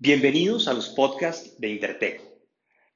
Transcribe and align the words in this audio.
Bienvenidos 0.00 0.68
a 0.68 0.74
los 0.74 0.90
podcasts 0.90 1.60
de 1.60 1.70
Intertech. 1.70 2.22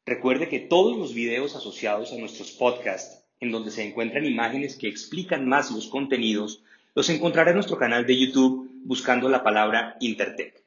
Recuerde 0.07 0.49
que 0.49 0.61
todos 0.61 0.97
los 0.97 1.13
videos 1.13 1.57
asociados 1.57 2.13
a 2.13 2.17
nuestros 2.17 2.53
podcasts, 2.53 3.25
en 3.41 3.51
donde 3.51 3.73
se 3.73 3.83
encuentran 3.83 4.25
imágenes 4.25 4.77
que 4.77 4.87
explican 4.87 5.49
más 5.49 5.73
los 5.73 5.89
contenidos, 5.89 6.63
los 6.95 7.11
encontrará 7.11 7.51
en 7.51 7.57
nuestro 7.57 7.77
canal 7.77 8.07
de 8.07 8.17
YouTube 8.17 8.71
buscando 8.85 9.29
la 9.29 9.43
palabra 9.43 9.97
Intertech. 9.99 10.63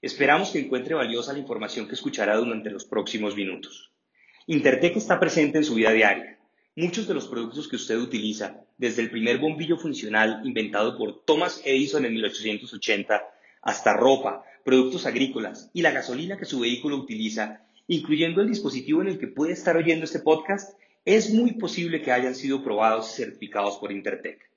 Esperamos 0.00 0.52
que 0.52 0.60
encuentre 0.60 0.94
valiosa 0.94 1.34
la 1.34 1.40
información 1.40 1.86
que 1.86 1.96
escuchará 1.96 2.36
durante 2.36 2.70
los 2.70 2.86
próximos 2.86 3.36
minutos. 3.36 3.92
Intertech 4.46 4.96
está 4.96 5.20
presente 5.20 5.58
en 5.58 5.64
su 5.64 5.74
vida 5.74 5.92
diaria. 5.92 6.38
Muchos 6.76 7.06
de 7.06 7.12
los 7.12 7.28
productos 7.28 7.68
que 7.68 7.76
usted 7.76 7.98
utiliza, 7.98 8.64
desde 8.78 9.02
el 9.02 9.10
primer 9.10 9.36
bombillo 9.36 9.76
funcional 9.76 10.40
inventado 10.44 10.96
por 10.96 11.26
Thomas 11.26 11.60
Edison 11.66 12.06
en 12.06 12.14
1880, 12.14 13.22
hasta 13.62 13.94
ropa, 13.94 14.44
productos 14.64 15.06
agrícolas 15.06 15.70
y 15.72 15.82
la 15.82 15.92
gasolina 15.92 16.36
que 16.36 16.44
su 16.44 16.60
vehículo 16.60 16.96
utiliza, 16.96 17.64
incluyendo 17.86 18.42
el 18.42 18.48
dispositivo 18.48 19.00
en 19.00 19.08
el 19.08 19.18
que 19.18 19.28
puede 19.28 19.52
estar 19.52 19.76
oyendo 19.76 20.04
este 20.04 20.18
podcast, 20.18 20.78
es 21.04 21.32
muy 21.32 21.54
posible 21.54 22.02
que 22.02 22.12
hayan 22.12 22.34
sido 22.34 22.62
probados 22.62 23.10
y 23.12 23.22
certificados 23.22 23.78
por 23.78 23.90
Intertech. 23.90 24.50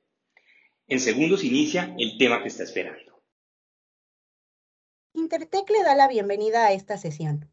En 0.87 0.99
segundos 0.99 1.43
inicia 1.43 1.95
el 1.97 2.17
tema 2.17 2.41
que 2.41 2.49
está 2.49 2.63
esperando. 2.63 3.23
Intertech 5.13 5.69
le 5.69 5.81
da 5.81 5.95
la 5.95 6.07
bienvenida 6.07 6.65
a 6.65 6.73
esta 6.73 6.97
sesión. 6.97 7.49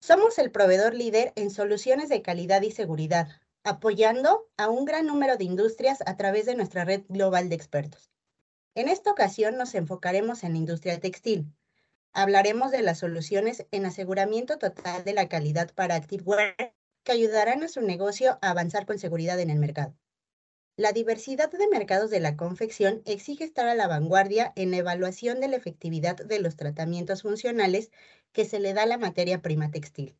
Somos 0.00 0.38
el 0.38 0.50
proveedor 0.50 0.94
líder 0.94 1.32
en 1.36 1.50
soluciones 1.50 2.08
de 2.08 2.22
calidad 2.22 2.62
y 2.62 2.70
seguridad, 2.70 3.28
apoyando 3.62 4.48
a 4.56 4.68
un 4.68 4.84
gran 4.84 5.06
número 5.06 5.36
de 5.36 5.44
industrias 5.44 5.98
a 6.06 6.16
través 6.16 6.46
de 6.46 6.54
nuestra 6.54 6.84
red 6.84 7.02
global 7.08 7.48
de 7.48 7.56
expertos. 7.56 8.10
En 8.78 8.86
esta 8.86 9.10
ocasión 9.10 9.56
nos 9.56 9.74
enfocaremos 9.74 10.44
en 10.44 10.52
la 10.52 10.58
industria 10.58 11.00
textil, 11.00 11.52
hablaremos 12.12 12.70
de 12.70 12.82
las 12.82 13.00
soluciones 13.00 13.66
en 13.72 13.84
aseguramiento 13.84 14.56
total 14.56 15.02
de 15.02 15.14
la 15.14 15.28
calidad 15.28 15.74
para 15.74 15.96
Activewear 15.96 16.54
que 17.02 17.10
ayudarán 17.10 17.64
a 17.64 17.68
su 17.68 17.80
negocio 17.80 18.38
a 18.40 18.50
avanzar 18.50 18.86
con 18.86 19.00
seguridad 19.00 19.40
en 19.40 19.50
el 19.50 19.58
mercado. 19.58 19.96
La 20.76 20.92
diversidad 20.92 21.50
de 21.50 21.66
mercados 21.66 22.08
de 22.08 22.20
la 22.20 22.36
confección 22.36 23.02
exige 23.04 23.42
estar 23.42 23.66
a 23.66 23.74
la 23.74 23.88
vanguardia 23.88 24.52
en 24.54 24.70
la 24.70 24.76
evaluación 24.76 25.40
de 25.40 25.48
la 25.48 25.56
efectividad 25.56 26.14
de 26.14 26.38
los 26.38 26.54
tratamientos 26.54 27.22
funcionales 27.22 27.90
que 28.30 28.44
se 28.44 28.60
le 28.60 28.74
da 28.74 28.84
a 28.84 28.86
la 28.86 28.96
materia 28.96 29.42
prima 29.42 29.72
textil. 29.72 30.14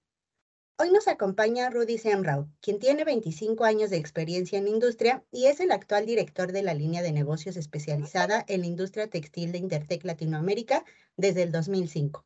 Hoy 0.80 0.92
nos 0.92 1.08
acompaña 1.08 1.70
Rudy 1.70 1.98
Semrau, 1.98 2.48
quien 2.60 2.78
tiene 2.78 3.02
25 3.02 3.64
años 3.64 3.90
de 3.90 3.96
experiencia 3.96 4.60
en 4.60 4.68
industria 4.68 5.24
y 5.32 5.46
es 5.46 5.58
el 5.58 5.72
actual 5.72 6.06
director 6.06 6.52
de 6.52 6.62
la 6.62 6.72
línea 6.72 7.02
de 7.02 7.10
negocios 7.10 7.56
especializada 7.56 8.44
en 8.46 8.60
la 8.60 8.68
industria 8.68 9.10
textil 9.10 9.50
de 9.50 9.58
Intertech 9.58 10.04
Latinoamérica 10.04 10.84
desde 11.16 11.42
el 11.42 11.50
2005. 11.50 12.24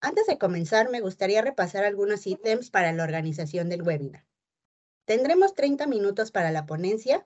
Antes 0.00 0.26
de 0.26 0.36
comenzar, 0.36 0.90
me 0.90 1.00
gustaría 1.00 1.42
repasar 1.42 1.84
algunos 1.84 2.26
ítems 2.26 2.70
para 2.70 2.92
la 2.92 3.04
organización 3.04 3.68
del 3.68 3.82
webinar. 3.82 4.26
Tendremos 5.04 5.54
30 5.54 5.86
minutos 5.86 6.32
para 6.32 6.50
la 6.50 6.66
ponencia 6.66 7.24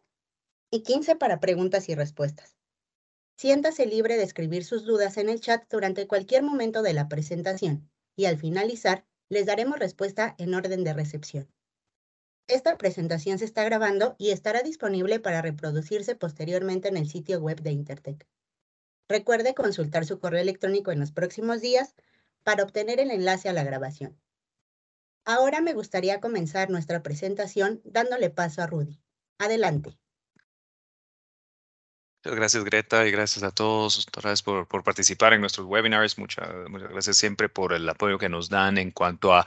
y 0.70 0.82
15 0.82 1.16
para 1.16 1.40
preguntas 1.40 1.88
y 1.88 1.94
respuestas. 1.94 2.54
Siéntase 3.38 3.86
libre 3.86 4.18
de 4.18 4.24
escribir 4.24 4.62
sus 4.66 4.84
dudas 4.84 5.16
en 5.16 5.30
el 5.30 5.40
chat 5.40 5.64
durante 5.70 6.06
cualquier 6.06 6.42
momento 6.42 6.82
de 6.82 6.92
la 6.92 7.08
presentación 7.08 7.90
y 8.14 8.26
al 8.26 8.36
finalizar 8.36 9.06
les 9.28 9.46
daremos 9.46 9.78
respuesta 9.78 10.34
en 10.38 10.54
orden 10.54 10.84
de 10.84 10.92
recepción. 10.92 11.48
Esta 12.48 12.78
presentación 12.78 13.38
se 13.38 13.44
está 13.44 13.64
grabando 13.64 14.14
y 14.18 14.30
estará 14.30 14.62
disponible 14.62 15.18
para 15.18 15.42
reproducirse 15.42 16.14
posteriormente 16.14 16.88
en 16.88 16.96
el 16.96 17.08
sitio 17.08 17.40
web 17.40 17.60
de 17.60 17.72
Intertech. 17.72 18.26
Recuerde 19.08 19.54
consultar 19.54 20.04
su 20.04 20.20
correo 20.20 20.40
electrónico 20.40 20.92
en 20.92 21.00
los 21.00 21.12
próximos 21.12 21.60
días 21.60 21.94
para 22.44 22.62
obtener 22.62 23.00
el 23.00 23.10
enlace 23.10 23.48
a 23.48 23.52
la 23.52 23.64
grabación. 23.64 24.16
Ahora 25.24 25.60
me 25.60 25.74
gustaría 25.74 26.20
comenzar 26.20 26.70
nuestra 26.70 27.02
presentación 27.02 27.80
dándole 27.84 28.30
paso 28.30 28.62
a 28.62 28.66
Rudy. 28.66 29.00
Adelante. 29.38 29.98
Gracias 32.34 32.64
Greta 32.64 33.06
y 33.06 33.10
gracias 33.10 33.44
a 33.44 33.50
todos 33.50 33.98
ustedes 33.98 34.42
por, 34.42 34.66
participar 34.82 35.32
en 35.32 35.40
nuestros 35.40 35.66
webinars. 35.66 36.18
Muchas, 36.18 36.48
gracias 36.90 37.16
siempre 37.16 37.48
por 37.48 37.72
el 37.72 37.88
apoyo 37.88 38.18
que 38.18 38.28
nos 38.28 38.48
dan 38.48 38.78
en 38.78 38.90
cuanto 38.90 39.34
a 39.34 39.46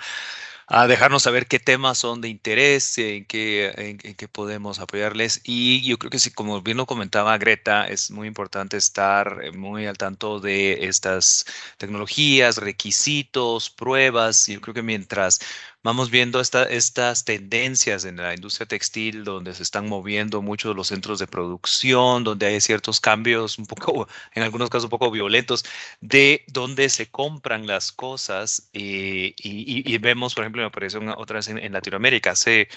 dejarnos 0.87 1.23
saber 1.23 1.47
qué 1.47 1.59
temas 1.59 1.97
son 1.97 2.21
de 2.21 2.29
interés, 2.29 2.97
en 2.99 3.25
qué, 3.25 4.29
podemos 4.31 4.79
apoyarles. 4.79 5.41
Y 5.43 5.81
yo 5.81 5.97
creo 5.97 6.11
que 6.11 6.19
sí, 6.19 6.31
como 6.31 6.61
bien 6.61 6.77
lo 6.77 6.85
comentaba 6.85 7.37
Greta, 7.37 7.87
es 7.87 8.11
muy 8.11 8.27
importante 8.27 8.77
estar 8.77 9.51
muy 9.53 9.87
al 9.87 9.97
tanto 9.97 10.39
de 10.39 10.85
estas 10.85 11.45
tecnologías, 11.77 12.57
requisitos, 12.57 13.69
pruebas. 13.71 14.47
Yo 14.47 14.61
creo 14.61 14.75
que 14.75 14.83
mientras 14.83 15.41
vamos 15.83 16.11
viendo 16.11 16.41
estas 16.41 17.25
tendencias 17.25 18.05
en 18.05 18.17
la 18.17 18.33
industria 18.33 18.67
textil, 18.67 19.23
donde 19.23 19.53
se 19.53 19.63
están 19.63 19.87
moviendo 19.87 20.41
muchos 20.41 20.71
de 20.71 20.75
los 20.75 20.87
centros 20.87 21.19
de 21.19 21.27
producción, 21.27 22.23
donde 22.23 22.47
hay 22.47 22.61
ciertos 22.61 22.99
cambios 22.99 23.57
un 23.57 23.65
poco, 23.65 24.07
en 24.33 24.43
algunos 24.43 24.69
casos 24.69 24.85
un 24.85 24.89
poco 24.89 25.11
violentos, 25.11 25.63
de 26.01 26.43
donde 26.47 26.89
se 26.89 27.09
compran 27.09 27.67
las 27.67 27.91
cosas. 27.91 28.69
Eh, 28.73 29.33
y, 29.37 29.97
vemos, 29.99 30.35
por 30.35 30.43
ejemplo, 30.43 30.61
me 30.61 30.67
apareció 30.67 30.99
otra 31.17 31.37
vez 31.37 31.47
en, 31.47 31.71
Latinoamérica, 31.73 32.31
hace 32.31 32.67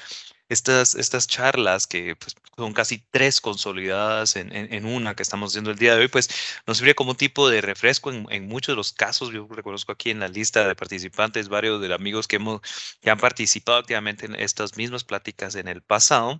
estas, 0.52 0.94
estas 0.94 1.26
charlas 1.26 1.86
que 1.86 2.16
pues, 2.16 2.36
son 2.56 2.72
casi 2.74 2.98
tres 3.10 3.40
consolidadas 3.40 4.36
en, 4.36 4.52
en, 4.52 4.84
una 4.86 5.14
que 5.16 5.22
estamos 5.22 5.52
haciendo 5.52 5.70
el 5.70 5.78
día 5.78 5.94
de 5.94 6.02
hoy, 6.02 6.08
pues 6.08 6.28
nos 6.66 6.78
sirve 6.78 6.94
como 6.94 7.12
un 7.12 7.16
tipo 7.16 7.48
de 7.48 7.60
refresco 7.60 8.12
en, 8.12 8.26
en, 8.30 8.46
muchos 8.48 8.74
de 8.74 8.76
los 8.76 8.92
casos. 8.92 9.32
Yo 9.32 9.48
reconozco 9.50 9.92
aquí 9.92 10.10
en 10.10 10.20
la 10.20 10.28
lista 10.28 10.66
de 10.66 10.74
participantes 10.76 11.48
varios 11.48 11.80
de 11.80 11.92
amigos 11.94 12.28
que, 12.28 12.36
hemos, 12.36 12.60
que 13.00 13.10
han 13.10 13.18
participado 13.18 13.78
activamente 13.78 14.26
en 14.26 14.34
estas 14.36 14.76
mismas 14.76 15.04
pláticas 15.04 15.54
en 15.54 15.68
el 15.68 15.82
pasado 15.82 16.38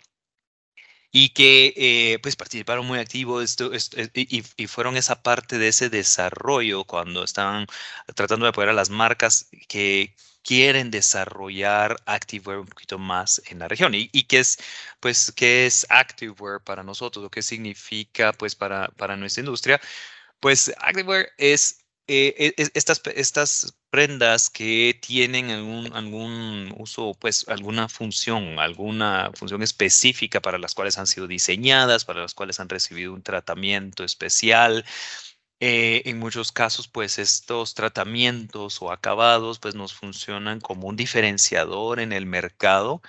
y 1.11 1.31
que 1.31 1.75
eh, 1.77 2.19
pues 2.23 2.37
participaron 2.37 2.87
muy 2.87 2.99
activo 2.99 3.43
esto, 3.43 3.71
y, 4.15 4.43
y, 4.57 4.67
fueron 4.67 4.97
esa 4.97 5.23
parte 5.23 5.59
de 5.59 5.69
ese 5.69 5.91
desarrollo 5.91 6.85
cuando 6.85 7.23
estaban 7.23 7.67
tratando 8.15 8.47
de 8.47 8.51
apoyar 8.51 8.71
a 8.71 8.73
las 8.73 8.89
marcas 8.89 9.49
que 9.69 10.17
quieren 10.43 10.91
desarrollar 10.91 11.97
Activewear 12.07 12.61
un 12.61 12.67
poquito 12.67 12.99
más 12.99 13.43
en 13.47 13.59
la 13.61 13.69
región. 13.69 13.95
¿Y, 13.95 14.09
qué 14.25 14.41
es, 14.41 14.59
pues, 15.01 15.33
qué 15.33 15.67
es 15.67 15.87
Activewear 15.91 16.63
para 16.63 16.83
nosotros? 16.83 17.25
¿O 17.25 17.31
qué 17.31 17.43
significa, 17.43 18.33
pues, 18.33 18.55
para, 18.55 18.89
para 18.89 19.17
nuestra 19.17 19.41
industria? 19.41 19.81
Pues 20.41 20.73
Activewear 20.79 21.29
es 21.39 21.83
eh, 22.09 22.55
e, 22.59 22.71
estas, 22.75 23.01
estas 23.15 23.75
prendas 23.91 24.51
que 24.51 24.99
tienen 25.01 25.51
algún, 25.51 25.93
algún 25.95 26.75
uso, 26.79 27.15
pues 27.21 27.47
alguna 27.49 27.89
función, 27.89 28.59
alguna 28.59 29.31
función 29.35 29.63
específica 29.63 30.41
para 30.41 30.59
las 30.59 30.75
cuales 30.75 30.99
han 30.99 31.07
sido 31.07 31.27
diseñadas, 31.27 32.05
para 32.05 32.21
las 32.23 32.35
cuales 32.35 32.59
han 32.59 32.69
recibido 32.69 33.13
un 33.13 33.23
tratamiento 33.23 34.03
especial, 34.05 34.85
eh, 35.65 36.03
en 36.07 36.19
muchos 36.19 36.51
casos, 36.51 36.89
pues 36.89 37.21
estos 37.21 37.75
tratamientos 37.75 38.83
o 38.83 38.91
acabados, 38.91 39.61
pues 39.61 39.77
nos 39.77 39.95
funcionan 39.95 40.61
como 40.61 40.89
un 40.89 40.97
diferenciador 40.97 42.01
en 42.01 42.13
el 42.13 42.27
mercado. 42.27 43.01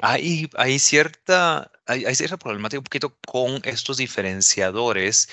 hay, 0.00 0.78
cierta, 0.78 1.70
hay 1.86 2.14
cierta 2.14 2.38
problemática 2.38 2.78
un 2.80 2.84
poquito 2.84 3.16
con 3.26 3.60
estos 3.64 3.98
diferenciadores 3.98 5.28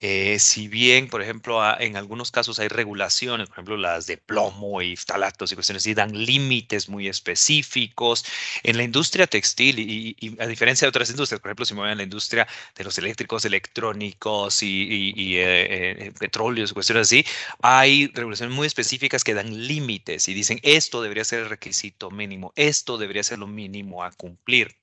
eh, 0.00 0.38
si 0.38 0.68
bien, 0.68 1.08
por 1.08 1.22
ejemplo, 1.22 1.60
en 1.80 1.96
algunos 1.96 2.30
casos 2.30 2.58
hay 2.58 2.68
regulaciones, 2.68 3.48
por 3.48 3.54
ejemplo, 3.54 3.76
las 3.78 4.06
de 4.06 4.18
plomo 4.18 4.82
yftalatos 4.82 5.52
y 5.52 5.54
cuestiones 5.54 5.82
así, 5.82 5.94
dan 5.94 6.12
límites 6.12 6.88
muy 6.88 7.08
específicos. 7.08 8.24
En 8.62 8.76
la 8.76 8.82
industria 8.84 9.26
textil, 9.26 9.78
y, 9.78 10.36
a 10.38 10.46
diferencia 10.46 10.86
de 10.86 10.90
otras 10.90 11.08
industrias, 11.10 11.40
por 11.40 11.48
ejemplo, 11.50 11.64
si 11.64 11.74
me 11.74 11.80
voy 11.80 11.90
a 11.90 11.94
la 11.94 12.02
industria 12.02 12.46
de 12.74 12.84
los 12.84 12.98
eléctricos, 12.98 13.44
electrónicos 13.46 14.62
y, 14.62 15.38
eh, 15.38 16.06
eh, 16.08 16.12
petróleos 16.18 16.70
y 16.70 16.74
cuestiones 16.74 17.02
así, 17.08 17.24
hay 17.62 18.08
regulaciones 18.08 18.54
muy 18.54 18.66
específicas 18.66 19.24
que 19.24 19.34
dan 19.34 19.66
límites 19.66 20.28
y 20.28 20.34
dicen 20.34 20.58
esto 20.62 21.02
debería 21.02 21.24
ser 21.24 21.40
el 21.40 21.48
requisito 21.48 22.10
mínimo, 22.10 22.52
esto 22.56 22.98
debería 22.98 23.22
ser 23.22 23.38
lo 23.38 23.46
mínimo 23.46 24.04
a 24.04 24.12
cumplir. 24.12 24.76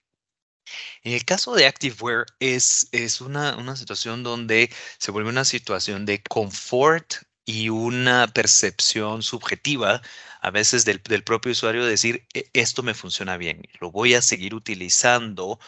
En 1.04 1.13
el 1.13 1.25
caso 1.25 1.54
de 1.56 1.65
Activewear 1.68 2.25
es, 2.39 2.88
es 2.92 3.21
una, 3.21 3.57
una 3.57 3.75
situación 3.75 4.24
donde 4.24 4.69
se 4.98 5.12
vuelve 5.12 5.30
una 5.30 5.45
situación 5.45 6.06
de 6.06 6.21
confort 6.24 7.15
y 7.45 7.69
una 7.69 8.27
percepción 8.33 9.21
subjetiva 9.24 10.01
a 10.42 10.51
veces 10.51 10.86
del, 10.86 11.01
del 11.04 11.24
propio 11.24 11.51
usuario 11.51 11.83
de 11.83 11.92
decir, 11.92 12.25
"E, 12.33 12.50
esto 12.54 12.83
me 12.83 12.94
funciona 12.94 13.38
bien, 13.38 13.63
lo 13.80 13.92
voy 13.92 14.13
a 14.15 14.21
seguir 14.21 14.56
utilizando 14.56 15.60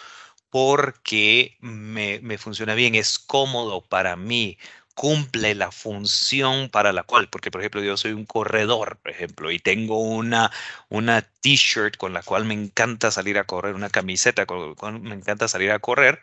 porque 0.50 1.58
me, 1.62 2.20
me 2.22 2.38
funciona 2.38 2.76
bien, 2.76 2.96
es 2.96 3.20
cómodo 3.20 3.82
para 3.88 4.16
mí, 4.16 4.58
cumple 4.96 5.56
la 5.56 5.72
función 5.72 6.70
para 6.70 6.94
la 6.94 7.04
cual, 7.04 7.30
porque 7.30 7.52
por 7.52 7.62
ejemplo 7.62 7.84
yo 7.84 7.98
soy 7.98 8.14
un 8.14 8.26
corredor, 8.26 8.98
por 8.98 9.12
ejemplo, 9.12 9.52
y 9.52 9.60
tengo 9.60 10.00
una, 10.00 10.52
una 10.90 11.22
t-shirt 11.22 11.98
con 11.98 12.14
la 12.14 12.24
cual 12.24 12.46
me 12.46 12.56
encanta 12.56 13.12
salir 13.12 13.38
a 13.38 13.46
correr, 13.46 13.76
una 13.76 13.90
camiseta 13.90 14.46
con 14.46 14.70
la 14.70 14.76
cual 14.76 15.02
me 15.02 15.16
encanta 15.16 15.48
salir 15.48 15.72
a 15.72 15.80
correr, 15.80 16.22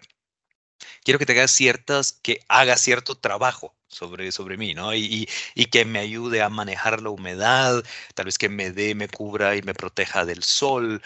quiero 1.04 1.18
que 1.18 1.26
tenga 1.26 1.48
ciertas, 1.48 2.12
que 2.12 2.40
haga 2.48 2.76
cierto 2.76 3.16
trabajo 3.16 3.74
sobre, 3.88 4.32
sobre 4.32 4.56
mí, 4.56 4.74
¿no? 4.74 4.94
Y, 4.94 5.28
y, 5.54 5.66
que 5.66 5.84
me 5.84 5.98
ayude 5.98 6.42
a 6.42 6.48
manejar 6.48 7.02
la 7.02 7.10
humedad, 7.10 7.84
tal 8.14 8.26
vez 8.26 8.38
que 8.38 8.48
me 8.48 8.70
dé, 8.72 8.94
me 8.94 9.08
cubra 9.08 9.56
y 9.56 9.62
me 9.62 9.74
proteja 9.74 10.24
del 10.24 10.42
sol, 10.42 11.02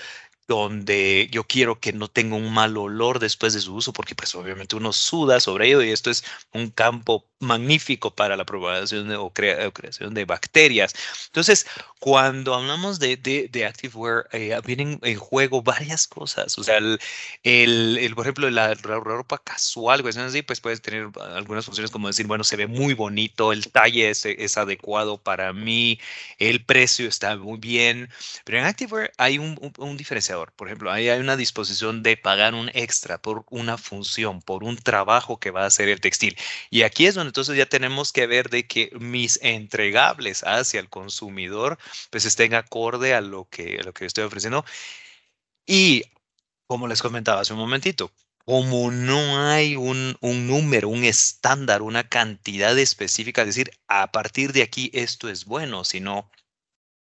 donde 0.48 1.28
yo 1.32 1.44
quiero 1.44 1.80
que 1.80 1.92
no 1.92 2.08
tenga 2.08 2.36
un 2.36 2.52
mal 2.52 2.76
olor 2.76 3.18
después 3.18 3.54
de 3.54 3.60
su 3.60 3.74
uso, 3.74 3.92
porque 3.92 4.14
pues 4.14 4.34
obviamente 4.34 4.76
uno 4.76 4.92
suda 4.92 5.40
sobre 5.40 5.68
ello 5.68 5.82
y 5.82 5.90
esto 5.90 6.10
es 6.10 6.24
un 6.52 6.70
campo 6.70 7.26
magnífico 7.40 8.14
para 8.14 8.36
la 8.36 8.44
propagación 8.44 9.08
de, 9.08 9.16
o, 9.16 9.30
creación 9.30 10.14
de 10.14 10.24
bacterias. 10.24 10.94
Entonces, 11.26 11.66
cuando 11.98 12.54
hablamos 12.54 12.98
de, 12.98 13.16
de, 13.16 13.48
de 13.50 13.66
ActiveWear, 13.66 14.28
eh, 14.32 14.58
vienen 14.64 14.98
en 15.02 15.18
juego 15.18 15.62
varias 15.62 16.06
cosas. 16.06 16.56
O 16.58 16.64
sea, 16.64 16.78
el, 16.78 16.98
el, 17.42 18.14
por 18.14 18.24
ejemplo, 18.24 18.50
la, 18.50 18.74
ropa 18.74 19.38
casual, 19.38 20.02
pues 20.02 20.16
así, 20.16 20.42
pues 20.42 20.60
puedes 20.60 20.80
tener 20.80 21.08
algunas 21.34 21.64
funciones 21.64 21.90
como 21.90 22.08
decir, 22.08 22.26
bueno, 22.26 22.44
se 22.44 22.56
ve 22.56 22.66
muy 22.66 22.94
bonito, 22.94 23.52
el 23.52 23.70
talle 23.70 24.10
es, 24.10 24.24
es 24.24 24.56
adecuado 24.56 25.18
para 25.18 25.52
mí, 25.52 25.98
el 26.38 26.64
precio 26.64 27.08
está 27.08 27.36
muy 27.36 27.58
bien, 27.58 28.08
pero 28.44 28.58
en 28.58 28.64
Activewear 28.64 29.12
hay 29.18 29.38
un, 29.38 29.58
un, 29.60 29.72
un 29.78 29.96
diferenciador. 29.96 30.52
Por 30.52 30.68
ejemplo, 30.68 30.90
ahí 30.90 31.08
hay 31.08 31.20
una 31.20 31.36
disposición 31.36 32.02
de 32.02 32.16
pagar 32.16 32.54
un 32.54 32.70
extra 32.74 33.18
por 33.18 33.44
una 33.50 33.78
función, 33.78 34.40
por 34.42 34.64
un 34.64 34.76
trabajo 34.76 35.38
que 35.38 35.50
va 35.50 35.64
a 35.64 35.66
hacer 35.66 35.88
el 35.88 36.00
textil. 36.00 36.36
Y 36.70 36.82
aquí 36.82 37.06
es 37.06 37.14
donde 37.14 37.25
entonces 37.26 37.56
ya 37.56 37.66
tenemos 37.66 38.12
que 38.12 38.26
ver 38.26 38.50
de 38.50 38.66
que 38.66 38.90
mis 38.98 39.38
entregables 39.42 40.42
hacia 40.44 40.80
el 40.80 40.88
consumidor 40.88 41.78
pues 42.10 42.24
estén 42.24 42.54
acorde 42.54 43.14
a 43.14 43.20
lo 43.20 43.48
que, 43.48 43.78
a 43.80 43.82
lo 43.84 43.92
que 43.92 44.06
estoy 44.06 44.24
ofreciendo. 44.24 44.64
Y 45.66 46.04
como 46.66 46.88
les 46.88 47.02
comentaba 47.02 47.40
hace 47.40 47.52
un 47.52 47.58
momentito, 47.60 48.12
como 48.44 48.90
no 48.90 49.48
hay 49.48 49.76
un, 49.76 50.16
un, 50.20 50.46
número, 50.46 50.88
un 50.88 51.04
estándar, 51.04 51.82
una 51.82 52.08
cantidad 52.08 52.78
específica, 52.78 53.42
es 53.42 53.48
decir, 53.48 53.70
a 53.88 54.12
partir 54.12 54.52
de 54.52 54.62
aquí 54.62 54.90
esto 54.94 55.28
es 55.28 55.44
bueno, 55.44 55.84
sino 55.84 56.30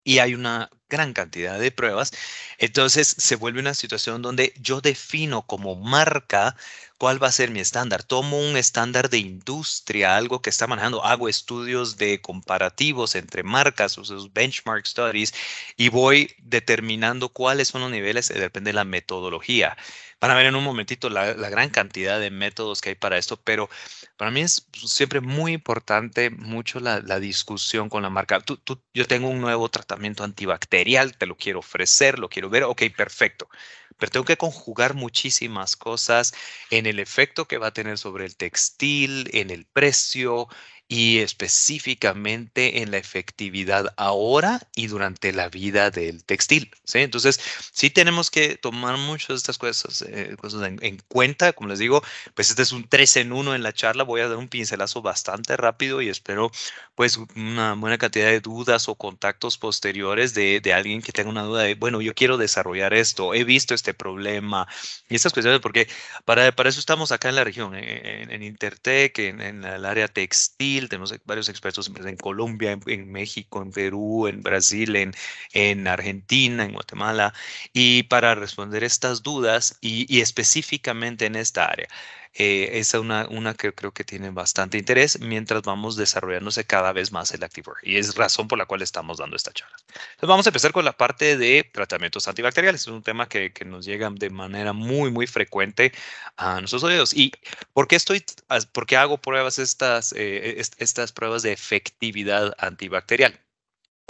y 0.03 0.19
hay 0.19 0.35
una 0.35 0.69
gran 0.89 1.13
cantidad 1.13 1.59
de 1.59 1.71
pruebas, 1.71 2.11
entonces 2.57 3.07
se 3.17 3.35
vuelve 3.35 3.59
una 3.59 3.73
situación 3.73 4.21
donde 4.21 4.53
yo 4.59 4.81
defino 4.81 5.45
como 5.45 5.75
marca 5.75 6.55
cuál 7.03 7.21
va 7.21 7.27
a 7.27 7.33
ser 7.33 7.51
mi 7.51 7.59
estándar. 7.59 8.01
Tomo 8.03 8.39
un 8.39 8.55
estándar 8.55 9.09
de 9.09 9.17
industria, 9.17 10.15
algo 10.15 10.41
que 10.41 10.49
está 10.49 10.67
manejando, 10.67 11.03
hago 11.03 11.27
estudios 11.27 11.97
de 11.97 12.21
comparativos 12.21 13.15
entre 13.15 13.43
marcas, 13.43 13.97
esos 13.97 14.31
benchmark 14.31 14.85
studies, 14.85 15.33
y 15.75 15.89
voy 15.89 16.33
determinando 16.37 17.27
cuáles 17.27 17.67
son 17.67 17.81
los 17.81 17.91
niveles, 17.91 18.29
eh, 18.31 18.39
depende 18.39 18.69
de 18.69 18.75
la 18.75 18.85
metodología. 18.85 19.75
Van 20.21 20.31
a 20.31 20.35
ver 20.35 20.45
en 20.45 20.55
un 20.55 20.63
momentito 20.63 21.09
la, 21.09 21.33
gran 21.33 21.69
cantidad 21.71 22.21
de 22.21 22.31
métodos 22.31 22.79
que 22.79 22.91
hay 22.91 22.95
para 22.95 23.17
esto, 23.17 23.35
pero 23.35 23.69
para 24.15 24.31
mí 24.31 24.39
es 24.39 24.65
siempre 24.73 25.19
muy 25.19 25.51
importante 25.51 26.29
mucho 26.29 26.79
la, 26.79 27.01
discusión 27.19 27.89
con 27.89 28.03
la 28.03 28.09
marca. 28.09 28.39
Tú, 28.39 28.61
yo 28.93 29.05
tengo 29.07 29.27
un 29.27 29.41
nuevo 29.41 29.67
tratamiento 29.67 30.23
antibacterial, 30.23 31.17
te 31.17 31.25
lo 31.25 31.35
quiero 31.35 31.59
ofrecer, 31.59 32.17
lo 32.17 32.29
quiero 32.29 32.49
ver, 32.49 32.63
ok, 32.63 32.83
perfecto 32.95 33.49
pero 33.97 34.11
tengo 34.11 34.25
que 34.25 34.37
conjugar 34.37 34.93
muchísimas 34.93 35.75
cosas 35.75 36.33
en 36.69 36.85
el 36.85 36.99
efecto 36.99 37.45
que 37.45 37.57
va 37.57 37.67
a 37.67 37.73
tener 37.73 37.97
sobre 37.97 38.25
el 38.25 38.35
textil, 38.35 39.29
en 39.33 39.49
el 39.49 39.65
precio, 39.65 40.47
y 40.93 41.17
específicamente 41.17 42.83
en 42.83 42.91
la 42.91 42.97
efectividad 42.97 43.95
ahora 43.97 44.61
y 44.75 44.85
durante 44.85 45.33
la 45.33 45.49
vida 45.49 45.89
del 45.89 46.23
textil. 46.23 46.69
¿sí? 46.83 46.99
Entonces, 46.99 47.39
sí 47.71 47.89
tenemos 47.89 48.29
que 48.29 48.57
tomar 48.57 48.99
muchas 48.99 49.29
de 49.29 49.35
estas 49.37 49.57
cosas, 49.57 50.03
eh, 50.07 50.35
cosas 50.39 50.61
en, 50.61 51.01
cuenta. 51.07 51.53
Como 51.53 51.69
les 51.69 51.79
digo, 51.79 52.03
pues 52.35 52.51
este 52.51 52.61
es 52.61 52.71
un 52.71 52.87
3 52.87 53.17
en 53.17 53.33
1 53.33 53.55
en 53.55 53.63
la 53.63 53.73
charla. 53.73 54.03
Voy 54.03 54.21
a 54.21 54.27
dar 54.27 54.37
un 54.37 54.47
pincelazo 54.47 55.01
bastante 55.01 55.57
rápido 55.57 55.99
y 55.99 56.09
espero 56.09 56.51
pues 56.93 57.17
una 57.35 57.73
buena 57.73 57.97
cantidad 57.97 58.27
de 58.27 58.39
dudas 58.39 58.87
o 58.87 58.93
contactos 58.93 59.57
posteriores 59.57 60.35
de, 60.35 60.59
de 60.61 60.73
alguien 60.73 61.01
que 61.01 61.11
tenga 61.11 61.31
una 61.31 61.41
duda 61.41 61.63
de, 61.63 61.73
bueno, 61.73 62.01
yo 62.01 62.13
quiero 62.13 62.37
desarrollar 62.37 62.93
esto, 62.93 63.33
he 63.33 63.43
visto 63.43 63.73
este 63.73 63.95
problema 63.95 64.67
y 65.09 65.15
estas 65.15 65.33
cuestiones, 65.33 65.59
porque 65.59 65.87
para, 66.23 66.51
para 66.51 66.69
eso 66.69 66.79
estamos 66.79 67.11
acá 67.11 67.29
en 67.29 67.35
la 67.35 67.43
región, 67.43 67.73
en, 67.73 68.29
en 68.29 68.43
Intertech, 68.43 69.17
en, 69.17 69.41
en 69.41 69.63
el 69.63 69.85
área 69.85 70.07
textil 70.07 70.82
tenemos 70.89 71.13
varios 71.25 71.49
expertos 71.49 71.91
en 72.05 72.17
Colombia, 72.17 72.77
en, 72.85 73.11
México, 73.11 73.61
en 73.61 73.71
Perú, 73.71 74.27
en 74.27 74.41
Brasil, 74.41 74.95
en, 74.95 75.13
en, 75.53 75.87
Argentina, 75.87 76.63
en 76.63 76.73
Guatemala, 76.73 77.33
y 77.73 78.03
para 78.03 78.35
responder 78.35 78.83
estas 78.83 79.23
dudas 79.23 79.77
y 79.81 80.21
específicamente 80.21 81.25
en 81.25 81.35
esta 81.35 81.65
área. 81.65 81.87
Eh, 82.35 82.79
esa 82.79 82.97
es 82.97 83.01
una, 83.01 83.27
una 83.29 83.53
que 83.53 83.73
creo 83.73 83.91
que 83.91 84.03
tiene 84.03 84.31
bastante 84.31 84.77
interés 84.77 85.19
mientras 85.19 85.61
vamos 85.61 85.95
desarrollándose 85.95 86.65
cada 86.65 86.91
vez 86.91 87.11
más 87.11 87.31
el 87.31 87.43
ActiveWear. 87.43 87.77
Y 87.83 87.97
es 87.97 88.15
razón 88.15 88.47
por 88.47 88.57
la 88.57 88.65
cual 88.65 88.81
estamos 88.81 89.19
dando 89.19 89.35
esta 89.35 89.53
charla. 89.53 89.75
Entonces 89.87 90.29
vamos 90.29 90.45
a 90.47 90.49
empezar 90.49 90.71
con 90.71 90.85
la 90.85 90.97
parte 90.97 91.37
de 91.37 91.69
tratamientos 91.71 92.27
antibacteriales. 92.27 92.81
Es 92.81 92.87
un 92.87 93.03
tema 93.03 93.27
que, 93.29 93.53
nos 93.65 93.85
llega 93.85 94.09
de 94.09 94.29
manera 94.29 94.73
muy, 94.73 95.11
muy 95.11 95.27
frecuente 95.27 95.93
a 96.37 96.59
nuestros 96.59 96.83
oídos. 96.83 97.13
¿Y 97.13 97.31
por 97.71 97.87
qué, 97.87 97.95
estoy, 97.95 98.25
por 98.71 98.85
qué 98.87 98.97
hago 98.97 99.17
pruebas 99.19 99.59
estas, 99.59 100.13
eh, 100.17 100.61
estas 100.77 101.11
pruebas 101.11 101.43
de 101.43 101.53
efectividad 101.53 102.53
antibacterial? 102.57 103.39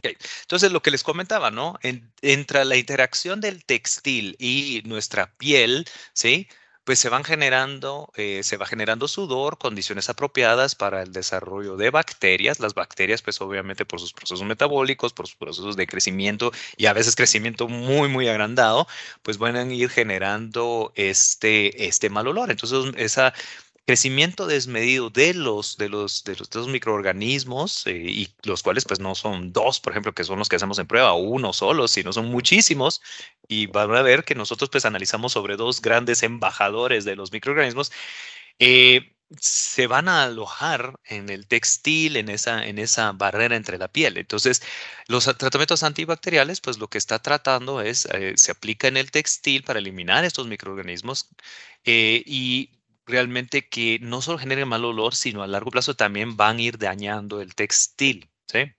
Entonces, 0.03 0.71
lo 0.71 0.81
que 0.81 0.91
les 0.91 1.03
comentaba, 1.03 1.49
¿no? 1.51 1.79
entre 2.21 2.65
la 2.65 2.75
interacción 2.75 3.39
del 3.41 3.63
textil 3.63 4.35
y 4.37 4.81
nuestra 4.85 5.33
piel, 5.37 5.85
¿sí? 6.13 6.47
Pues 6.83 6.99
se 6.99 7.09
van 7.09 7.23
generando, 7.23 8.11
eh, 8.15 8.41
se 8.43 8.57
va 8.57 8.65
generando 8.65 9.07
sudor, 9.07 9.57
condiciones 9.57 10.09
apropiadas 10.09 10.75
para 10.75 11.01
el 11.03 11.13
desarrollo 11.13 11.77
de 11.77 11.89
bacterias. 11.89 12.59
Las 12.59 12.73
bacterias, 12.73 13.21
pues 13.21 13.39
obviamente 13.41 13.85
por 13.85 13.99
sus 13.99 14.13
procesos 14.13 14.43
metabólicos, 14.45 15.13
por 15.13 15.27
sus 15.27 15.37
procesos 15.37 15.75
de 15.77 15.87
crecimiento 15.87 16.51
y 16.77 16.87
a 16.87 16.93
veces 16.93 17.15
crecimiento 17.15 17.67
muy, 17.67 18.09
muy 18.09 18.27
agrandado, 18.27 18.87
pues 19.21 19.37
van 19.37 19.55
a 19.55 19.63
ir 19.73 19.89
generando 19.89 20.91
este, 20.95 21.87
este 21.87 22.09
mal 22.09 22.27
olor. 22.27 22.51
Entonces, 22.51 22.93
esa 22.97 23.33
crecimiento 23.85 24.47
desmedido 24.47 25.09
de 25.09 25.33
los, 25.33 25.77
de 25.77 25.89
los, 25.89 26.23
de 26.23 26.35
los, 26.37 26.67
microorganismos, 26.67 27.85
eh, 27.87 27.97
y 27.97 28.33
los 28.43 28.63
cuales 28.63 28.85
pues 28.85 28.99
no 28.99 29.13
son 29.15 29.51
dos, 29.51 29.79
por 29.79 29.91
ejemplo, 29.91 30.13
que 30.13 30.23
son 30.23 30.39
los 30.39 30.49
que 30.49 30.55
hacemos 30.55 30.79
en 30.79 30.87
prueba, 30.87 31.13
uno 31.13 31.51
solo, 31.53 31.87
sino 31.87 32.13
son 32.13 32.27
muchísimos, 32.27 33.01
y 33.47 33.67
van 33.67 33.93
a 33.95 34.01
ver 34.01 34.23
que 34.23 34.35
nosotros 34.35 34.69
pues 34.69 34.85
analizamos 34.85 35.33
sobre 35.33 35.57
dos 35.57 35.81
grandes 35.81 36.23
embajadores 36.23 37.05
de 37.05 37.15
los 37.15 37.31
microorganismos, 37.31 37.91
eh, 38.59 39.15
se 39.39 39.87
van 39.87 40.07
a 40.09 40.23
alojar 40.23 40.99
en 41.05 41.29
el 41.29 41.47
textil, 41.47 42.17
en 42.17 42.29
esa, 42.29 42.65
en 42.65 42.77
esa 42.79 43.11
barrera 43.13 43.55
entre 43.55 43.77
la 43.79 43.87
piel. 43.87 44.17
Entonces, 44.17 44.61
los 45.07 45.25
tratamientos 45.37 45.83
antibacteriales, 45.83 46.61
pues 46.61 46.77
lo 46.77 46.87
que 46.89 46.99
está 46.99 47.19
tratando 47.19 47.81
es, 47.81 48.05
eh, 48.13 48.33
se 48.37 48.51
aplica 48.51 48.87
en 48.87 48.97
el 48.97 49.11
textil 49.11 49.63
para 49.63 49.79
eliminar 49.79 50.23
estos 50.25 50.47
microorganismos 50.47 51.29
y 51.85 52.69
realmente 53.05 53.67
que 53.69 53.99
no 54.01 54.21
solo 54.21 54.37
generen 54.39 54.67
mal 54.67 54.85
olor, 54.85 55.15
sino 55.15 55.43
a 55.43 55.47
largo 55.47 55.71
plazo 55.71 55.95
también 55.95 56.37
van 56.37 56.57
a 56.57 56.61
ir 56.61 56.77
dañando 56.77 57.41
el 57.41 57.55
textil, 57.55 58.29
¿sí? 58.47 58.73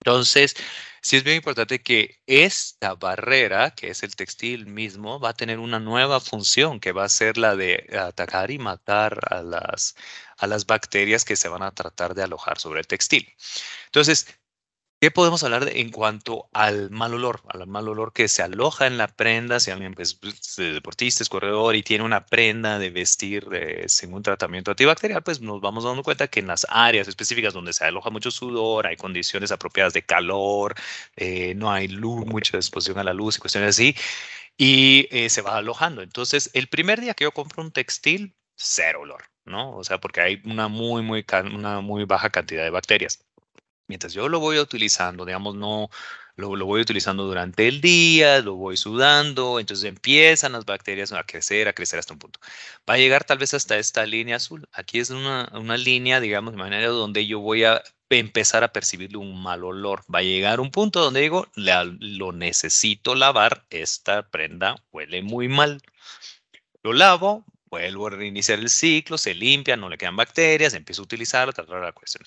Entonces, 0.00 0.56
sí 1.02 1.16
es 1.16 1.24
bien 1.24 1.36
importante 1.36 1.82
que 1.82 2.20
esta 2.26 2.94
barrera, 2.94 3.72
que 3.74 3.90
es 3.90 4.02
el 4.02 4.16
textil 4.16 4.66
mismo, 4.66 5.20
va 5.20 5.30
a 5.30 5.34
tener 5.34 5.58
una 5.58 5.78
nueva 5.78 6.20
función 6.20 6.80
que 6.80 6.92
va 6.92 7.04
a 7.04 7.08
ser 7.10 7.36
la 7.36 7.54
de 7.54 7.86
atacar 7.98 8.50
y 8.50 8.58
matar 8.58 9.20
a 9.30 9.42
las, 9.42 9.94
a 10.38 10.46
las 10.46 10.66
bacterias 10.66 11.24
que 11.24 11.36
se 11.36 11.48
van 11.48 11.62
a 11.62 11.72
tratar 11.74 12.14
de 12.14 12.22
alojar 12.22 12.58
sobre 12.58 12.80
el 12.80 12.86
textil. 12.86 13.28
Entonces, 13.86 14.26
¿Qué 15.02 15.10
podemos 15.10 15.42
hablar 15.42 15.66
en 15.72 15.90
cuanto 15.90 16.50
al 16.52 16.90
mal 16.90 17.14
olor? 17.14 17.40
Al 17.48 17.66
mal 17.66 17.88
olor 17.88 18.12
que 18.12 18.28
se 18.28 18.42
aloja 18.42 18.86
en 18.86 18.98
la 18.98 19.08
prenda, 19.08 19.58
si 19.58 19.70
alguien 19.70 19.94
pues, 19.94 20.14
pues 20.14 20.56
deportista, 20.56 21.22
es 21.22 21.30
corredor 21.30 21.74
y 21.74 21.82
tiene 21.82 22.04
una 22.04 22.26
prenda 22.26 22.78
de 22.78 22.90
vestir 22.90 23.48
eh, 23.50 23.88
sin 23.88 24.12
un 24.12 24.22
tratamiento 24.22 24.72
antibacterial, 24.72 25.22
pues 25.22 25.40
nos 25.40 25.62
vamos 25.62 25.84
dando 25.84 26.02
cuenta 26.02 26.28
que 26.28 26.40
en 26.40 26.48
las 26.48 26.66
áreas 26.68 27.08
específicas 27.08 27.54
donde 27.54 27.72
se 27.72 27.84
aloja 27.86 28.10
mucho 28.10 28.30
sudor, 28.30 28.86
hay 28.86 28.96
condiciones 28.96 29.50
apropiadas 29.52 29.94
de 29.94 30.02
calor, 30.04 30.74
eh, 31.16 31.54
no 31.54 31.72
hay 31.72 31.88
luz, 31.88 32.26
mucha 32.26 32.58
exposición 32.58 32.98
a 32.98 33.04
la 33.04 33.14
luz 33.14 33.38
y 33.38 33.40
cuestiones 33.40 33.70
así, 33.70 33.96
y 34.58 35.08
eh, 35.10 35.30
se 35.30 35.42
va 35.42 35.56
alojando. 35.56 36.02
Entonces, 36.02 36.50
el 36.52 36.68
primer 36.68 37.00
día 37.00 37.14
que 37.14 37.24
yo 37.24 37.32
compro 37.32 37.62
un 37.62 37.72
textil, 37.72 38.36
cero 38.54 39.00
olor, 39.02 39.24
¿no? 39.46 39.76
O 39.76 39.84
sea, 39.84 39.98
porque 39.98 40.20
hay 40.20 40.42
una 40.44 40.68
muy, 40.68 41.02
muy, 41.02 41.24
una 41.54 41.80
muy 41.80 42.04
baja 42.04 42.30
cantidad 42.30 42.64
de 42.64 42.70
bacterias 42.70 43.24
mientras 43.90 44.12
yo 44.14 44.28
lo 44.28 44.38
voy 44.38 44.58
utilizando, 44.58 45.24
digamos, 45.24 45.56
no 45.56 45.90
lo, 46.36 46.54
lo, 46.56 46.64
voy 46.64 46.80
utilizando 46.80 47.24
durante 47.24 47.66
el 47.68 47.80
día, 47.80 48.40
lo 48.40 48.54
voy 48.54 48.76
sudando, 48.76 49.58
entonces 49.58 49.84
empiezan 49.84 50.52
las 50.52 50.64
bacterias 50.64 51.12
a 51.12 51.24
crecer, 51.24 51.66
a 51.68 51.72
crecer 51.72 51.98
hasta 51.98 52.14
un 52.14 52.20
punto. 52.20 52.40
Va 52.88 52.94
a 52.94 52.98
llegar 52.98 53.24
tal 53.24 53.38
vez 53.38 53.52
hasta 53.52 53.78
esta 53.78 54.06
línea 54.06 54.36
azul. 54.36 54.68
Aquí 54.72 55.00
es 55.00 55.10
una, 55.10 55.50
una 55.52 55.76
línea, 55.76 56.20
digamos, 56.20 56.52
de 56.52 56.58
manera 56.58 56.86
donde 56.88 57.26
yo 57.26 57.40
voy 57.40 57.64
a 57.64 57.82
empezar 58.08 58.64
a 58.64 58.72
percibirle 58.72 59.18
un 59.18 59.42
mal 59.42 59.64
olor. 59.64 60.02
Va 60.12 60.20
a 60.20 60.22
llegar 60.22 60.60
un 60.60 60.70
punto 60.70 61.00
donde 61.00 61.20
digo, 61.20 61.48
lo 61.56 62.32
necesito 62.32 63.14
lavar, 63.16 63.66
esta 63.70 64.28
prenda 64.30 64.76
huele 64.92 65.22
muy 65.22 65.48
mal. 65.48 65.82
Lo 66.82 66.92
lavo, 66.92 67.44
vuelvo 67.70 68.08
a 68.08 68.10
reiniciar 68.10 68.58
el 68.58 68.68
ciclo, 68.68 69.16
se 69.16 69.34
limpia, 69.34 69.76
no 69.76 69.88
le 69.88 69.96
quedan 69.96 70.16
bacterias, 70.16 70.74
empiezo 70.74 71.02
a 71.02 71.04
utilizarlo, 71.04 71.52
tratar 71.52 71.80
la 71.80 71.92
cuestión. 71.92 72.24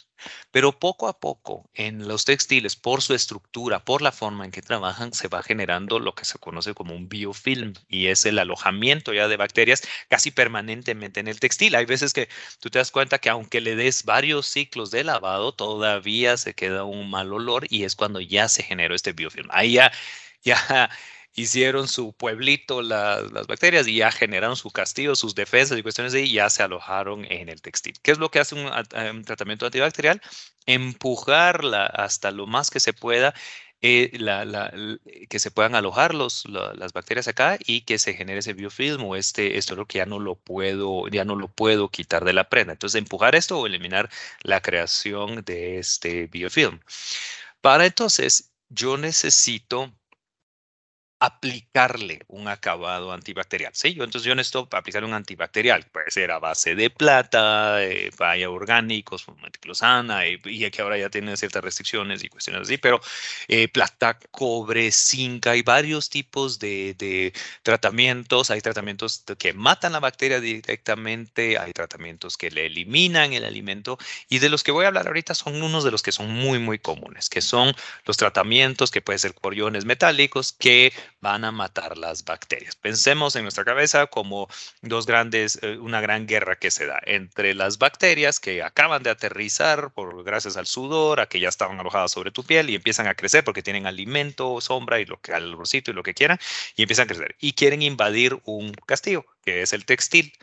Pero 0.52 0.80
poco 0.80 1.08
a 1.08 1.20
poco, 1.20 1.70
en 1.74 2.08
los 2.08 2.26
textiles, 2.26 2.76
por 2.76 3.02
su 3.02 3.14
estructura, 3.14 3.84
por 3.84 4.02
la 4.02 4.12
forma 4.12 4.46
en 4.46 4.52
que 4.52 4.62
trabajan, 4.62 5.14
se 5.14 5.28
va 5.28 5.44
generando 5.44 6.00
lo 6.00 6.16
que 6.16 6.26
se 6.26 6.40
conoce 6.40 6.74
como 6.74 6.96
un 6.96 7.10
biofilm 7.10 7.74
y 7.90 8.08
es 8.08 8.26
el 8.26 8.40
alojamiento 8.40 9.14
ya 9.14 9.28
de 9.28 9.38
bacterias 9.38 9.82
casi 10.08 10.32
permanentemente 10.32 11.20
en 11.20 11.28
el 11.28 11.40
textil. 11.40 11.76
Hay 11.76 11.86
veces 11.86 12.14
que 12.14 12.30
tú 12.60 12.70
te 12.70 12.80
das 12.80 12.92
cuenta 12.92 13.20
que 13.20 13.30
aunque 13.30 13.62
le 13.62 13.76
des 13.76 14.06
varios 14.06 14.48
ciclos 14.48 14.92
de 14.92 15.04
lavado, 15.04 15.54
todavía 15.54 16.38
se 16.38 16.54
queda 16.54 16.86
un 16.86 17.10
mal 17.10 17.34
olor 17.34 17.66
y 17.70 17.84
es 17.84 17.96
cuando 17.96 18.22
ya 18.22 18.48
se 18.48 18.64
generó 18.64 18.96
este 18.96 19.12
biofilm. 19.14 19.50
Ahí 19.52 19.74
ya, 19.74 19.92
ya 20.44 20.90
hicieron 21.36 21.88
su 21.88 22.14
pueblito 22.14 22.82
las 22.82 23.48
bacterias 23.48 23.88
y 23.88 23.98
ya 23.98 24.12
generaron 24.12 24.56
su 24.56 24.72
castillo, 24.72 25.16
sus 25.16 25.36
defensas 25.36 25.78
y 25.78 25.84
cuestiones 25.84 26.14
de 26.14 26.20
ahí, 26.20 26.32
ya 26.32 26.50
se 26.50 26.64
alojaron 26.64 27.26
en 27.26 27.50
el 27.50 27.62
textil. 27.62 27.96
¿Qué 28.02 28.12
es 28.12 28.20
lo 28.20 28.30
que 28.32 28.40
hace 28.40 28.56
un, 28.56 28.66
un 28.66 29.24
tratamiento 29.24 29.66
antibacterial? 29.66 30.22
Empujarla 30.66 31.86
hasta 31.86 32.32
lo 32.32 32.48
más 32.48 32.70
que 32.70 32.80
se 32.80 32.94
pueda 32.94 33.34
eh, 33.86 34.12
que 35.30 35.40
se 35.40 35.52
puedan 35.52 35.76
alojar 35.76 36.16
los, 36.16 36.46
las 36.48 36.94
bacterias 36.94 37.28
acá 37.28 37.58
y 37.60 37.82
que 37.82 38.00
se 38.00 38.14
genere 38.14 38.40
ese 38.40 38.54
biofilm 38.54 39.04
o 39.04 39.18
este, 39.18 39.58
esto 39.58 39.74
es 39.74 39.78
lo 39.78 39.86
que 39.86 39.98
ya 39.98 40.06
no 40.06 40.20
lo 40.20 40.36
puedo, 40.36 41.10
ya 41.10 41.26
no 41.26 41.36
lo 41.36 41.50
puedo 41.50 41.90
quitar 41.90 42.24
de 42.24 42.32
la 42.32 42.48
prenda. 42.48 42.72
Entonces, 42.72 42.98
empujar 42.98 43.36
esto 43.36 43.60
o 43.60 43.68
eliminar 43.68 44.10
la 44.42 44.62
creación 44.62 45.44
de 45.44 45.80
este 45.80 46.28
biofilm. 46.28 46.80
Para 47.62 47.86
entonces, 47.86 48.54
yo 48.70 48.98
necesito 48.98 49.94
aplicarle 51.24 52.20
un 52.28 52.50
acabado 52.50 53.14
antibacterial. 53.14 53.72
Sí, 53.74 53.94
yo 53.94 54.04
entonces 54.04 54.28
yo 54.28 54.36
necesito 54.36 54.68
aplicar 54.74 55.06
un 55.06 55.14
antibacterial. 55.14 55.86
Puede 55.86 56.12
ser 56.12 56.32
a 56.32 56.40
base 56.40 56.76
de 56.76 56.90
plata, 56.90 57.82
eh, 57.82 58.12
orgánicos, 58.46 59.26
meticlosana, 59.42 60.28
y, 60.28 60.42
y, 60.44 60.70
que 60.70 60.82
ahora 60.82 60.98
ya 60.98 61.10
tienen 61.10 61.38
ciertas 61.38 61.64
restricciones 61.64 62.26
y 62.26 62.28
cuestiones 62.28 62.64
así, 62.64 62.78
pero 62.78 63.00
eh, 63.48 63.70
plata, 63.70 64.20
cobre, 64.32 64.92
zinc, 64.92 65.48
hay 65.48 65.62
varios 65.62 66.10
tipos 66.10 66.60
de, 66.60 66.94
de, 66.96 67.32
tratamientos. 67.62 68.52
Hay 68.52 68.60
tratamientos 68.60 69.24
que 69.38 69.54
matan 69.54 69.94
la 69.94 70.02
bacteria 70.02 70.42
directamente, 70.42 71.58
hay 71.58 71.72
tratamientos 71.72 72.36
que 72.36 72.52
le 72.52 72.66
eliminan 72.66 73.32
el 73.32 73.46
alimento, 73.46 73.98
y 74.28 74.40
de 74.40 74.50
los 74.50 74.62
que 74.62 74.74
voy 74.74 74.84
a 74.84 74.90
hablar 74.90 75.08
ahorita 75.08 75.36
son 75.36 75.64
unos 75.64 75.86
de 75.86 75.92
los 75.92 76.04
que 76.04 76.12
son 76.12 76.32
muy, 76.32 76.60
muy 76.60 76.80
comunes, 76.80 77.30
que 77.30 77.40
son 77.40 77.74
los 78.04 78.18
tratamientos 78.18 78.92
que 78.92 79.02
pueden 79.02 79.20
ser 79.20 79.34
por 79.34 79.54
metálicos, 79.86 80.52
que 80.52 80.92
van 81.22 81.46
a 81.46 81.52
matar 81.52 81.98
las 81.98 82.26
bacterias. 82.26 82.76
Pensemos 82.76 83.36
en 83.36 83.44
nuestra 83.44 83.66
cabeza 83.66 84.08
como 84.08 84.48
dos 84.82 85.06
grandes, 85.06 85.60
eh, 85.62 85.78
una 85.78 86.02
gran 86.02 86.28
guerra 86.28 86.56
que 86.56 86.72
se 86.72 86.86
da 86.86 87.00
entre 87.06 87.54
las 87.54 87.78
bacterias 87.78 88.40
que 88.40 88.64
acaban 88.64 89.04
de 89.04 89.10
aterrizar 89.10 89.92
por 89.92 90.24
gracias 90.24 90.58
al 90.58 90.68
sudor, 90.68 91.20
a 91.20 91.28
que 91.28 91.40
ya 91.40 91.50
estaban 91.50 91.80
alojadas 91.80 92.12
sobre 92.12 92.32
tu 92.32 92.44
piel 92.44 92.70
y 92.70 92.76
empiezan 92.76 93.08
a 93.08 93.16
crecer 93.16 93.44
porque 93.44 93.64
tienen 93.64 93.88
alimento, 93.88 94.60
sombra 94.62 95.00
y 95.00 95.06
lo 95.06 95.20
que 95.22 95.34
al 95.34 95.56
bolsito 95.56 95.92
y 95.92 95.94
lo 95.94 96.04
que 96.04 96.14
quieran 96.14 96.40
y 96.76 96.84
empiezan 96.84 97.06
a 97.06 97.08
crecer 97.08 97.36
y 97.40 97.54
quieren 97.54 97.82
invadir 97.82 98.40
un 98.46 98.74
castillo 98.74 99.26
que 99.44 99.62
es 99.62 99.74
el 99.74 99.86
textil. 99.86 100.34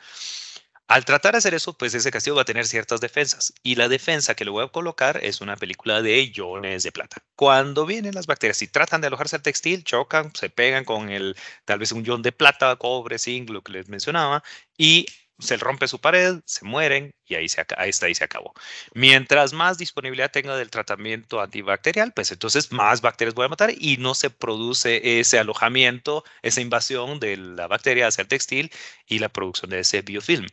Al 0.91 1.05
tratar 1.05 1.33
de 1.33 1.39
hacer 1.39 1.55
eso, 1.55 1.73
pues 1.79 1.95
ese 1.95 2.11
castillo 2.11 2.35
va 2.35 2.43
a 2.43 2.45
tener 2.45 2.67
ciertas 2.67 3.01
defensas. 3.01 3.53
Y 3.63 3.77
la 3.77 3.89
defensa 3.89 4.35
que 4.35 4.45
le 4.45 4.51
voy 4.51 4.65
a 4.65 4.69
colocar 4.69 5.23
es 5.23 5.41
una 5.41 5.55
película 5.57 6.03
de 6.03 6.21
iones 6.25 6.83
de 6.83 6.91
plata. 6.91 7.19
Cuando 7.37 7.87
vienen 7.87 8.13
las 8.17 8.27
bacterias 8.27 8.61
y 8.63 8.67
tratan 8.67 9.01
de 9.01 9.07
alojarse 9.07 9.37
al 9.37 9.43
textil, 9.43 9.85
chocan, 9.85 10.35
se 10.35 10.51
pegan 10.51 10.85
con 10.85 11.09
el, 11.11 11.37
tal 11.65 11.79
vez 11.79 11.93
un 11.93 12.05
ion 12.05 12.23
de 12.23 12.33
plata, 12.33 12.75
cobre, 12.75 13.21
zinc, 13.21 13.51
lo 13.51 13.63
que 13.63 13.71
les 13.71 13.89
mencionaba, 13.89 14.43
y 14.77 15.07
se 15.41 15.57
rompe 15.57 15.89
su 15.89 15.99
pared, 16.01 16.41
se 16.45 16.65
mueren 16.65 17.15
y 17.27 17.35
ahí, 17.35 17.49
se, 17.49 17.65
ahí 17.77 17.91
está, 17.91 18.07
ahí 18.07 18.15
se 18.15 18.25
acabó. 18.25 18.53
Mientras 18.95 19.53
más 19.53 19.79
disponibilidad 19.79 20.31
tenga 20.31 20.57
del 20.57 20.71
tratamiento 20.71 21.41
antibacterial, 21.41 22.13
pues 22.13 22.31
entonces 22.33 22.73
más 22.73 23.01
bacterias 23.01 23.35
voy 23.35 23.47
a 23.47 23.49
matar 23.49 23.73
y 23.77 23.97
no 23.99 24.15
se 24.15 24.31
produce 24.31 25.21
ese 25.21 25.39
alojamiento, 25.39 26.25
esa 26.43 26.61
invasión 26.61 27.21
de 27.21 27.37
la 27.37 27.67
bacteria 27.67 28.07
hacia 28.07 28.23
el 28.23 28.29
textil 28.29 28.71
y 29.07 29.19
la 29.19 29.29
producción 29.29 29.71
de 29.71 29.81
ese 29.81 30.03
biofilm. 30.03 30.47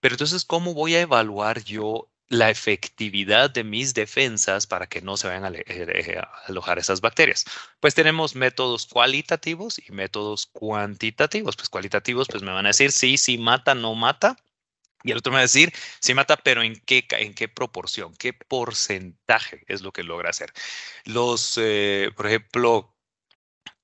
Pero 0.00 0.14
entonces, 0.14 0.44
¿cómo 0.44 0.74
voy 0.74 0.94
a 0.94 1.00
evaluar 1.00 1.62
yo 1.64 2.08
la 2.28 2.50
efectividad 2.50 3.50
de 3.50 3.64
mis 3.64 3.94
defensas 3.94 4.66
para 4.66 4.86
que 4.86 5.00
no 5.00 5.16
se 5.16 5.28
vayan 5.28 5.44
a, 5.46 5.50
eh, 5.54 6.20
alojar 6.46 6.78
esas 6.78 7.00
bacterias. 7.00 7.44
Pues 7.80 7.94
tenemos 7.94 8.34
métodos 8.34 8.86
cualitativos 8.86 9.78
y 9.78 9.92
métodos 9.92 10.46
cuantitativos. 10.46 11.56
Pues 11.56 11.68
cualitativos, 11.68 12.28
pues 12.28 12.42
me 12.42 12.52
van 12.52 12.66
a 12.66 12.70
decir 12.70 12.92
sí, 12.92 13.16
sí 13.16 13.38
mata, 13.38 13.74
no 13.74 13.94
mata. 13.94 14.36
Y 15.04 15.12
el 15.12 15.18
otro 15.18 15.32
me 15.32 15.36
va 15.36 15.40
a 15.40 15.42
decir 15.42 15.72
sí 16.00 16.12
mata, 16.14 16.36
pero 16.36 16.62
en 16.62 16.76
qué, 16.80 17.06
en 17.10 17.34
qué 17.34 17.48
proporción, 17.48 18.14
qué 18.16 18.32
porcentaje 18.32 19.64
es 19.68 19.80
lo 19.82 19.92
que 19.92 20.02
logra 20.02 20.30
hacer. 20.30 20.52
Los, 21.04 21.58
eh, 21.58 22.10
por 22.16 22.26
ejemplo, 22.26 22.94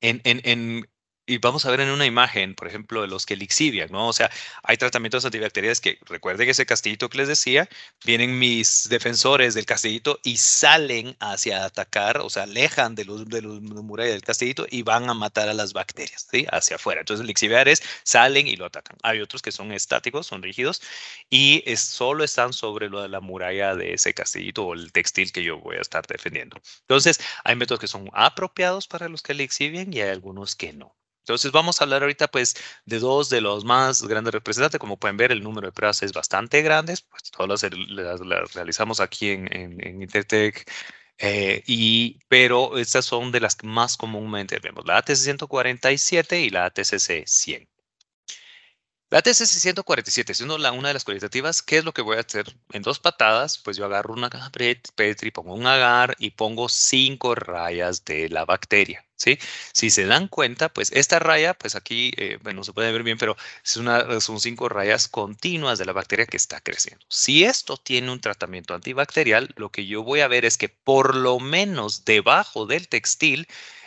en, 0.01 0.21
en, 0.25 0.41
en 0.45 0.91
y 1.27 1.39
vamos 1.39 1.65
a 1.65 1.71
ver 1.71 1.81
en 1.81 1.91
una 1.91 2.07
imagen, 2.07 2.55
por 2.55 2.69
ejemplo, 2.69 3.03
de 3.03 3.09
los 3.09 3.25
que 3.25 3.37
lixivian, 3.37 3.91
¿no? 3.91 4.09
O 4.09 4.13
sea, 4.13 4.31
hay 4.63 4.77
tratamientos 4.77 5.25
antibacteriales 5.25 5.81
que, 5.81 5.99
recuerden 6.07 6.49
ese 6.49 6.67
castillito 6.67 7.09
que 7.09 7.19
les 7.19 7.29
decía, 7.29 7.69
vienen 8.05 8.39
mis 8.39 8.89
defensores 8.91 9.55
del 9.55 9.65
castillito 9.67 10.21
y 10.23 10.37
salen 10.37 11.17
hacia 11.21 11.65
atacar, 11.65 12.19
o 12.19 12.29
sea, 12.31 12.45
alejan 12.45 12.95
de 12.95 13.05
los, 13.07 13.27
de 13.27 13.43
los 13.43 13.61
murallas 13.63 14.13
del 14.13 14.23
castillito 14.23 14.67
y 14.71 14.83
van 14.83 15.09
a 15.09 15.15
matar 15.15 15.49
a 15.49 15.55
las 15.55 15.73
bacterias, 15.73 16.27
¿sí? 16.31 16.47
Hacia 16.51 16.77
afuera. 16.77 17.01
Entonces, 17.01 17.27
lixiviar 17.27 17.69
es, 17.69 17.83
salen 18.05 18.47
y 18.47 18.57
lo 18.57 18.67
atacan. 18.67 18.99
Hay 19.03 19.21
otros 19.21 19.41
que 19.43 19.53
son 19.53 19.73
estáticos, 19.73 20.27
son 20.27 20.43
rígidos 20.43 20.83
y 21.31 21.63
solo 21.77 22.25
están 22.25 22.53
sobre 22.53 22.89
lo 22.91 23.03
de 23.03 23.09
la 23.09 23.21
muralla 23.21 23.75
de 23.75 23.95
ese 23.95 24.15
castillito 24.15 24.65
o 24.67 24.75
el 24.75 24.93
textil 24.93 25.33
que 25.33 25.43
yo 25.43 25.59
voy 25.59 25.77
a 25.77 25.81
estar 25.81 26.07
defendiendo. 26.07 26.61
Entonces, 26.83 27.19
hay 27.45 27.57
métodos 27.57 27.81
que 27.81 27.89
son 27.89 28.11
apropiados 28.13 28.87
para 28.89 29.09
los 29.09 29.23
que 29.23 29.35
lixivian 29.35 29.93
y 29.93 30.01
hay 30.01 30.11
algunos 30.11 30.55
que 30.57 30.73
no. 30.73 30.95
Entonces 31.25 31.53
vamos 31.53 31.81
a 31.81 31.85
hablar 31.85 32.03
ahorita 32.03 32.29
pues 32.29 32.55
de 32.85 32.99
dos 32.99 33.31
de 33.31 33.41
los 33.41 33.65
más 33.65 34.03
grandes 34.03 34.35
representantes. 34.35 34.79
Como 34.79 34.99
pueden 34.99 35.17
ver, 35.17 35.33
el 35.33 35.43
número 35.43 35.69
de 35.69 35.73
pruebas 35.73 36.03
es 36.03 36.13
bastante 36.13 36.61
grande, 36.63 36.95
pues 37.11 37.23
todas 37.31 37.63
las, 37.89 38.55
realizamos 38.55 39.01
aquí 39.01 39.31
en, 39.31 40.03
Intertech. 40.03 40.71
Eh, 41.19 41.63
y, 41.67 42.19
pero 42.29 42.77
estas 42.77 43.07
son 43.07 43.33
de 43.33 43.41
las 43.41 43.57
que 43.57 43.67
más 43.67 43.97
comúnmente 43.97 44.59
vemos, 44.61 44.85
la 44.87 44.99
ATC 44.99 45.15
147 45.17 46.41
y 46.41 46.51
la 46.51 46.67
ATCC 46.67 47.25
100. 47.27 47.69
La 49.15 49.23
TCC 49.23 49.61
147, 49.61 50.35
siendo 50.35 50.59
la, 50.59 50.73
una 50.73 50.89
de 50.89 50.95
las 50.95 51.05
cualitativas, 51.05 51.63
¿qué 51.63 51.79
es 51.79 51.85
lo 51.85 51.95
que 51.95 52.03
voy 52.03 52.17
a 52.17 52.23
hacer? 52.23 52.53
En 52.73 52.83
dos 52.83 52.99
patadas, 52.99 53.59
pues 53.59 53.77
yo 53.77 53.85
agarro 53.85 54.13
una 54.13 54.29
Petri, 54.97 55.31
pongo 55.31 55.55
un 55.55 55.69
agar 55.69 56.17
y 56.19 56.31
pongo 56.31 56.69
cinco 56.69 57.37
rayas 57.37 58.05
de 58.05 58.29
la 58.29 58.45
bacteria, 58.45 59.07
¿sí? 59.15 59.39
Si 59.73 59.91
se 59.91 60.07
dan 60.07 60.27
cuenta, 60.27 60.69
pues 60.69 60.91
esta 60.91 61.21
raya, 61.21 61.55
pues 61.55 61.77
aquí, 61.77 62.11
eh, 62.17 62.41
bueno, 62.43 62.57
no 62.57 62.65
se 62.65 62.73
puede 62.73 62.91
ver 62.91 63.05
bien, 63.05 63.17
pero 63.17 63.37
es 63.65 63.77
una, 63.77 64.21
son 64.21 64.41
cinco 64.41 64.69
rayas 64.69 65.07
continuas 65.07 65.79
de 65.79 65.85
la 65.85 65.93
bacteria 65.93 66.27
que 66.27 66.37
está 66.37 66.61
creciendo. 66.61 67.07
Si 67.09 67.45
esto 67.45 67.77
tiene 67.77 68.11
un 68.11 68.21
tratamiento 68.21 68.75
antibacterial, 68.75 69.49
lo 69.55 69.71
que 69.71 69.87
yo 69.87 70.03
voy 70.03 70.23
a 70.23 70.29
ver 70.29 70.45
es 70.45 70.59
que 70.59 70.69
por 70.69 71.15
lo 71.15 71.39
menos 71.39 72.05
debajo 72.05 72.67
del 72.67 72.89
textil 72.89 73.47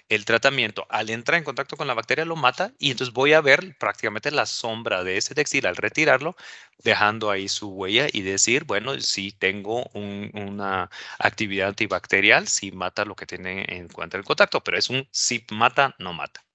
el 0.10 0.26
tratamiento 0.26 0.86
al 0.90 1.10
entrar 1.10 1.38
en 1.38 1.44
contacto 1.44 1.78
con 1.78 1.88
la 1.88 1.94
bacteria 1.94 2.26
lo 2.26 2.36
mata 2.36 2.74
y 2.80 2.92
entonces 2.92 3.14
voy 3.14 3.34
a 3.34 3.42
ver 3.42 3.78
prácticamente 3.78 4.32
la 4.32 4.46
sombra 4.46 5.04
de 5.04 5.18
ese 5.18 5.36
textil 5.36 5.68
al 5.68 5.76
retirarlo, 5.76 6.36
dejando 6.80 7.30
ahí 7.32 7.48
su 7.50 7.70
huella 7.70 8.08
y 8.12 8.22
decir, 8.22 8.64
bueno, 8.66 9.00
si 9.02 9.32
tengo 9.32 9.86
una 9.94 10.90
actividad 11.20 11.70
antibacterial, 11.70 12.48
si 12.48 12.72
mata 12.72 13.06
lo 13.06 13.16
que 13.16 13.26
tiene 13.26 13.66
en 13.70 13.88
cuenta 13.90 14.18
el 14.18 14.24
contacto, 14.24 14.64
pero 14.64 14.78
es 14.78 14.90
un 14.90 15.08
si 15.12 15.46
mata, 15.52 15.96
no 16.00 16.14
mata. 16.14 16.47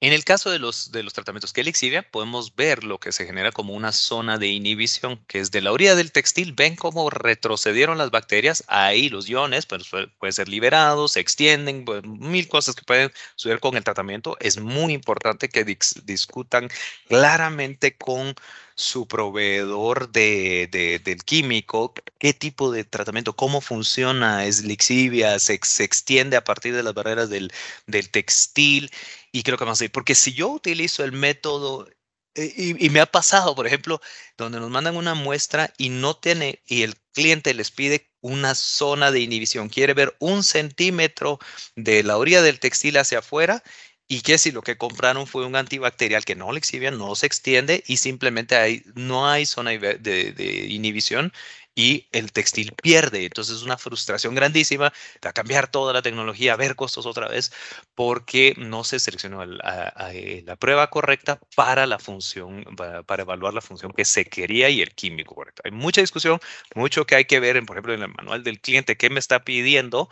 En 0.00 0.12
el 0.12 0.24
caso 0.24 0.50
de 0.50 0.60
los, 0.60 0.92
de 0.92 1.02
los 1.02 1.12
tratamientos 1.12 1.52
que 1.52 1.60
exhibe, 1.62 2.04
podemos 2.04 2.54
ver 2.54 2.84
lo 2.84 3.00
que 3.00 3.10
se 3.10 3.26
genera 3.26 3.50
como 3.50 3.74
una 3.74 3.90
zona 3.90 4.38
de 4.38 4.46
inhibición, 4.46 5.18
que 5.26 5.40
es 5.40 5.50
de 5.50 5.60
la 5.60 5.72
orilla 5.72 5.96
del 5.96 6.12
textil. 6.12 6.52
Ven 6.52 6.76
cómo 6.76 7.10
retrocedieron 7.10 7.98
las 7.98 8.12
bacterias, 8.12 8.62
ahí 8.68 9.08
los 9.08 9.28
iones 9.28 9.66
pues, 9.66 9.88
pueden 10.18 10.32
ser 10.32 10.48
liberados, 10.48 11.12
se 11.12 11.20
extienden, 11.20 11.84
pues, 11.84 12.04
mil 12.04 12.46
cosas 12.46 12.76
que 12.76 12.84
pueden 12.84 13.10
suceder 13.34 13.58
con 13.58 13.76
el 13.76 13.82
tratamiento. 13.82 14.36
Es 14.38 14.60
muy 14.60 14.92
importante 14.92 15.48
que 15.48 15.64
discutan 15.64 16.68
claramente 17.08 17.96
con 17.96 18.36
su 18.78 19.08
proveedor 19.08 20.10
de, 20.12 21.00
del 21.04 21.24
químico, 21.24 21.92
qué 22.18 22.32
tipo 22.32 22.70
de 22.70 22.84
tratamiento, 22.84 23.34
cómo 23.34 23.60
funciona, 23.60 24.46
es 24.46 24.62
lixivia, 24.64 25.38
se, 25.40 25.54
extiende 25.54 26.36
a 26.36 26.44
partir 26.44 26.74
de 26.76 26.84
las 26.84 26.94
barreras 26.94 27.28
del, 27.28 27.52
del 27.86 28.08
textil 28.10 28.90
y 29.32 29.42
creo 29.42 29.58
que 29.58 29.64
más 29.64 29.82
a 29.82 29.88
porque 29.88 30.14
si 30.14 30.32
yo 30.32 30.48
utilizo 30.48 31.04
el 31.04 31.12
método 31.12 31.88
eh, 32.36 32.76
y, 32.78 32.90
me 32.90 33.00
ha 33.00 33.06
pasado, 33.06 33.54
por 33.56 33.66
ejemplo, 33.66 34.00
donde 34.36 34.60
nos 34.60 34.70
mandan 34.70 34.96
una 34.96 35.14
muestra 35.14 35.74
y 35.76 35.88
no 35.88 36.14
tiene, 36.16 36.62
y 36.66 36.82
el 36.82 36.94
cliente 37.12 37.52
les 37.54 37.72
pide 37.72 38.12
una 38.20 38.54
zona 38.54 39.10
de 39.10 39.20
inhibición, 39.20 39.68
quiere 39.68 39.92
ver 39.94 40.14
un 40.20 40.44
centímetro 40.44 41.40
de 41.74 42.04
la 42.04 42.16
orilla 42.16 42.42
del 42.42 42.60
textil 42.60 42.96
hacia 42.98 43.20
afuera 43.20 43.64
y 44.08 44.22
que 44.22 44.38
si 44.38 44.50
lo 44.52 44.62
que 44.62 44.78
compraron 44.78 45.26
fue 45.26 45.46
un 45.46 45.56
antibacterial 45.56 46.24
que 46.24 46.34
no 46.34 46.52
le 46.52 46.58
exhibía, 46.58 46.90
no 46.90 47.14
se 47.14 47.26
extiende 47.26 47.84
y 47.86 47.98
simplemente 47.98 48.56
hay, 48.56 48.82
no 48.94 49.28
hay 49.28 49.46
zona 49.46 49.72
de, 49.72 49.98
de 49.98 50.66
inhibición 50.68 51.32
y 51.78 52.08
el 52.10 52.32
textil 52.32 52.72
pierde. 52.72 53.24
Entonces 53.24 53.58
es 53.58 53.62
una 53.62 53.78
frustración 53.78 54.34
grandísima 54.34 54.92
a 55.22 55.32
cambiar 55.32 55.70
toda 55.70 55.92
la 55.92 56.02
tecnología, 56.02 56.54
a 56.54 56.56
ver 56.56 56.74
costos 56.74 57.06
otra 57.06 57.28
vez, 57.28 57.52
porque 57.94 58.54
no 58.58 58.82
se 58.82 58.98
seleccionó 58.98 59.44
eh, 59.44 60.42
la 60.44 60.56
prueba 60.56 60.90
correcta 60.90 61.38
para 61.54 61.86
la 61.86 62.00
función, 62.00 62.64
para, 62.76 63.22
evaluar 63.22 63.54
la 63.54 63.60
función 63.60 63.92
que 63.92 64.04
se 64.04 64.24
quería 64.24 64.68
y 64.70 64.82
el 64.82 64.92
químico 64.92 65.36
correcto. 65.36 65.62
Hay 65.64 65.70
mucha 65.70 66.00
discusión, 66.00 66.40
mucho 66.74 67.06
que 67.06 67.14
hay 67.14 67.26
que 67.26 67.38
ver, 67.38 67.56
en, 67.56 67.64
por 67.64 67.76
ejemplo, 67.76 67.94
en 67.94 68.02
el 68.02 68.08
manual 68.08 68.42
del 68.42 68.60
cliente, 68.60 68.96
qué 68.96 69.08
me 69.08 69.20
está 69.20 69.44
pidiendo 69.44 70.08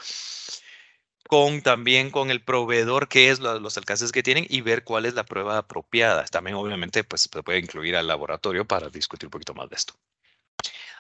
con 1.29 1.63
también 1.63 2.11
con 2.11 2.31
el 2.31 2.43
proveedor, 2.43 3.09
qué 3.09 3.31
es 3.31 3.41
los 3.41 3.77
alcances 3.79 4.13
que 4.13 4.23
tienen 4.23 4.47
y 4.49 4.61
ver 4.61 4.85
cuál 4.85 5.07
es 5.07 5.15
la 5.15 5.25
prueba 5.25 5.59
apropiada. 5.59 6.25
También 6.27 6.57
obviamente 6.57 7.05
pues 7.05 7.23
se 7.23 7.43
puede 7.43 7.59
incluir 7.59 7.97
al 7.97 8.07
laboratorio 8.07 8.65
para 8.67 8.89
discutir 8.91 9.27
un 9.27 9.31
poquito 9.33 9.55
más 9.55 9.69
de 9.71 9.77
esto. 9.77 9.95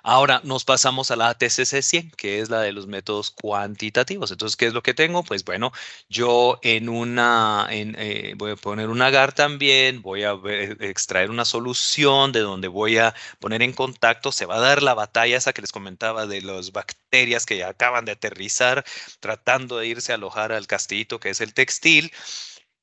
Ahora 0.08 0.40
nos 0.44 0.64
pasamos 0.64 1.10
a 1.10 1.16
la 1.16 1.34
TCC 1.34 1.82
100, 1.82 2.12
que 2.12 2.38
es 2.38 2.48
la 2.48 2.60
de 2.60 2.70
los 2.72 2.86
métodos 2.86 3.32
cuantitativos. 3.32 4.30
Entonces, 4.30 4.56
¿qué 4.56 4.66
es 4.66 4.72
lo 4.72 4.80
que 4.80 4.94
tengo? 4.94 5.24
Pues 5.24 5.44
bueno, 5.44 5.72
yo 6.08 6.60
en 6.62 6.88
una, 6.88 7.66
eh, 7.70 8.34
voy 8.36 8.52
a 8.52 8.56
poner 8.56 8.88
un 8.88 9.02
agar 9.02 9.32
también, 9.32 10.02
voy 10.02 10.22
a 10.22 10.38
extraer 10.78 11.28
una 11.28 11.44
solución 11.44 12.30
de 12.30 12.38
donde 12.38 12.68
voy 12.68 12.98
a 12.98 13.16
poner 13.40 13.62
en 13.62 13.72
contacto, 13.72 14.30
se 14.30 14.46
va 14.46 14.56
a 14.56 14.60
dar 14.60 14.80
la 14.80 14.94
batalla 14.94 15.36
esa 15.38 15.52
que 15.52 15.60
les 15.62 15.72
comentaba 15.72 16.26
de 16.26 16.40
las 16.40 16.70
bacterias 16.70 17.44
que 17.44 17.64
acaban 17.64 18.04
de 18.04 18.12
aterrizar, 18.12 18.84
tratando 19.18 19.78
de 19.78 19.88
irse 19.88 20.12
a 20.12 20.14
alojar 20.14 20.52
al 20.52 20.68
castillito 20.68 21.18
que 21.18 21.30
es 21.30 21.40
el 21.40 21.52
textil. 21.52 22.12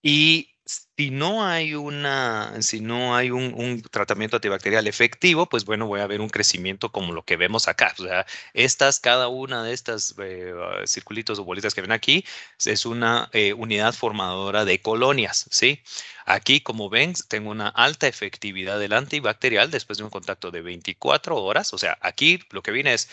Y 0.01 0.52
si 0.65 1.12
no 1.12 1.46
hay 1.46 1.75
una, 1.75 2.62
si 2.62 2.79
no 2.79 3.15
hay 3.15 3.32
un, 3.32 3.82
tratamiento 3.91 4.38
antibacterial 4.38 4.88
efectivo, 4.88 5.48
pues 5.48 5.65
bueno, 5.65 5.88
voy 5.88 6.00
a 6.00 6.08
ver 6.08 6.22
un 6.22 6.29
crecimiento 6.29 6.91
como 6.91 7.13
lo 7.13 7.24
que 7.24 7.36
vemos 7.36 7.67
acá. 7.67 7.93
O 8.00 8.03
sea, 8.03 8.25
estas, 8.53 9.00
cada 9.00 9.27
una 9.27 9.63
de 9.63 9.74
estas 9.74 10.15
eh, 10.20 10.53
ah, 10.55 10.88
circulitos 10.88 11.39
o 11.39 11.43
bolitas 11.43 11.74
que 11.74 11.82
ven 11.82 11.91
aquí 11.91 12.25
es 12.65 12.86
una 12.86 13.29
eh, 13.34 13.53
unidad 13.53 13.93
formadora 13.93 14.65
de 14.65 14.82
colonias, 14.82 15.48
¿sí? 15.51 15.82
Aquí, 16.25 16.62
como 16.62 16.89
ven, 16.89 17.13
tengo 17.27 17.51
una 17.51 17.67
alta 17.67 18.08
efectividad 18.08 18.79
del 18.79 18.93
antibacterial 18.93 19.70
después 19.72 19.98
de 19.98 20.05
un 20.05 20.10
contacto 20.10 20.51
de 20.51 20.62
24 20.62 21.36
horas. 21.36 21.74
O 21.74 21.77
sea, 21.77 21.98
aquí 22.01 22.39
lo 22.51 22.62
que 22.63 22.72
viene 22.72 22.93
es 22.93 23.10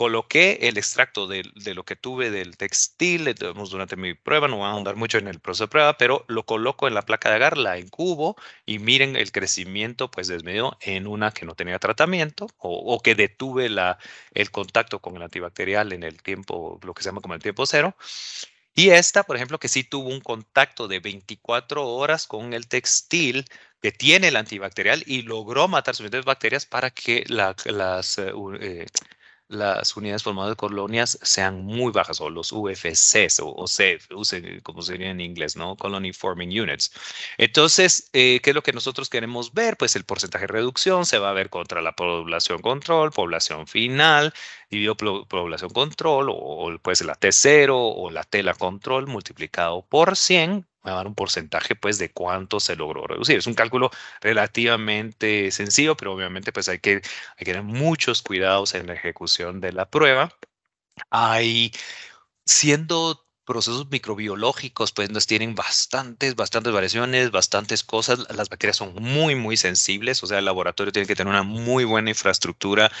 coloqué 0.00 0.60
el 0.62 0.78
extracto 0.78 1.26
de, 1.26 1.42
lo 1.74 1.84
que 1.84 1.94
tuve 1.94 2.30
del 2.30 2.56
textil 2.56 3.34
durante 3.34 3.96
mi 3.96 4.14
prueba, 4.14 4.48
no 4.48 4.56
voy 4.56 4.64
a 4.64 4.70
ahondar 4.70 4.96
mucho 4.96 5.18
en 5.18 5.28
el 5.28 5.40
proceso 5.40 5.64
de 5.64 5.68
prueba, 5.68 5.98
pero 5.98 6.24
lo 6.26 6.46
coloco 6.46 6.88
en 6.88 6.94
la 6.94 7.02
placa 7.02 7.28
de 7.28 7.34
agar, 7.34 7.58
la 7.58 7.78
incubo 7.78 8.34
y 8.64 8.78
miren 8.78 9.14
el 9.14 9.30
crecimiento 9.30 10.10
pues 10.10 10.26
desmedido 10.26 10.78
en 10.80 11.06
una 11.06 11.32
que 11.32 11.44
no 11.44 11.54
tenía 11.54 11.78
tratamiento 11.78 12.46
o, 12.56 12.98
que 13.02 13.14
detuve 13.14 13.68
la, 13.68 13.98
el 14.32 14.50
contacto 14.50 15.00
con 15.02 15.16
el 15.16 15.22
antibacterial 15.22 15.92
en 15.92 16.02
el 16.02 16.22
tiempo, 16.22 16.80
lo 16.82 16.94
que 16.94 17.02
se 17.02 17.10
llama 17.10 17.20
como 17.20 17.34
el 17.34 17.42
tiempo 17.42 17.66
cero. 17.66 17.94
Y 18.74 18.88
esta, 18.88 19.24
por 19.24 19.36
ejemplo, 19.36 19.58
que 19.58 19.68
sí 19.68 19.84
tuvo 19.84 20.08
un 20.08 20.20
contacto 20.22 20.88
de 20.88 21.00
24 21.00 21.86
horas 21.86 22.26
con 22.26 22.54
el 22.54 22.68
textil 22.68 23.44
que 23.82 23.92
tiene 23.92 24.28
el 24.28 24.36
antibacterial 24.36 25.02
y 25.06 25.22
logró 25.22 25.68
matar 25.68 25.94
suficientes 25.94 26.24
bacterias 26.24 26.64
para 26.64 26.90
que 26.90 27.24
las, 27.28 28.18
eh, 28.18 28.32
eh, 28.60 28.86
las 29.50 29.96
unidades 29.96 30.22
formadas 30.22 30.52
de 30.52 30.56
colonias 30.56 31.18
sean 31.22 31.64
muy 31.64 31.92
bajas, 31.92 32.20
o 32.20 32.30
los 32.30 32.52
UFCs, 32.52 33.40
o, 33.40 33.52
o 33.54 33.66
CEF, 33.66 34.08
como 34.62 34.82
sería 34.82 35.10
en 35.10 35.20
inglés, 35.20 35.56
¿no? 35.56 35.76
Colony 35.76 36.12
Forming 36.12 36.60
Units. 36.60 36.92
Entonces, 37.36 38.10
eh, 38.12 38.40
¿qué 38.42 38.50
es 38.50 38.54
lo 38.54 38.62
que 38.62 38.72
nosotros 38.72 39.10
queremos 39.10 39.52
ver? 39.52 39.76
Pues 39.76 39.96
el 39.96 40.04
porcentaje 40.04 40.46
de 40.46 40.52
reducción 40.52 41.04
se 41.04 41.18
va 41.18 41.30
a 41.30 41.32
ver 41.32 41.50
contra 41.50 41.82
la 41.82 41.92
población 41.96 42.62
control, 42.62 43.10
población 43.10 43.66
final, 43.66 44.32
dividido 44.70 44.96
población 44.96 45.70
control, 45.70 46.28
o, 46.30 46.78
ser 46.94 47.06
la 47.06 47.18
T0 47.18 47.70
o 47.72 48.10
la 48.10 48.24
tela 48.24 48.54
control 48.54 49.06
multiplicado 49.08 49.82
por 49.86 50.16
100 50.16 50.64
va 50.64 50.69
a 50.82 50.92
dar 50.92 51.06
un 51.06 51.14
porcentaje 51.14 51.76
pues 51.76 51.98
de 51.98 52.12
cuánto 52.12 52.60
se 52.60 52.76
logró 52.76 53.06
reducir. 53.06 53.38
Es 53.38 53.46
un 53.46 53.54
cálculo 53.54 53.90
relativamente 54.20 55.50
sencillo, 55.50 55.96
pero 55.96 56.12
obviamente 56.14 56.52
pues 56.52 56.68
hay 56.68 56.78
que, 56.78 56.94
hay 56.94 57.02
que 57.38 57.44
tener 57.46 57.62
muchos 57.62 58.22
cuidados 58.22 58.74
en 58.74 58.86
la 58.86 58.94
ejecución 58.94 59.60
de 59.60 59.72
la 59.72 59.90
prueba. 59.90 60.34
Hay, 61.10 61.72
siendo 62.46 63.26
procesos 63.50 63.90
microbiológicos, 63.90 64.92
pues 64.92 65.10
nos 65.10 65.26
tienen 65.26 65.56
bastantes, 65.56 66.36
bastantes 66.36 66.72
variaciones, 66.72 67.32
bastantes 67.32 67.82
cosas. 67.82 68.20
Las 68.32 68.48
bacterias 68.48 68.76
son 68.76 68.94
muy, 68.94 69.34
muy 69.34 69.56
sensibles, 69.56 70.22
o 70.22 70.28
sea, 70.28 70.38
el 70.38 70.44
laboratorio 70.44 70.92
tiene 70.92 71.08
que 71.08 71.16
tener 71.16 71.32
una 71.32 71.42
muy 71.42 71.82
buena 71.82 72.10
infraestructura 72.10 72.92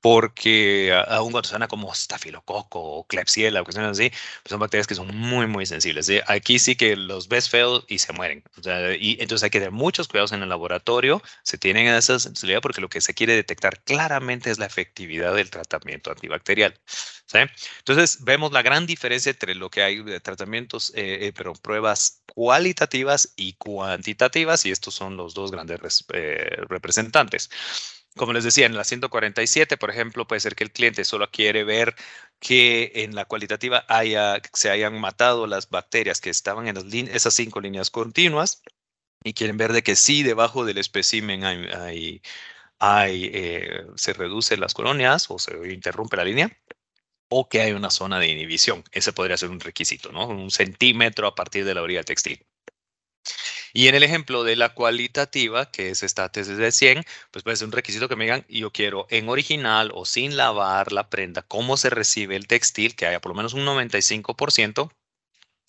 porque 0.00 0.96
aún 1.08 1.32
cuando 1.32 1.48
suena 1.48 1.68
como 1.68 1.92
estafilococo 1.92 2.80
o 2.80 3.06
klebsiella 3.06 3.60
o 3.60 3.64
cuestiones 3.64 3.90
así, 3.92 4.10
pues 4.10 4.50
son 4.50 4.60
bacterias 4.60 4.86
que 4.86 4.94
son 4.94 5.14
muy, 5.14 5.46
muy 5.46 5.66
sensibles. 5.66 6.10
Aquí 6.26 6.58
sí 6.58 6.76
que 6.76 6.96
los 6.96 7.28
ves 7.28 7.50
feos 7.50 7.84
y 7.88 7.98
se 7.98 8.12
mueren. 8.12 8.42
O 8.58 8.62
sea, 8.62 8.94
y 8.94 9.18
entonces 9.20 9.44
hay 9.44 9.50
que 9.50 9.58
tener 9.58 9.72
muchos 9.72 10.08
cuidados 10.08 10.32
en 10.32 10.42
el 10.42 10.48
laboratorio. 10.48 11.20
Se 11.42 11.58
tienen 11.58 11.86
esa 11.88 12.18
sensibilidad 12.18 12.62
porque 12.62 12.80
lo 12.80 12.88
que 12.88 13.00
se 13.00 13.12
quiere 13.12 13.34
detectar 13.34 13.80
claramente 13.82 14.50
es 14.50 14.58
la 14.58 14.66
efectividad 14.66 15.34
del 15.34 15.50
tratamiento 15.50 16.10
antibacterial. 16.10 16.74
¿sí? 17.26 17.38
Entonces 17.78 18.24
vemos 18.24 18.52
la 18.52 18.62
gran 18.62 18.86
diferencia 18.86 19.30
entre 19.30 19.54
lo 19.54 19.70
que 19.70 19.82
hay 19.82 19.97
de 20.04 20.20
tratamientos, 20.20 20.90
eh, 20.94 21.26
eh, 21.26 21.32
pero 21.36 21.54
pruebas 21.54 22.22
cualitativas 22.34 23.32
y 23.36 23.54
cuantitativas, 23.54 24.64
y 24.66 24.70
estos 24.70 24.94
son 24.94 25.16
los 25.16 25.34
dos 25.34 25.50
grandes 25.50 26.04
eh, 26.12 26.56
representantes. 26.68 27.50
Como 28.16 28.32
les 28.32 28.44
decía, 28.44 28.66
en 28.66 28.76
la 28.76 28.84
147, 28.84 29.76
por 29.76 29.90
ejemplo, 29.90 30.26
puede 30.26 30.40
ser 30.40 30.54
que 30.56 30.64
el 30.64 30.72
cliente 30.72 31.04
solo 31.04 31.30
quiere 31.30 31.64
ver 31.64 31.94
que 32.40 32.92
en 32.96 33.14
la 33.14 33.24
cualitativa 33.26 33.84
haya, 33.88 34.40
se 34.52 34.70
hayan 34.70 35.00
matado 35.00 35.46
las 35.46 35.70
bacterias 35.70 36.20
que 36.20 36.30
estaban 36.30 36.66
en 36.68 36.76
esas 37.08 37.34
cinco 37.34 37.60
líneas 37.60 37.90
continuas 37.90 38.62
y 39.24 39.34
quieren 39.34 39.56
ver 39.56 39.72
de 39.72 39.82
que 39.82 39.96
sí, 39.96 40.22
debajo 40.22 40.64
del 40.64 40.78
espécimen 40.78 41.44
hay, 41.44 42.22
hay, 42.78 43.32
se 43.96 44.12
reducen 44.14 44.60
las 44.60 44.74
colonias 44.74 45.30
o 45.30 45.38
se 45.38 45.72
interrumpe 45.72 46.16
la 46.16 46.24
línea 46.24 46.56
o 47.28 47.48
que 47.48 47.60
hay 47.60 47.72
una 47.72 47.90
zona 47.90 48.18
de 48.18 48.28
inhibición. 48.28 48.84
Ese 48.92 49.12
podría 49.12 49.36
ser 49.36 49.50
un 49.50 49.60
requisito, 49.60 50.12
¿no? 50.12 50.26
Un 50.28 50.50
centímetro 50.50 51.26
a 51.26 51.34
partir 51.34 51.64
de 51.64 51.74
la 51.74 51.82
orilla 51.82 52.02
textil. 52.02 52.44
Y 53.72 53.88
en 53.88 53.94
el 53.94 54.02
ejemplo 54.02 54.44
de 54.44 54.56
la 54.56 54.74
cualitativa, 54.74 55.70
que 55.70 55.90
es 55.90 56.02
esta 56.02 56.30
tesis 56.30 56.56
de 56.56 56.72
100, 56.72 57.04
pues 57.30 57.44
puede 57.44 57.56
ser 57.56 57.66
un 57.66 57.72
requisito 57.72 58.08
que 58.08 58.16
me 58.16 58.24
digan, 58.24 58.46
yo 58.48 58.72
quiero 58.72 59.06
en 59.10 59.28
original 59.28 59.90
o 59.94 60.04
sin 60.06 60.36
lavar 60.36 60.92
la 60.92 61.10
prenda, 61.10 61.42
cómo 61.42 61.76
se 61.76 61.90
recibe 61.90 62.36
el 62.36 62.46
textil, 62.46 62.96
que 62.96 63.06
haya 63.06 63.20
por 63.20 63.30
lo 63.30 63.36
menos 63.36 63.52
un 63.54 63.64
95%, 63.66 64.90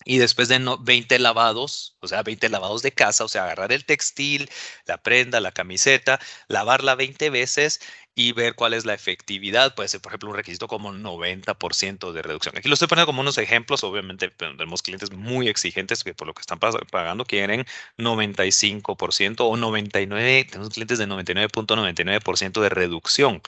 y 0.04 0.18
después 0.18 0.48
de 0.48 0.58
20 0.80 1.18
lavados, 1.18 1.96
o 2.00 2.08
sea, 2.08 2.22
20 2.22 2.48
lavados 2.48 2.82
de 2.82 2.92
casa, 2.92 3.24
o 3.24 3.28
sea, 3.28 3.44
agarrar 3.44 3.72
el 3.72 3.84
textil, 3.84 4.48
la 4.86 5.02
prenda, 5.02 5.40
la 5.40 5.52
camiseta, 5.52 6.20
lavarla 6.48 6.94
20 6.94 7.28
veces 7.30 7.80
y 8.20 8.32
ver 8.32 8.54
cuál 8.54 8.74
es 8.74 8.84
la 8.84 8.92
efectividad. 8.92 9.74
Puede 9.74 9.88
ser, 9.88 10.00
por 10.02 10.10
ejemplo, 10.10 10.28
un 10.28 10.36
requisito 10.36 10.68
como 10.68 10.92
90% 10.92 12.12
de 12.12 12.22
reducción. 12.22 12.56
Aquí 12.56 12.68
lo 12.68 12.74
estoy 12.74 12.88
poniendo 12.88 13.06
como 13.06 13.22
unos 13.22 13.38
ejemplos. 13.38 13.82
Obviamente, 13.82 14.28
tenemos 14.28 14.82
clientes 14.82 15.10
muy 15.10 15.48
exigentes 15.48 16.04
que 16.04 16.12
por 16.12 16.26
lo 16.26 16.34
que 16.34 16.42
están 16.42 16.58
pagando 16.58 17.24
quieren 17.24 17.64
95% 17.96 19.40
o 19.40 19.56
99%. 19.56 20.50
Tenemos 20.50 20.68
clientes 20.70 20.98
de 20.98 21.06
99.99% 21.08 22.60
de 22.60 22.68
reducción 22.68 23.42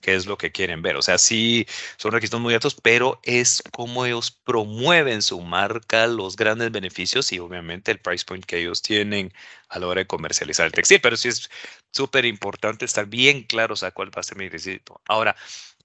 qué 0.00 0.14
es 0.14 0.26
lo 0.26 0.38
que 0.38 0.52
quieren 0.52 0.82
ver. 0.82 0.96
O 0.96 1.02
sea, 1.02 1.18
sí 1.18 1.66
son 1.96 2.12
requisitos 2.12 2.40
muy 2.40 2.54
altos, 2.54 2.76
pero 2.80 3.20
es 3.24 3.62
como 3.72 4.06
ellos 4.06 4.30
promueven 4.30 5.22
su 5.22 5.40
marca, 5.40 6.06
los 6.06 6.36
grandes 6.36 6.70
beneficios 6.70 7.32
y 7.32 7.38
obviamente 7.38 7.90
el 7.90 7.98
price 8.00 8.24
point 8.24 8.44
que 8.44 8.58
ellos 8.58 8.82
tienen 8.82 9.32
a 9.68 9.78
la 9.78 9.86
hora 9.86 10.00
de 10.00 10.06
comercializar 10.06 10.66
el 10.66 10.72
textil. 10.72 11.00
Pero 11.00 11.16
sí 11.16 11.28
es 11.28 11.50
súper 11.92 12.24
importante 12.24 12.84
estar 12.84 13.06
bien 13.06 13.42
claros 13.42 13.82
a 13.82 13.90
cuál 13.90 14.16
va 14.16 14.20
a 14.20 14.22
ser 14.22 14.38
mi 14.38 14.48
requisito. 14.48 15.00
Ahora, 15.08 15.36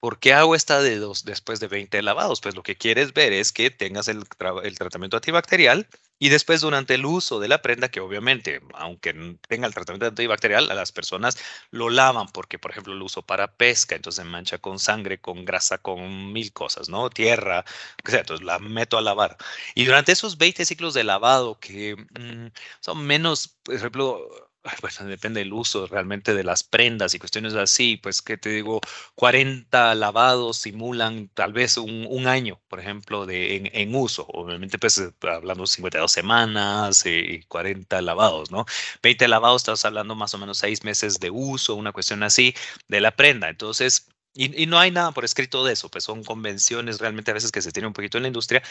¿Por 0.03 0.19
qué 0.19 0.33
hago 0.33 0.53
esta 0.53 0.81
de 0.81 0.97
dos 0.97 1.23
después 1.23 1.61
de 1.61 1.69
20 1.69 2.01
lavados? 2.01 2.41
Pues 2.41 2.55
lo 2.55 2.61
que 2.61 2.75
quieres 2.75 3.13
ver 3.13 3.31
es 3.31 3.53
que 3.53 3.71
tengas 3.71 4.09
el, 4.09 4.27
tratamiento 4.27 5.15
antibacterial 5.15 5.87
y 6.19 6.27
después 6.27 6.59
durante 6.59 6.95
el 6.95 7.05
uso 7.05 7.39
de 7.39 7.47
la 7.47 7.61
prenda, 7.61 7.87
que 7.87 8.01
obviamente, 8.01 8.59
aunque 8.73 9.13
tenga 9.47 9.65
el 9.65 9.73
tratamiento 9.73 10.07
antibacterial, 10.07 10.69
a 10.69 10.73
las 10.73 10.91
personas 10.91 11.37
lo 11.71 11.89
lavan 11.89 12.27
porque, 12.27 12.59
por 12.59 12.71
ejemplo, 12.71 12.93
lo 12.93 13.05
uso 13.05 13.21
para 13.21 13.55
pesca, 13.55 13.95
entonces 13.95 14.25
mancha 14.25 14.57
con 14.57 14.77
sangre, 14.77 15.21
con 15.21 15.45
grasa, 15.45 15.77
con 15.77 16.33
mil 16.33 16.51
cosas, 16.51 16.89
¿no? 16.89 17.09
Tierra, 17.09 17.63
o 18.05 18.09
sea, 18.09 18.19
entonces 18.19 18.45
la 18.45 18.59
meto 18.59 18.97
a 18.97 19.01
lavar. 19.01 19.37
Y 19.73 19.85
durante 19.85 20.11
esos 20.11 20.37
20 20.37 20.65
ciclos 20.65 20.93
de 20.93 21.05
lavado 21.05 21.57
que 21.61 21.95
mm, 21.95 22.47
son 22.81 23.05
menos, 23.05 23.55
por 23.63 23.75
ejemplo, 23.75 24.42
bueno, 24.81 25.09
depende 25.09 25.39
del 25.41 25.53
uso 25.53 25.87
realmente 25.87 26.33
de 26.33 26.43
las 26.43 26.63
prendas 26.63 27.13
y 27.13 27.19
cuestiones 27.19 27.53
así, 27.55 27.97
pues 27.97 28.21
que 28.21 28.37
te 28.37 28.49
digo, 28.49 28.81
40 29.15 29.95
lavados 29.95 30.57
simulan 30.57 31.29
tal 31.33 31.53
vez 31.53 31.77
un, 31.77 32.27
año, 32.27 32.61
por 32.69 32.79
ejemplo, 32.79 33.25
de, 33.25 33.71
en, 33.73 33.95
uso. 33.95 34.25
Obviamente, 34.29 34.77
pues 34.79 35.01
hablando 35.21 35.63
de 35.63 35.67
52 35.67 36.11
semanas 36.11 37.05
y 37.05 37.43
40 37.47 38.01
lavados, 38.01 38.51
¿no? 38.51 38.65
20 39.01 39.27
lavados, 39.27 39.63
estás 39.63 39.85
hablando 39.85 40.15
más 40.15 40.33
o 40.33 40.37
menos 40.37 40.57
6 40.59 40.83
meses 40.83 41.19
de 41.19 41.29
uso, 41.29 41.75
una 41.75 41.91
cuestión 41.91 42.23
así 42.23 42.55
de 42.87 43.01
la 43.01 43.11
prenda. 43.11 43.49
Entonces, 43.49 44.07
y, 44.35 44.65
no 44.65 44.79
hay 44.79 44.89
nada 44.89 45.11
por 45.11 45.25
escrito 45.25 45.63
de 45.63 45.73
eso, 45.73 45.89
pues 45.89 46.03
son 46.05 46.23
convenciones 46.23 46.99
realmente 46.99 47.29
a 47.31 47.35
veces 47.35 47.51
que 47.51 47.61
se 47.61 47.71
tienen 47.71 47.87
un 47.87 47.93
poquito 47.93 48.17
en 48.17 48.23
la 48.23 48.27
industria, 48.29 48.63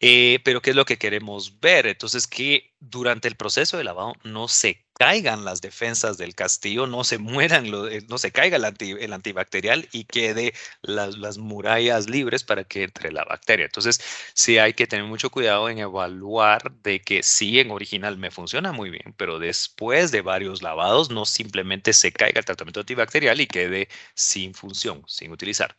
eh, 0.00 0.40
pero 0.44 0.60
¿qué 0.60 0.70
es 0.70 0.76
lo 0.76 0.84
que 0.84 0.98
queremos 0.98 1.60
ver? 1.60 1.86
Entonces, 1.86 2.26
que 2.26 2.73
durante 2.90 3.28
el 3.28 3.36
proceso 3.36 3.76
de 3.76 3.84
lavado 3.84 4.14
no 4.24 4.48
se 4.48 4.84
caigan 4.94 5.44
las 5.44 5.60
defensas 5.60 6.18
del 6.18 6.34
castillo, 6.34 6.86
no 6.86 7.02
se 7.04 7.18
mueran, 7.18 7.66
eh, 7.66 8.02
no 8.08 8.18
se 8.18 8.30
caiga 8.30 8.56
el, 8.56 9.12
antibacterial 9.12 9.88
y 9.92 10.04
quede 10.04 10.54
las, 10.82 11.18
las, 11.18 11.38
murallas 11.38 12.08
libres 12.08 12.44
para 12.44 12.64
que 12.64 12.84
entre 12.84 13.10
la 13.12 13.24
bacteria. 13.24 13.66
Entonces, 13.66 14.00
sí 14.34 14.58
hay 14.58 14.74
que 14.74 14.86
tener 14.86 15.04
mucho 15.06 15.30
cuidado 15.30 15.68
en 15.68 15.78
evaluar 15.78 16.72
de 16.82 17.00
que 17.00 17.22
sí, 17.22 17.58
en 17.58 17.70
original 17.70 18.18
me 18.18 18.30
funciona 18.30 18.72
muy 18.72 18.90
bien, 18.90 19.14
pero 19.16 19.38
después 19.38 20.12
de 20.12 20.22
varios 20.22 20.62
lavados, 20.62 21.10
no 21.10 21.24
simplemente 21.24 21.92
se 21.92 22.12
caiga 22.12 22.38
el 22.38 22.44
tratamiento 22.44 22.80
antibacterial 22.80 23.40
y 23.40 23.46
quede 23.46 23.88
sin 24.14 24.54
función, 24.54 25.02
sin 25.08 25.32
utilizar. 25.32 25.76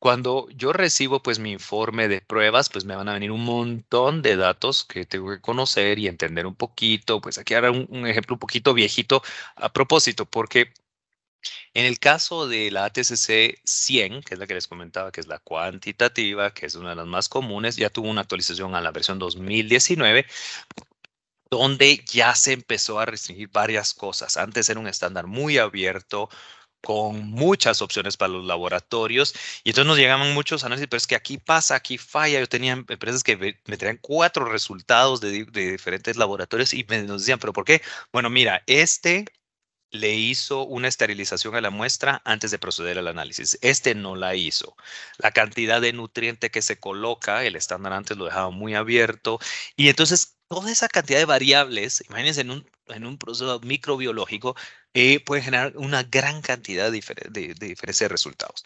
Cuando 0.00 0.48
yo 0.56 0.72
recibo 0.72 1.22
pues 1.22 1.38
mi 1.38 1.52
informe 1.52 2.08
de 2.08 2.22
pruebas, 2.22 2.70
pues 2.70 2.86
me 2.86 2.96
van 2.96 3.08
a 3.10 3.12
venir 3.12 3.30
un 3.32 3.44
montón 3.44 4.22
de 4.22 4.36
datos 4.36 4.82
que 4.82 5.04
tengo 5.04 5.30
que 5.30 5.42
conocer 5.42 5.98
y 5.98 6.08
entender 6.08 6.46
un 6.46 6.54
poquito. 6.54 7.20
Pues 7.20 7.36
aquí 7.36 7.52
hará 7.52 7.70
un, 7.70 8.06
ejemplo 8.06 8.34
un 8.34 8.40
poquito 8.40 8.72
viejito 8.72 9.22
a 9.56 9.70
propósito, 9.72 10.24
porque 10.24 10.72
en 11.74 11.84
el 11.86 11.98
caso 11.98 12.48
de 12.48 12.70
la 12.70 12.86
ATCC 12.86 13.60
100, 13.64 14.22
que 14.22 14.34
es 14.34 14.38
la 14.38 14.46
que 14.46 14.54
les 14.54 14.66
comentaba, 14.68 15.12
que 15.12 15.20
es 15.20 15.26
la 15.26 15.38
cuantitativa, 15.38 16.52
que 16.54 16.66
es 16.66 16.74
una 16.76 16.90
de 16.90 16.96
las 16.96 17.06
más 17.06 17.28
comunes, 17.28 17.76
ya 17.76 17.90
tuvo 17.90 18.08
una 18.08 18.22
actualización 18.22 18.74
a 18.74 18.80
la 18.80 18.92
versión 18.92 19.18
2019 19.18 20.26
donde 21.50 22.02
ya 22.06 22.34
se 22.36 22.52
empezó 22.52 23.00
a 23.00 23.06
restringir 23.06 23.50
varias 23.50 23.92
cosas. 23.92 24.36
Antes 24.36 24.68
era 24.70 24.78
un 24.80 24.86
estándar 24.86 25.26
muy 25.26 25.58
abierto, 25.58 26.30
con 26.82 27.30
muchas 27.30 27.82
opciones 27.82 28.16
para 28.16 28.32
los 28.32 28.44
laboratorios. 28.44 29.34
Y 29.64 29.70
entonces 29.70 29.86
nos 29.86 29.98
llegaban 29.98 30.32
muchos 30.34 30.64
análisis, 30.64 30.88
pero 30.88 30.98
es 30.98 31.06
que 31.06 31.16
aquí 31.16 31.38
pasa, 31.38 31.74
aquí 31.74 31.98
falla. 31.98 32.40
Yo 32.40 32.48
tenía 32.48 32.72
empresas 32.72 33.22
que 33.22 33.36
me, 33.36 33.76
traían 33.76 33.98
cuatro 34.00 34.44
resultados 34.46 35.20
de, 35.20 35.44
diferentes 35.44 36.16
laboratorios 36.16 36.74
y 36.74 36.84
me 36.88 37.02
nos 37.02 37.22
decían, 37.22 37.38
pero 37.38 37.52
¿por 37.52 37.64
qué? 37.64 37.82
Bueno, 38.12 38.30
mira, 38.30 38.62
este 38.66 39.26
le 39.92 40.14
hizo 40.14 40.64
una 40.64 40.88
esterilización 40.88 41.56
a 41.56 41.60
la 41.60 41.70
muestra 41.70 42.22
antes 42.24 42.50
de 42.50 42.58
proceder 42.58 42.98
al 42.98 43.08
análisis. 43.08 43.58
Este 43.60 43.94
no 43.94 44.14
la 44.16 44.34
hizo. 44.36 44.76
La 45.18 45.32
cantidad 45.32 45.80
de 45.80 45.92
nutriente 45.92 46.50
que 46.50 46.62
se 46.62 46.78
coloca, 46.78 47.44
el 47.44 47.56
estándar 47.56 47.92
antes 47.92 48.16
lo 48.16 48.24
dejaba 48.26 48.50
muy 48.50 48.74
abierto. 48.74 49.40
Y 49.76 49.88
entonces 49.88 50.36
toda 50.48 50.70
esa 50.70 50.88
cantidad 50.88 51.18
de 51.18 51.24
variables, 51.24 52.04
imagínense 52.08 52.40
en 52.42 52.50
un, 52.50 52.70
en 52.88 53.06
un 53.06 53.18
proceso 53.18 53.60
microbiológico, 53.60 54.56
eh, 54.94 55.20
puede 55.20 55.42
generar 55.42 55.76
una 55.76 56.02
gran 56.02 56.42
cantidad 56.42 56.90
de, 56.90 57.02
de, 57.30 57.54
diferencia 57.54 58.04
de 58.06 58.08
resultados. 58.08 58.64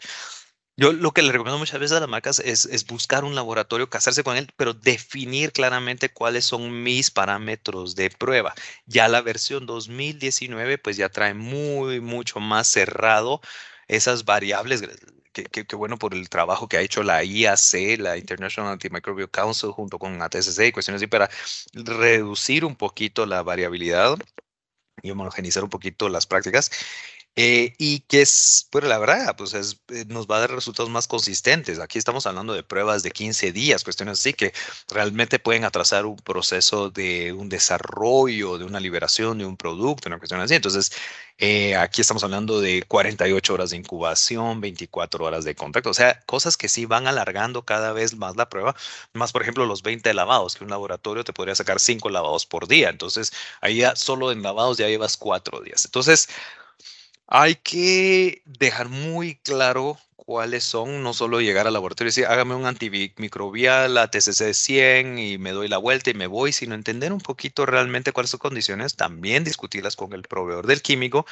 Yo 0.77 0.91
lo 0.91 1.11
que 1.11 1.21
le 1.21 1.31
recomiendo 1.31 1.57
muchas 1.57 1.79
veces 1.79 1.95
a 1.95 2.01
las 2.01 2.09
marcas 2.09 2.39
es, 2.39 2.65
es, 2.65 2.85
buscar 2.85 3.23
un 3.23 3.33
laboratorio, 3.33 3.89
casarse 3.89 4.23
con 4.23 4.35
él, 4.35 4.51
pero 4.57 4.73
definir 4.73 5.53
claramente 5.53 6.09
cuáles 6.09 6.43
son 6.45 6.83
mis 6.83 7.11
parámetros 7.11 7.95
de 7.95 8.09
prueba. 8.09 8.53
Ya 8.85 9.07
la 9.07 9.21
versión 9.21 9.65
2019 9.65 10.77
pues 10.77 10.97
ya 10.97 11.09
trae 11.09 11.33
muy, 11.33 12.01
mucho 12.01 12.41
más 12.41 12.67
cerrado 12.67 13.39
esas 13.87 14.25
variables. 14.25 14.81
Qué 15.31 15.75
bueno 15.75 15.97
por 15.97 16.13
el 16.13 16.29
trabajo 16.29 16.67
que 16.67 16.77
ha 16.77 16.81
hecho 16.81 17.03
la 17.03 17.23
IAC, 17.23 17.99
la 17.99 18.17
International 18.17 18.71
Antimicrobial 18.73 19.29
Council, 19.29 19.71
junto 19.71 19.99
con 19.99 20.21
ATSC 20.21 20.59
y 20.67 20.71
cuestiones 20.71 21.01
así, 21.01 21.07
para 21.07 21.29
reducir 21.73 22.65
un 22.65 22.75
poquito 22.75 23.25
la 23.25 23.43
variabilidad 23.43 24.17
y 25.05 25.11
homogenizar 25.11 25.63
un 25.63 25.69
poquito 25.69 26.09
las 26.09 26.25
prácticas. 26.25 26.71
Eh, 27.37 27.73
y 27.77 27.99
que 28.01 28.21
es, 28.21 28.67
pues 28.71 28.85
la 28.85 28.97
verdad, 28.97 29.35
pues 29.37 29.53
es, 29.53 29.81
eh, 29.89 30.05
nos 30.07 30.25
va 30.25 30.37
a 30.37 30.39
dar 30.41 30.51
resultados 30.51 30.89
más 30.89 31.05
consistentes. 31.07 31.79
Aquí 31.79 31.97
estamos 31.99 32.25
hablando 32.27 32.53
de 32.53 32.63
pruebas 32.63 33.03
de 33.03 33.11
15 33.11 33.51
días, 33.51 33.83
cuestiones 33.83 34.19
así 34.19 34.33
que 34.33 34.53
realmente 34.89 35.37
pueden 35.37 35.65
atrasar 35.65 36.05
un 36.05 36.15
proceso 36.15 36.89
de 36.91 37.33
un 37.33 37.49
desarrollo, 37.49 38.57
de 38.57 38.63
una 38.63 38.79
liberación 38.79 39.37
de 39.37 39.45
un 39.45 39.57
producto, 39.57 40.07
una 40.07 40.17
cuestión 40.17 40.39
así. 40.39 40.55
Entonces, 40.55 40.93
eh, 41.37 41.75
aquí 41.75 41.99
estamos 41.99 42.23
hablando 42.23 42.61
de 42.61 42.83
48 42.87 43.53
horas 43.53 43.71
de 43.71 43.77
incubación, 43.77 44.61
24 44.61 45.25
horas 45.25 45.43
de 45.43 45.55
contacto, 45.55 45.89
o 45.89 45.93
sea, 45.93 46.21
cosas 46.25 46.55
que 46.55 46.69
sí 46.69 46.85
van 46.85 47.05
alargando 47.07 47.65
cada 47.65 47.91
vez 47.91 48.15
más 48.15 48.37
la 48.37 48.47
prueba, 48.47 48.75
más 49.13 49.33
por 49.33 49.41
ejemplo 49.41 49.65
los 49.65 49.83
20 49.83 50.13
lavados, 50.13 50.55
que 50.55 50.63
un 50.63 50.69
laboratorio 50.69 51.25
te 51.25 51.33
podría 51.33 51.55
sacar 51.55 51.81
5 51.81 52.09
lavados 52.09 52.45
por 52.45 52.67
día. 52.69 52.89
Entonces, 52.89 53.33
ahí 53.59 53.77
ya 53.79 53.95
solo 53.97 54.31
en 54.31 54.41
lavados 54.41 54.77
ya 54.77 54.87
llevas 54.87 55.17
4 55.17 55.59
días. 55.61 55.83
Entonces, 55.83 56.29
hay 57.27 57.55
que 57.55 58.41
dejar 58.45 58.89
muy 58.89 59.35
claro 59.37 59.97
cuáles 60.15 60.63
son, 60.63 61.03
no 61.03 61.13
solo 61.13 61.39
llegar 61.39 61.67
al 61.67 61.73
laboratorio 61.73 62.09
y 62.09 62.11
decir, 62.11 62.25
hágame 62.25 62.55
un 62.55 62.65
antimicrobial, 62.65 63.97
a 63.97 64.09
TCC 64.09 64.53
100 64.53 65.19
y 65.19 65.37
me 65.37 65.51
doy 65.51 65.67
la 65.67 65.77
vuelta 65.77 66.09
y 66.09 66.15
me 66.15 66.27
voy, 66.27 66.51
sino 66.51 66.73
entender 66.75 67.13
un 67.13 67.21
poquito 67.21 67.65
realmente 67.65 68.11
cuáles 68.11 68.31
son 68.31 68.39
condiciones, 68.39 68.95
también 68.95 69.43
discutirlas 69.43 69.95
con 69.95 70.13
el 70.13 70.23
proveedor 70.23 70.65
del 70.67 70.81
químico, 70.81 71.25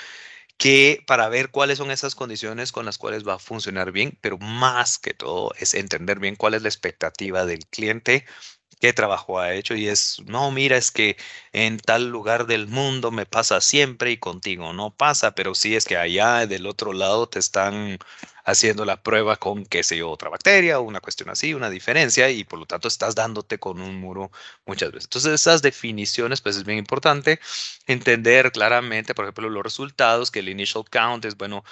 que 0.58 1.03
para 1.08 1.29
ver 1.29 1.49
cuáles 1.51 1.79
son 1.79 1.91
esas 1.91 2.15
condiciones 2.15 2.71
con 2.71 2.86
las 2.86 2.97
cuales 2.97 3.27
va 3.27 3.36
a 3.36 3.39
funcionar 3.39 3.91
bien, 3.91 4.17
pero 4.21 4.38
más 4.38 4.97
que 4.99 5.13
todo 5.13 5.53
es 5.60 5.73
entender 5.73 6.19
bien 6.19 6.36
cuál 6.36 6.53
es 6.53 6.62
la 6.63 6.69
expectativa 6.69 7.45
del 7.45 7.65
cliente 7.67 8.25
qué 8.84 8.91
trabajo 8.91 9.39
ha 9.39 9.54
hecho 9.54 9.76
y 9.76 9.88
es, 9.88 10.17
no, 10.26 10.52
mira, 10.52 10.76
es 10.76 10.91
que 10.91 11.15
en 11.54 11.80
tal 11.80 12.10
lugar 12.10 12.48
del 12.48 12.67
mundo 12.67 13.12
me 13.12 13.26
pasa 13.26 13.62
siempre 13.62 14.12
y 14.12 14.17
contigo 14.17 14.74
no 14.74 14.93
pasa, 14.93 15.34
pero 15.36 15.56
sí 15.56 15.74
es 15.74 15.86
que 15.86 15.96
allá 15.96 16.46
del 16.48 16.67
otro 16.67 16.91
lado 16.91 17.30
te 17.30 17.39
están 17.39 17.98
haciendo 18.43 18.84
la 18.84 19.02
prueba 19.02 19.38
con, 19.38 19.65
qué 19.65 19.84
sé 19.84 19.96
yo, 19.96 20.10
otra 20.10 20.28
bacteria 20.30 20.80
o 20.80 20.84
una 20.84 21.00
cuestión 21.00 21.30
así, 21.30 21.54
una 21.54 21.69
diferencia 21.69 22.30
y 22.30 22.43
por 22.43 22.60
lo 22.60 22.65
tanto 22.65 22.89
estás 22.89 23.15
dándote 23.15 23.58
con 23.58 23.80
un 23.80 23.96
muro 24.02 24.32
muchas 24.65 24.91
veces. 24.91 25.06
Entonces 25.06 25.32
esas 25.32 25.62
definiciones 25.62 26.41
pues 26.41 26.58
es 26.58 26.65
bien 26.65 26.78
importante 26.80 27.39
entender 27.88 28.52
claramente, 28.52 29.15
por 29.15 29.24
ejemplo, 29.24 29.50
los 29.50 29.63
resultados, 29.63 30.30
que 30.30 30.39
el 30.39 30.50
initial 30.50 30.84
count 30.91 31.24
es, 31.24 31.38
bueno, 31.38 31.63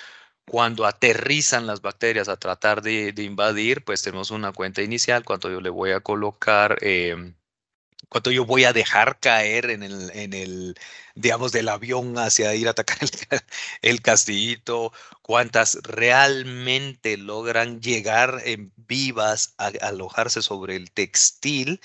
cuando 0.51 0.85
aterrizan 0.85 1.65
las 1.65 1.81
bacterias 1.81 2.27
a 2.27 2.35
tratar 2.35 2.81
de, 2.81 3.13
invadir, 3.19 3.85
pues 3.85 4.01
tenemos 4.01 4.31
una 4.31 4.51
cuenta 4.51 4.81
inicial, 4.81 5.23
cuánto 5.23 5.49
yo 5.49 5.61
le 5.61 5.69
voy 5.69 5.91
a 5.91 6.01
colocar, 6.01 6.77
eh, 6.81 7.33
cuánto 8.09 8.31
yo 8.31 8.45
voy 8.45 8.65
a 8.65 8.73
dejar 8.73 9.17
caer 9.21 9.69
en 9.69 9.81
el, 9.81 10.11
el, 10.13 10.75
digamos, 11.15 11.53
del 11.53 11.69
avión 11.69 12.17
hacia 12.17 12.53
ir 12.53 12.67
a 12.67 12.71
atacar 12.71 12.97
el, 13.81 14.01
castillito, 14.01 14.91
cuántas 15.21 15.75
realmente 15.83 17.15
logran 17.15 17.79
llegar 17.79 18.41
en 18.43 18.73
vivas 18.75 19.53
a 19.57 19.67
alojarse 19.81 20.41
sobre 20.41 20.75
el 20.75 20.91
textil 20.91 21.79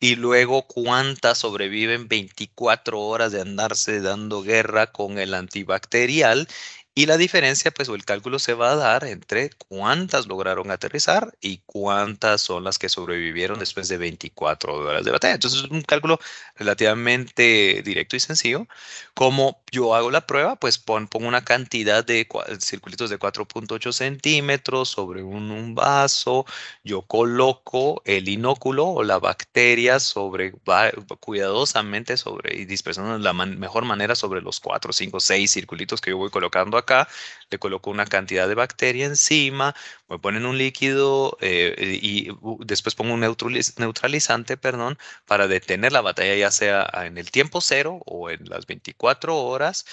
y 0.00 0.16
luego 0.16 0.66
cuántas 0.66 1.38
sobreviven 1.38 2.08
24 2.08 3.00
horas 3.00 3.32
de 3.32 3.40
andarse 3.40 4.00
dando 4.02 4.42
guerra 4.42 4.88
con 4.92 5.18
el 5.18 5.32
antibacterial 5.32 6.46
y 6.94 7.06
la 7.06 7.16
diferencia, 7.16 7.70
pues, 7.70 7.88
o 7.88 7.94
el 7.94 8.04
cálculo 8.04 8.38
se 8.38 8.52
va 8.52 8.72
a 8.72 8.76
dar 8.76 9.04
entre 9.04 9.48
cuántas 9.68 10.26
lograron 10.26 10.70
aterrizar 10.70 11.32
y 11.40 11.62
cuántas 11.64 12.42
son 12.42 12.64
las 12.64 12.78
que 12.78 12.90
sobrevivieron 12.90 13.58
después 13.58 13.88
de 13.88 13.96
24 13.96 14.74
horas 14.74 15.02
de 15.02 15.10
batalla. 15.10 15.34
Entonces, 15.34 15.64
es 15.64 15.70
un 15.70 15.80
cálculo 15.82 16.18
relativamente 16.56 17.80
directo 17.82 18.16
y 18.16 18.20
sencillo. 18.20 18.66
Como 19.14 19.62
yo 19.70 19.94
hago 19.94 20.10
la 20.10 20.26
prueba, 20.26 20.56
pues 20.56 20.76
pongo 20.76 21.26
una 21.26 21.42
cantidad 21.44 22.04
de 22.04 22.28
circulitos 22.60 23.08
de 23.08 23.18
4.8 23.18 23.92
centímetros 23.92 24.90
sobre 24.90 25.22
un, 25.22 25.74
vaso. 25.74 26.44
Yo 26.84 27.02
coloco 27.02 28.02
el 28.04 28.28
inóculo 28.28 28.86
o 28.88 29.02
la 29.02 29.18
bacteria 29.18 29.98
sobre, 30.00 30.52
cuidadosamente 31.20 32.16
sobre 32.18 32.56
y 32.58 32.64
dispersando 32.66 33.14
de 33.14 33.20
la 33.20 33.32
mejor 33.32 33.84
manera 33.86 34.14
sobre 34.14 34.42
los 34.42 34.60
4, 34.60 34.92
5, 34.92 35.20
6 35.20 35.50
circulitos 35.50 36.00
que 36.00 36.10
yo 36.10 36.18
voy 36.18 36.30
colocando 36.30 36.81
acá, 36.82 37.08
le 37.50 37.58
coloco 37.58 37.90
una 37.90 38.06
cantidad 38.06 38.48
de 38.48 38.54
bacteria 38.54 39.06
encima, 39.06 39.74
me 40.08 40.18
ponen 40.18 40.46
un 40.46 40.58
líquido 40.58 41.36
eh, 41.40 41.98
y 42.02 42.28
después 42.60 42.94
pongo 42.94 43.14
un 43.14 43.20
neutralizante, 43.20 44.56
perdón, 44.56 44.98
para 45.26 45.48
detener 45.48 45.92
la 45.92 46.00
batalla 46.00 46.34
ya 46.34 46.50
sea 46.50 46.88
en 47.04 47.18
el 47.18 47.30
tiempo 47.30 47.60
cero 47.60 48.00
o 48.06 48.30
en 48.30 48.44
las 48.48 48.66
24 48.66 49.36
horas. 49.36 49.84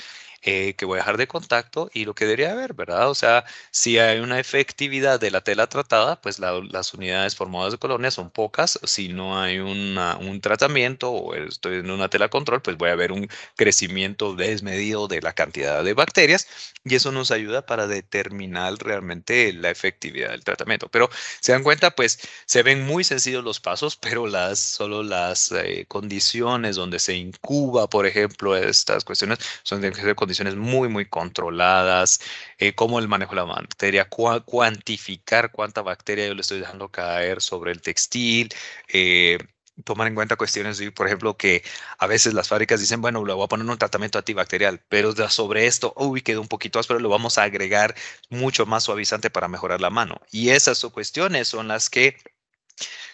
Eh, 0.42 0.74
que 0.76 0.86
voy 0.86 0.98
a 0.98 1.02
dejar 1.02 1.18
de 1.18 1.28
contacto 1.28 1.90
y 1.94 2.06
lo 2.06 2.16
que 2.16 2.26
debería 2.26 2.52
haber, 2.52 2.74
¿verdad? 2.74 3.10
O 3.10 3.16
sea, 3.16 3.46
si 3.72 4.00
hay 4.00 4.20
una 4.20 4.40
efectividad 4.40 5.20
de 5.20 5.32
la 5.32 5.42
tela 5.42 5.68
tratada, 5.68 6.22
pues 6.22 6.40
las 6.40 6.94
unidades 6.94 7.36
formadas 7.36 7.74
de 7.74 7.78
colonias 7.78 8.14
son 8.14 8.30
pocas. 8.30 8.80
Si 8.84 9.10
no 9.10 9.40
hay 9.40 9.60
un 9.60 10.40
tratamiento 10.42 11.12
o 11.12 11.36
estoy 11.36 11.80
en 11.80 11.92
una 11.92 12.10
tela 12.10 12.30
control, 12.30 12.62
pues 12.62 12.78
voy 12.78 12.90
a 12.90 12.96
ver 12.96 13.12
un 13.12 13.28
crecimiento 13.56 14.36
desmedido 14.36 15.08
de 15.08 15.22
la 15.22 15.34
cantidad 15.34 15.84
de 15.84 15.94
bacterias 15.94 16.48
y 16.84 16.96
eso 16.96 17.12
nos 17.12 17.32
ayuda 17.32 17.66
para 17.66 17.88
determinar 17.88 18.74
realmente 18.80 19.54
la 19.54 19.70
efectividad 19.70 20.32
del 20.32 20.44
tratamiento. 20.44 20.90
Pero 20.90 21.10
se 21.42 21.52
dan 21.52 21.64
cuenta, 21.64 21.92
pues 21.92 22.20
se 22.46 22.64
ven 22.64 22.86
muy 22.86 23.04
sencillos 23.04 23.44
los 23.44 23.60
pasos, 23.60 23.96
pero 24.02 24.28
las 24.28 24.60
solo 24.60 25.04
las 25.04 25.52
eh, 25.52 25.86
condiciones 25.88 26.76
donde 26.76 27.00
se 27.00 27.16
incuba, 27.16 27.90
por 27.90 28.06
ejemplo, 28.06 28.56
estas 28.56 29.04
cuestiones 29.04 29.40
son 29.64 29.82
de 29.82 29.88
condiciones 30.30 30.56
muy, 30.56 30.90
muy 30.90 31.06
controladas, 31.06 32.20
eh, 32.60 32.74
como 32.76 33.00
el 33.00 33.08
manejo 33.08 33.32
de 33.32 33.38
la 33.38 33.44
bacteria, 33.46 34.08
cuantificar 34.46 35.52
cuánta 35.52 35.82
bacteria 35.82 36.28
yo 36.28 36.36
le 36.36 36.42
estoy 36.42 36.60
dejando 36.60 36.90
caer 36.90 37.42
sobre 37.42 37.72
el 37.72 37.82
textil. 37.82 38.50
Eh, 38.94 39.40
tomar 39.84 40.08
en 40.08 40.14
cuenta 40.16 40.36
cuestiones, 40.36 40.80
por 40.96 41.08
ejemplo, 41.08 41.36
que 41.36 41.64
a 41.98 42.06
veces 42.06 42.34
las 42.36 42.48
fábricas 42.48 42.80
dicen, 42.80 43.02
bueno, 43.02 43.26
le 43.26 43.34
voy 43.34 43.46
a 43.46 43.48
poner 43.48 43.66
un 43.66 43.78
tratamiento 43.78 44.20
antibacterial, 44.20 44.82
pero 44.88 45.14
sobre 45.30 45.66
esto, 45.66 45.94
uy, 45.98 46.22
quedó 46.22 46.42
un 46.42 46.48
poquito 46.48 46.80
áspero, 46.80 47.00
lo 47.00 47.10
vamos 47.10 47.38
a 47.40 47.44
agregar 47.44 47.96
mucho 48.30 48.66
más 48.68 48.84
suavizante 48.84 49.32
para 49.32 49.48
mejorar 49.48 49.82
la 49.82 49.90
mano. 49.90 50.22
Y 50.32 50.50
esas 50.50 50.84
cuestiones 50.94 51.48
son 51.48 51.68
las 51.70 51.90
que 51.90 52.18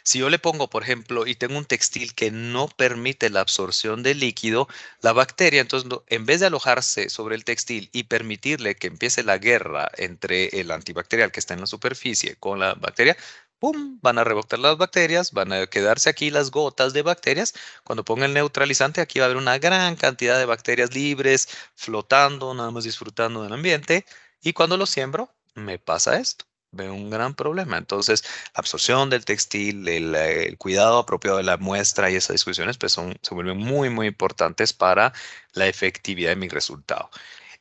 si 0.04 0.19
yo 0.19 0.30
le 0.30 0.39
pongo, 0.39 0.69
por 0.69 0.84
ejemplo, 0.84 1.25
y 1.28 1.36
tengo 1.36 1.58
un 1.58 1.65
textil 1.65 2.13
que 2.13 2.32
no 2.32 2.67
permite 2.67 3.30
la 3.30 3.41
absorción 3.41 4.04
de 4.04 4.15
líquido, 4.15 4.67
la 5.01 5.13
bacteria, 5.13 5.62
entonces, 5.62 5.89
en 6.08 6.25
vez 6.25 6.39
de 6.39 6.47
alojarse 6.47 7.10
sobre 7.10 7.36
el 7.36 7.43
textil 7.43 7.89
y 7.91 8.04
permitirle 8.04 8.75
que 8.75 8.88
empiece 8.88 9.23
la 9.23 9.38
guerra 9.38 9.89
entre 9.97 10.47
el 10.60 10.71
antibacterial 10.71 11.32
que 11.32 11.39
está 11.39 11.54
en 11.54 11.62
la 11.62 11.67
superficie 11.67 12.36
con 12.38 12.60
la 12.60 12.75
bacteria, 12.75 13.17
¡pum! 13.60 13.99
Van 14.01 14.17
a 14.17 14.23
rebotar 14.23 14.60
las 14.60 14.78
bacterias, 14.78 15.32
van 15.32 15.51
a 15.54 15.67
quedarse 15.67 16.10
aquí 16.10 16.30
las 16.30 16.51
gotas 16.51 16.93
de 16.93 17.01
bacterias. 17.01 17.54
Cuando 17.84 18.04
ponga 18.06 18.25
el 18.25 18.34
neutralizante, 18.34 19.01
aquí 19.01 19.19
va 19.19 19.25
a 19.25 19.28
haber 19.28 19.38
una 19.38 19.58
gran 19.58 19.95
cantidad 19.95 20.38
de 20.38 20.45
bacterias 20.45 20.93
libres, 20.93 21.47
flotando, 21.75 22.54
nada 22.54 22.71
más 22.71 22.84
disfrutando 22.84 23.43
del 23.43 23.54
ambiente. 23.54 24.06
Y 24.41 24.54
cuando 24.54 24.78
lo 24.78 24.86
siembro, 24.86 25.34
me 25.56 25.80
pasa 25.80 26.19
esto. 26.19 26.45
Veo 26.75 26.93
un 26.93 27.09
gran 27.09 27.33
problema. 27.35 27.77
Entonces, 27.77 28.23
la 28.53 28.59
absorción 28.59 29.09
del 29.09 29.25
textil, 29.25 29.88
el, 29.88 30.57
cuidado 30.57 30.99
apropiado 30.99 31.38
de 31.38 31.43
la 31.43 31.57
muestra 31.57 32.09
y 32.11 32.15
esas 32.15 32.33
discusiones 32.35 32.77
pues 32.77 32.91
son, 32.91 33.17
se 33.21 33.33
vuelven 33.33 33.57
muy, 33.57 33.89
muy 33.89 34.07
importantes 34.07 34.73
para 34.73 35.13
la 35.53 35.67
efectividad 35.67 36.31
de 36.31 36.35
mi 36.35 36.49
resultado. 36.49 37.09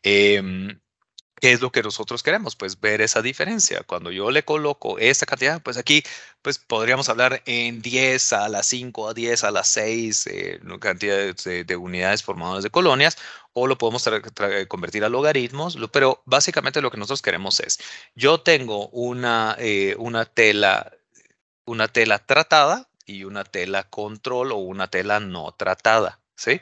Em, 0.03 0.79
¿Qué 1.45 1.53
es 1.53 1.61
lo 1.61 1.71
que 1.71 1.83
nosotros 1.83 2.23
queremos? 2.23 2.57
Pues 2.57 2.81
ver 2.81 3.03
esa 3.03 3.21
diferencia. 3.21 3.83
Cuando 3.87 4.11
yo 4.11 4.31
le 4.31 4.47
coloco 4.47 4.99
esta 4.99 5.27
cantidad, 5.27 5.61
pues 5.61 5.77
aquí 5.77 6.03
pues 6.41 6.59
podríamos 6.59 7.11
hablar 7.11 7.43
en 7.45 7.83
10 7.83 8.33
a 8.33 8.49
las 8.49 8.65
5, 8.69 9.11
a 9.11 9.13
10 9.13 9.45
a 9.45 9.51
las 9.51 9.69
6, 9.69 10.27
eh, 10.29 10.61
cantidad 10.81 11.19
de, 11.19 11.77
unidades 11.77 12.23
formadoras 12.23 12.65
de 12.65 12.71
colonias, 12.71 13.19
o 13.53 13.67
lo 13.67 13.77
podemos 13.77 14.09
convertir 14.69 15.05
a 15.05 15.11
logaritmos, 15.11 15.77
pero 15.93 16.23
básicamente 16.25 16.81
lo 16.81 16.91
que 16.91 16.97
nosotros 16.97 17.21
queremos 17.21 17.61
es, 17.61 17.79
yo 18.15 18.41
tengo 18.41 18.89
una, 18.89 19.55
eh, 19.59 19.97
una, 19.99 20.25
tela, 20.25 20.93
una 21.67 21.89
tela 21.89 22.21
tratada 22.21 22.89
y 23.05 23.25
una 23.25 23.45
tela 23.45 23.83
control 23.91 24.53
o 24.53 24.57
una 24.57 24.89
tela 24.89 25.21
no 25.21 25.53
tratada. 25.53 26.24
¿Sí? 26.37 26.61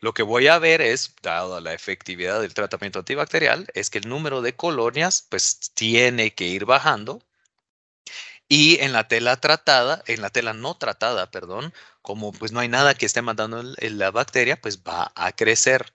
Lo 0.00 0.14
que 0.14 0.22
voy 0.22 0.48
a 0.48 0.58
ver 0.58 0.80
es, 0.82 1.14
dado 1.22 1.60
la 1.60 1.74
efectividad 1.74 2.40
del 2.40 2.54
tratamiento 2.54 3.00
antibacterial, 3.00 3.66
es 3.74 3.90
que 3.90 3.98
el 3.98 4.08
número 4.08 4.42
de 4.42 4.56
colonias 4.56 5.26
pues 5.28 5.72
tiene 5.74 6.34
que 6.34 6.46
ir 6.46 6.64
bajando 6.66 7.22
y 8.48 8.78
en 8.80 8.92
la 8.92 9.08
tela 9.08 9.36
tratada, 9.38 10.02
en 10.06 10.20
la 10.20 10.30
tela 10.30 10.52
no 10.52 10.76
tratada, 10.76 11.30
perdón, 11.30 11.72
como 12.02 12.32
pues 12.32 12.52
no 12.52 12.60
hay 12.60 12.68
nada 12.68 12.94
que 12.94 13.06
esté 13.06 13.22
matando 13.22 13.62
la 13.62 14.10
bacteria, 14.10 14.60
pues 14.60 14.82
va 14.82 15.12
a 15.14 15.32
crecer. 15.32 15.93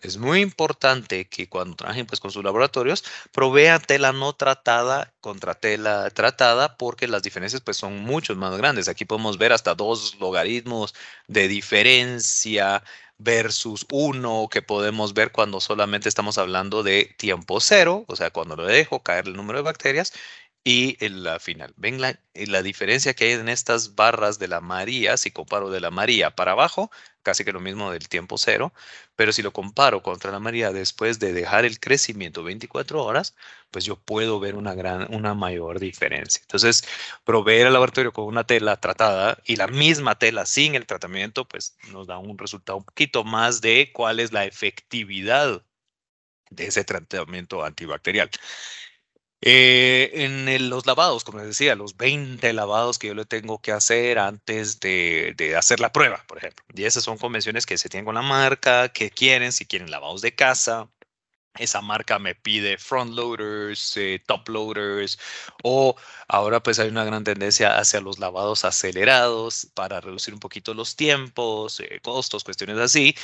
Es 0.00 0.16
muy 0.18 0.40
importante 0.40 1.28
que 1.28 1.48
cuando 1.48 1.76
trabajen 1.76 2.06
pues, 2.06 2.20
con 2.20 2.30
sus 2.30 2.44
laboratorios 2.44 3.04
provean 3.32 3.80
tela 3.80 4.12
no 4.12 4.32
tratada 4.34 5.12
contra 5.20 5.54
tela 5.54 6.10
tratada 6.10 6.76
porque 6.76 7.08
las 7.08 7.22
diferencias 7.22 7.62
pues, 7.62 7.76
son 7.76 8.00
mucho 8.00 8.34
más 8.36 8.56
grandes. 8.56 8.88
Aquí 8.88 9.04
podemos 9.04 9.38
ver 9.38 9.52
hasta 9.52 9.74
dos 9.74 10.16
logaritmos 10.20 10.94
de 11.28 11.48
diferencia 11.48 12.82
versus 13.18 13.86
uno 13.90 14.48
que 14.50 14.62
podemos 14.62 15.14
ver 15.14 15.32
cuando 15.32 15.60
solamente 15.60 16.08
estamos 16.08 16.38
hablando 16.38 16.82
de 16.82 17.14
tiempo 17.16 17.60
cero, 17.60 18.04
o 18.08 18.16
sea, 18.16 18.30
cuando 18.30 18.56
le 18.56 18.72
dejo 18.72 19.02
caer 19.02 19.26
el 19.26 19.34
número 19.34 19.58
de 19.58 19.64
bacterias 19.64 20.12
y 20.66 20.96
en 20.98 21.22
la 21.22 21.38
final. 21.38 21.72
Ven 21.76 22.00
la, 22.00 22.18
la, 22.34 22.60
diferencia 22.60 23.14
que 23.14 23.26
hay 23.26 23.32
en 23.34 23.48
estas 23.48 23.94
barras 23.94 24.40
de 24.40 24.48
la 24.48 24.60
María, 24.60 25.16
si 25.16 25.30
comparo 25.30 25.70
de 25.70 25.78
la 25.78 25.92
María 25.92 26.32
para 26.34 26.52
abajo, 26.52 26.90
casi 27.22 27.44
que 27.44 27.52
lo 27.52 27.60
mismo 27.60 27.92
del 27.92 28.08
tiempo 28.08 28.36
cero, 28.36 28.72
pero 29.14 29.30
si 29.32 29.42
lo 29.42 29.52
comparo 29.52 30.02
contra 30.02 30.32
la 30.32 30.40
María 30.40 30.72
después 30.72 31.20
de 31.20 31.32
dejar 31.32 31.64
el 31.64 31.78
crecimiento 31.78 32.42
24 32.42 33.00
horas, 33.04 33.36
pues 33.70 33.84
yo 33.84 33.94
puedo 33.94 34.40
ver 34.40 34.56
una, 34.56 34.74
gran, 34.74 35.06
una 35.14 35.34
mayor 35.34 35.78
diferencia. 35.78 36.40
Entonces, 36.42 36.82
proveer 37.22 37.68
al 37.68 37.74
laboratorio 37.74 38.12
con 38.12 38.24
una 38.24 38.44
tela 38.44 38.80
tratada 38.80 39.38
y 39.44 39.54
la 39.54 39.68
misma 39.68 40.18
tela 40.18 40.46
sin 40.46 40.74
el 40.74 40.84
tratamiento, 40.84 41.46
pues 41.46 41.76
nos 41.92 42.08
da 42.08 42.18
un 42.18 42.36
resultado 42.38 42.78
un 42.78 42.84
poquito 42.84 43.22
más 43.22 43.60
de 43.60 43.92
cuál 43.92 44.18
es 44.18 44.32
la 44.32 44.44
efectividad 44.44 45.62
de 46.50 46.66
ese 46.66 46.82
tratamiento 46.84 47.64
antibacterial. 47.64 48.30
Eh, 49.42 50.10
en 50.24 50.70
los 50.70 50.86
lavados, 50.86 51.22
como 51.24 51.38
les 51.38 51.48
decía, 51.48 51.74
los 51.76 51.96
20 51.96 52.52
lavados 52.52 52.98
que 52.98 53.08
yo 53.08 53.14
le 53.14 53.26
tengo 53.26 53.60
que 53.60 53.70
hacer 53.72 54.18
antes 54.18 54.80
de, 54.80 55.54
hacer 55.56 55.78
la 55.80 55.92
prueba, 55.92 56.24
por 56.26 56.38
ejemplo. 56.38 56.64
Y 56.74 56.84
esas 56.84 57.04
son 57.04 57.18
convenciones 57.18 57.66
que 57.66 57.78
se 57.78 57.88
tienen 57.88 58.06
con 58.06 58.14
la 58.14 58.22
marca, 58.22 58.88
que 58.88 59.10
quieren, 59.10 59.52
si 59.52 59.66
quieren 59.66 59.90
lavados 59.90 60.22
de 60.22 60.34
casa. 60.34 60.88
Esa 61.58 61.80
marca 61.80 62.18
me 62.18 62.34
pide 62.34 62.78
front 62.78 63.14
loaders, 63.14 63.96
eh, 63.96 64.22
top 64.26 64.48
loaders, 64.48 65.18
o 65.62 65.96
ahora 66.28 66.62
pues 66.62 66.78
hay 66.78 66.88
una 66.88 67.04
gran 67.04 67.24
tendencia 67.24 67.78
hacia 67.78 68.00
los 68.00 68.18
lavados 68.18 68.64
acelerados 68.64 69.68
para 69.74 70.00
reducir 70.00 70.34
un 70.34 70.40
poquito 70.40 70.74
los 70.74 70.96
tiempos, 70.96 71.80
eh, 71.80 72.00
costos, 72.02 72.44
cuestiones 72.44 72.78
así. 72.78 73.14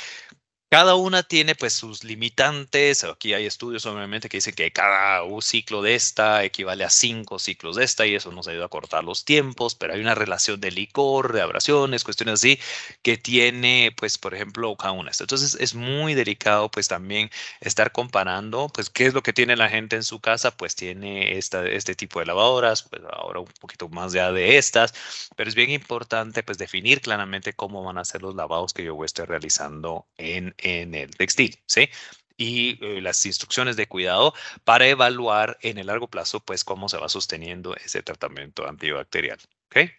Cada 0.73 0.95
una 0.95 1.21
tiene 1.21 1.53
pues 1.53 1.73
sus 1.73 2.03
limitantes. 2.03 3.03
Aquí 3.03 3.35
hay 3.35 3.45
estudios 3.45 3.85
obviamente 3.85 4.27
que 4.27 4.37
dicen 4.37 4.55
que 4.55 4.71
cada 4.71 5.21
ciclo 5.39 5.83
de 5.83 5.93
esta 5.93 6.43
equivale 6.43 6.83
a 6.83 6.89
cinco 6.89 7.37
ciclos 7.37 7.75
de 7.75 7.83
esta 7.83 8.07
y 8.07 8.15
eso 8.15 8.31
nos 8.31 8.47
ayuda 8.47 8.65
a 8.65 8.69
cortar 8.69 9.03
los 9.03 9.23
tiempos, 9.23 9.75
pero 9.75 9.93
hay 9.93 10.01
una 10.01 10.15
relación 10.15 10.59
de 10.59 10.71
licor, 10.71 11.31
de 11.31 11.43
abrasiones, 11.43 12.03
cuestiones 12.03 12.33
así 12.33 12.59
que 13.03 13.17
tiene 13.17 13.93
pues 13.95 14.17
por 14.17 14.33
ejemplo 14.33 14.75
cada 14.75 14.93
una. 14.93 15.11
Entonces 15.19 15.55
es 15.59 15.75
muy 15.75 16.15
delicado 16.15 16.71
pues 16.71 16.87
también 16.87 17.29
estar 17.61 17.91
comparando 17.91 18.67
pues 18.69 18.89
qué 18.89 19.05
es 19.05 19.13
lo 19.13 19.21
que 19.21 19.31
tiene 19.31 19.55
la 19.55 19.69
gente 19.69 19.95
en 19.95 20.03
su 20.03 20.21
casa, 20.21 20.57
pues 20.57 20.75
tiene 20.75 21.37
esta, 21.37 21.67
este 21.67 21.93
tipo 21.93 22.19
de 22.19 22.25
lavadoras, 22.25 22.81
pues 22.81 23.03
ahora 23.11 23.41
un 23.41 23.53
poquito 23.61 23.89
más 23.89 24.11
ya 24.11 24.31
de 24.31 24.57
estas, 24.57 24.95
pero 25.35 25.49
es 25.49 25.55
bien 25.55 25.69
importante 25.69 26.41
pues 26.41 26.57
definir 26.57 27.01
claramente 27.01 27.53
cómo 27.53 27.83
van 27.83 27.99
a 27.99 28.05
ser 28.05 28.23
los 28.23 28.33
lavados 28.33 28.73
que 28.73 28.83
yo 28.83 28.95
voy 28.95 29.05
a 29.05 29.13
estar 29.13 29.29
realizando 29.29 30.07
en 30.17 30.55
en 30.63 30.95
el 30.95 31.15
textil, 31.15 31.59
¿sí? 31.67 31.89
y 32.37 32.83
eh, 32.83 33.01
las 33.01 33.25
instrucciones 33.25 33.75
de 33.75 33.87
cuidado 33.87 34.33
para 34.63 34.87
evaluar 34.87 35.57
en 35.61 35.77
el 35.77 35.87
largo 35.87 36.09
plazo, 36.09 36.39
pues, 36.39 36.63
cómo 36.63 36.89
se 36.89 36.97
va 36.97 37.09
sosteniendo 37.09 37.75
ese 37.75 38.03
tratamiento 38.03 38.67
antibacterial. 38.67 39.39
¿Ok? 39.67 39.89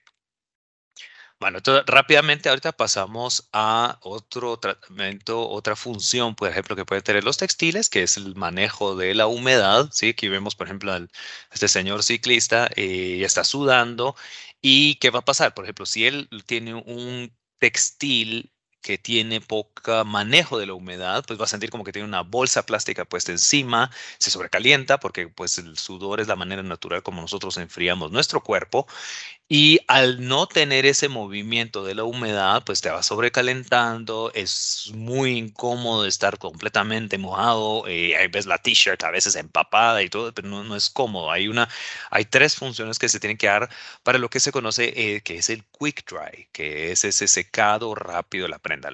Bueno, 1.40 1.58
entonces 1.58 1.84
rápidamente 1.86 2.48
ahorita 2.48 2.72
pasamos 2.72 3.48
a 3.52 3.98
otro 4.02 4.56
tratamiento, 4.58 5.48
otra 5.48 5.76
función, 5.76 6.34
por 6.34 6.48
ejemplo, 6.48 6.74
que 6.76 6.86
pueden 6.86 7.02
tener 7.04 7.24
los 7.24 7.36
textiles, 7.36 7.90
que 7.90 8.02
es 8.02 8.16
el 8.16 8.34
manejo 8.34 8.96
de 8.96 9.14
la 9.14 9.26
humedad. 9.26 9.88
¿sí? 9.92 10.10
Aquí 10.10 10.28
vemos, 10.28 10.54
por 10.54 10.66
ejemplo, 10.68 10.92
a 10.92 11.06
este 11.52 11.68
señor 11.68 12.02
ciclista 12.02 12.68
eh, 12.76 13.22
está 13.24 13.44
sudando. 13.44 14.16
¿Y 14.62 14.94
qué 14.96 15.10
va 15.10 15.18
a 15.20 15.24
pasar? 15.24 15.54
Por 15.54 15.64
ejemplo, 15.64 15.86
si 15.86 16.06
él 16.06 16.28
tiene 16.46 16.74
un 16.74 17.36
textil 17.58 18.53
que 18.84 18.98
tiene 18.98 19.40
poco 19.40 20.04
manejo 20.04 20.58
de 20.58 20.66
la 20.66 20.74
humedad, 20.74 21.24
pues 21.26 21.40
va 21.40 21.44
a 21.44 21.48
sentir 21.48 21.70
como 21.70 21.84
que 21.84 21.92
tiene 21.92 22.06
una 22.06 22.20
bolsa 22.20 22.66
plástica 22.66 23.06
puesta 23.06 23.32
encima, 23.32 23.90
se 24.18 24.30
sobrecalienta 24.30 25.00
porque 25.00 25.26
pues 25.28 25.56
el 25.56 25.78
sudor 25.78 26.20
es 26.20 26.28
la 26.28 26.36
manera 26.36 26.62
natural 26.62 27.02
como 27.02 27.22
nosotros 27.22 27.56
enfriamos 27.56 28.12
nuestro 28.12 28.42
cuerpo 28.42 28.86
Y 29.46 29.80
al 29.88 30.26
no 30.26 30.46
tener 30.46 30.86
ese 30.86 31.08
movimiento 31.10 31.84
de 31.84 31.94
la 31.94 32.04
humedad, 32.04 32.62
pues 32.64 32.80
te 32.80 32.88
va 32.88 33.02
sobrecalentando, 33.02 34.32
es 34.34 34.90
muy 34.94 35.36
incómodo 35.36 36.06
estar 36.06 36.38
completamente 36.38 37.18
mojado, 37.18 37.86
eh, 37.86 38.16
ahí 38.16 38.28
ves 38.28 38.46
la 38.46 38.56
t-shirt 38.58 39.02
a 39.04 39.10
veces 39.10 39.36
empapada 39.36 40.02
y 40.02 40.08
todo, 40.08 40.32
pero 40.32 40.48
no, 40.48 40.74
es 40.74 40.88
cómodo. 40.88 41.30
Hay, 41.30 41.48
una, 41.48 41.68
hay 42.10 42.24
tres 42.24 42.56
funciones 42.56 42.98
que 42.98 43.10
se 43.10 43.20
tienen 43.20 43.36
que 43.36 43.46
dar 43.46 43.68
para 44.02 44.18
lo 44.18 44.30
que 44.30 44.40
se 44.40 44.50
conoce 44.50 44.94
eh, 44.96 45.20
que 45.20 45.36
es 45.36 45.50
el 45.50 45.62
quick 45.78 46.10
dry, 46.10 46.48
que 46.52 46.90
es 46.92 47.04
ese 47.04 47.28
secado 47.28 47.94
rápido 47.94 48.44
de 48.44 48.50
la 48.50 48.58
prenda. 48.58 48.90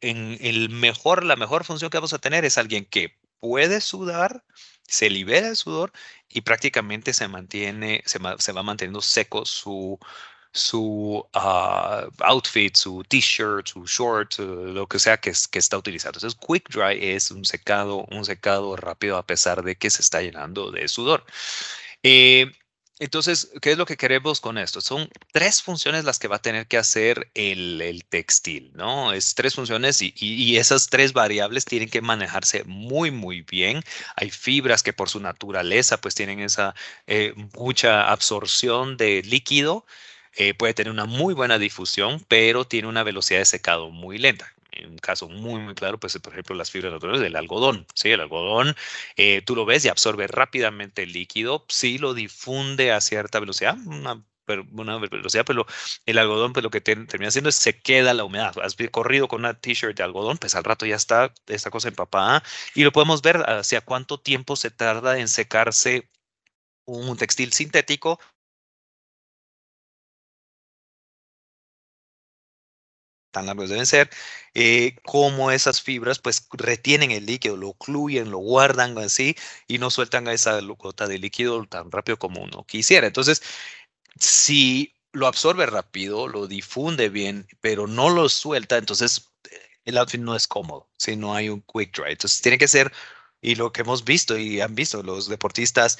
En 0.00 0.38
el 0.40 0.70
mejor, 0.70 1.24
la 1.24 1.36
mejor 1.36 1.64
función 1.64 1.90
que 1.90 1.98
vamos 1.98 2.14
a 2.14 2.18
tener 2.18 2.46
es 2.46 2.56
alguien 2.56 2.86
que 2.86 3.19
puede 3.40 3.80
sudar, 3.80 4.44
se 4.86 5.10
libera 5.10 5.48
el 5.48 5.56
sudor 5.56 5.92
y 6.28 6.42
prácticamente 6.42 7.12
se 7.12 7.28
mantiene, 7.28 8.02
se, 8.06 8.18
va 8.18 8.62
manteniendo 8.62 9.00
seco 9.00 9.44
su, 9.46 9.98
su 10.52 11.26
uh, 11.34 12.24
outfit, 12.24 12.74
su 12.76 13.04
t-shirt, 13.04 13.68
su 13.68 13.84
short, 13.86 14.38
uh, 14.38 14.44
lo 14.72 14.86
que 14.86 14.98
sea 14.98 15.16
que, 15.18 15.32
que, 15.50 15.58
está 15.58 15.78
utilizando. 15.78 16.18
Entonces, 16.18 16.38
quick 16.46 16.68
dry 16.70 16.98
es 17.00 17.30
un 17.30 17.44
secado, 17.44 18.06
un 18.10 18.24
secado 18.24 18.76
rápido 18.76 19.16
a 19.16 19.26
pesar 19.26 19.62
de 19.62 19.76
que 19.76 19.90
se 19.90 20.02
está 20.02 20.22
llenando 20.22 20.70
de 20.70 20.88
sudor. 20.88 21.24
Eh, 22.02 22.50
entonces, 23.00 23.50
¿qué 23.62 23.72
es 23.72 23.78
lo 23.78 23.86
que 23.86 23.96
queremos 23.96 24.40
con 24.42 24.58
esto? 24.58 24.82
Son 24.82 25.08
tres 25.32 25.62
funciones 25.62 26.04
las 26.04 26.18
que 26.18 26.28
va 26.28 26.36
a 26.36 26.42
tener 26.42 26.66
que 26.66 26.76
hacer 26.76 27.30
el, 27.34 28.04
textil, 28.10 28.72
¿no? 28.74 29.14
Es 29.14 29.34
tres 29.34 29.54
funciones 29.54 30.02
y, 30.02 30.56
esas 30.58 30.88
tres 30.90 31.14
variables 31.14 31.64
tienen 31.64 31.88
que 31.88 32.02
manejarse 32.02 32.62
muy, 32.64 33.10
muy 33.10 33.40
bien. 33.40 33.82
Hay 34.16 34.30
fibras 34.30 34.82
que 34.82 34.92
por 34.92 35.08
su 35.08 35.18
naturaleza 35.18 35.98
pues 35.98 36.14
tienen 36.14 36.40
esa 36.40 36.74
eh, 37.06 37.32
mucha 37.56 38.10
absorción 38.10 38.98
de 38.98 39.22
líquido. 39.22 39.86
Eh, 40.36 40.52
puede 40.54 40.74
tener 40.74 40.92
una 40.92 41.06
muy 41.06 41.32
buena 41.32 41.58
difusión, 41.58 42.22
pero 42.28 42.66
tiene 42.66 42.88
una 42.88 43.02
velocidad 43.02 43.40
de 43.40 43.46
secado 43.46 43.90
muy 43.90 44.18
lenta 44.18 44.52
en 44.72 44.90
un 44.90 44.98
caso 44.98 45.28
muy, 45.28 45.60
muy 45.60 45.74
claro, 45.74 45.98
pues 45.98 46.18
por 46.18 46.32
ejemplo 46.32 46.56
las 46.56 46.70
fibras 46.70 46.92
naturales 46.92 47.20
del 47.20 47.36
algodón. 47.36 47.86
Sí, 47.94 48.10
el 48.10 48.20
algodón, 48.20 48.74
eh, 49.16 49.42
tú 49.44 49.56
lo 49.56 49.64
ves 49.64 49.84
y 49.84 49.88
absorbe 49.88 50.26
rápidamente 50.26 51.02
el 51.02 51.12
líquido, 51.12 51.64
sí 51.68 51.98
lo 51.98 52.14
difunde 52.14 52.92
a 52.92 53.00
cierta 53.00 53.40
velocidad, 53.40 53.76
una 53.86 54.24
velocidad, 54.98 55.44
pero 55.46 55.66
el 56.06 56.18
algodón, 56.18 56.52
pues 56.52 56.64
lo 56.64 56.70
que 56.70 56.80
termina 56.80 57.28
haciendo 57.28 57.50
es 57.50 57.56
se 57.56 57.80
queda 57.80 58.14
la 58.14 58.24
humedad. 58.24 58.54
Has 58.62 58.76
corrido 58.90 59.28
con 59.28 59.40
una 59.40 59.54
t-shirt 59.54 59.96
de 59.96 60.02
algodón, 60.02 60.38
pues 60.38 60.54
al 60.54 60.64
rato 60.64 60.86
ya 60.86 60.96
está 60.96 61.32
esta 61.46 61.70
cosa 61.70 61.88
empapada 61.88 62.42
y 62.74 62.82
lo 62.82 62.92
podemos 62.92 63.22
ver 63.22 63.36
hacia 63.48 63.80
cuánto 63.80 64.18
tiempo 64.18 64.56
se 64.56 64.70
tarda 64.70 65.18
en 65.18 65.28
secarse 65.28 66.10
un 66.84 67.16
textil 67.16 67.52
sintético 67.52 68.18
tan 73.30 73.46
largos 73.46 73.70
deben 73.70 73.86
ser, 73.86 74.10
eh, 74.54 74.96
esas 75.52 75.82
fibras 75.82 76.18
pues 76.18 76.46
retienen 76.52 77.10
el 77.10 77.26
líquido, 77.26 77.56
lo 77.56 77.70
ocluyen, 77.70 78.30
lo 78.30 78.38
guardan 78.38 78.96
así 78.98 79.36
y 79.68 79.78
no 79.78 79.90
sueltan 79.90 80.28
a 80.28 80.32
esa 80.32 80.60
gota 80.60 81.06
de 81.06 81.18
líquido 81.18 81.64
tan 81.66 81.90
rápido 81.90 82.18
como 82.18 82.42
uno 82.42 82.64
quisiera. 82.66 83.06
Entonces, 83.06 83.42
si 84.18 84.94
lo 85.12 85.26
absorbe 85.26 85.66
rápido, 85.66 86.28
lo 86.28 86.46
difunde 86.46 87.08
bien, 87.08 87.46
pero 87.60 87.86
no 87.86 88.10
lo 88.10 88.28
suelta, 88.28 88.76
entonces 88.78 89.30
el 89.84 89.98
outfit 89.98 90.20
no 90.20 90.36
es 90.36 90.46
cómodo, 90.46 90.88
si 90.98 91.16
no 91.16 91.34
hay 91.34 91.48
un 91.48 91.62
quick 91.62 91.96
dry. 91.96 92.12
Entonces 92.12 92.40
tiene 92.42 92.58
que 92.58 92.68
ser, 92.68 92.92
y 93.40 93.54
lo 93.54 93.72
que 93.72 93.82
hemos 93.82 94.04
visto 94.04 94.38
y 94.38 94.60
han 94.60 94.74
visto 94.74 95.02
los 95.02 95.28
deportistas, 95.28 95.98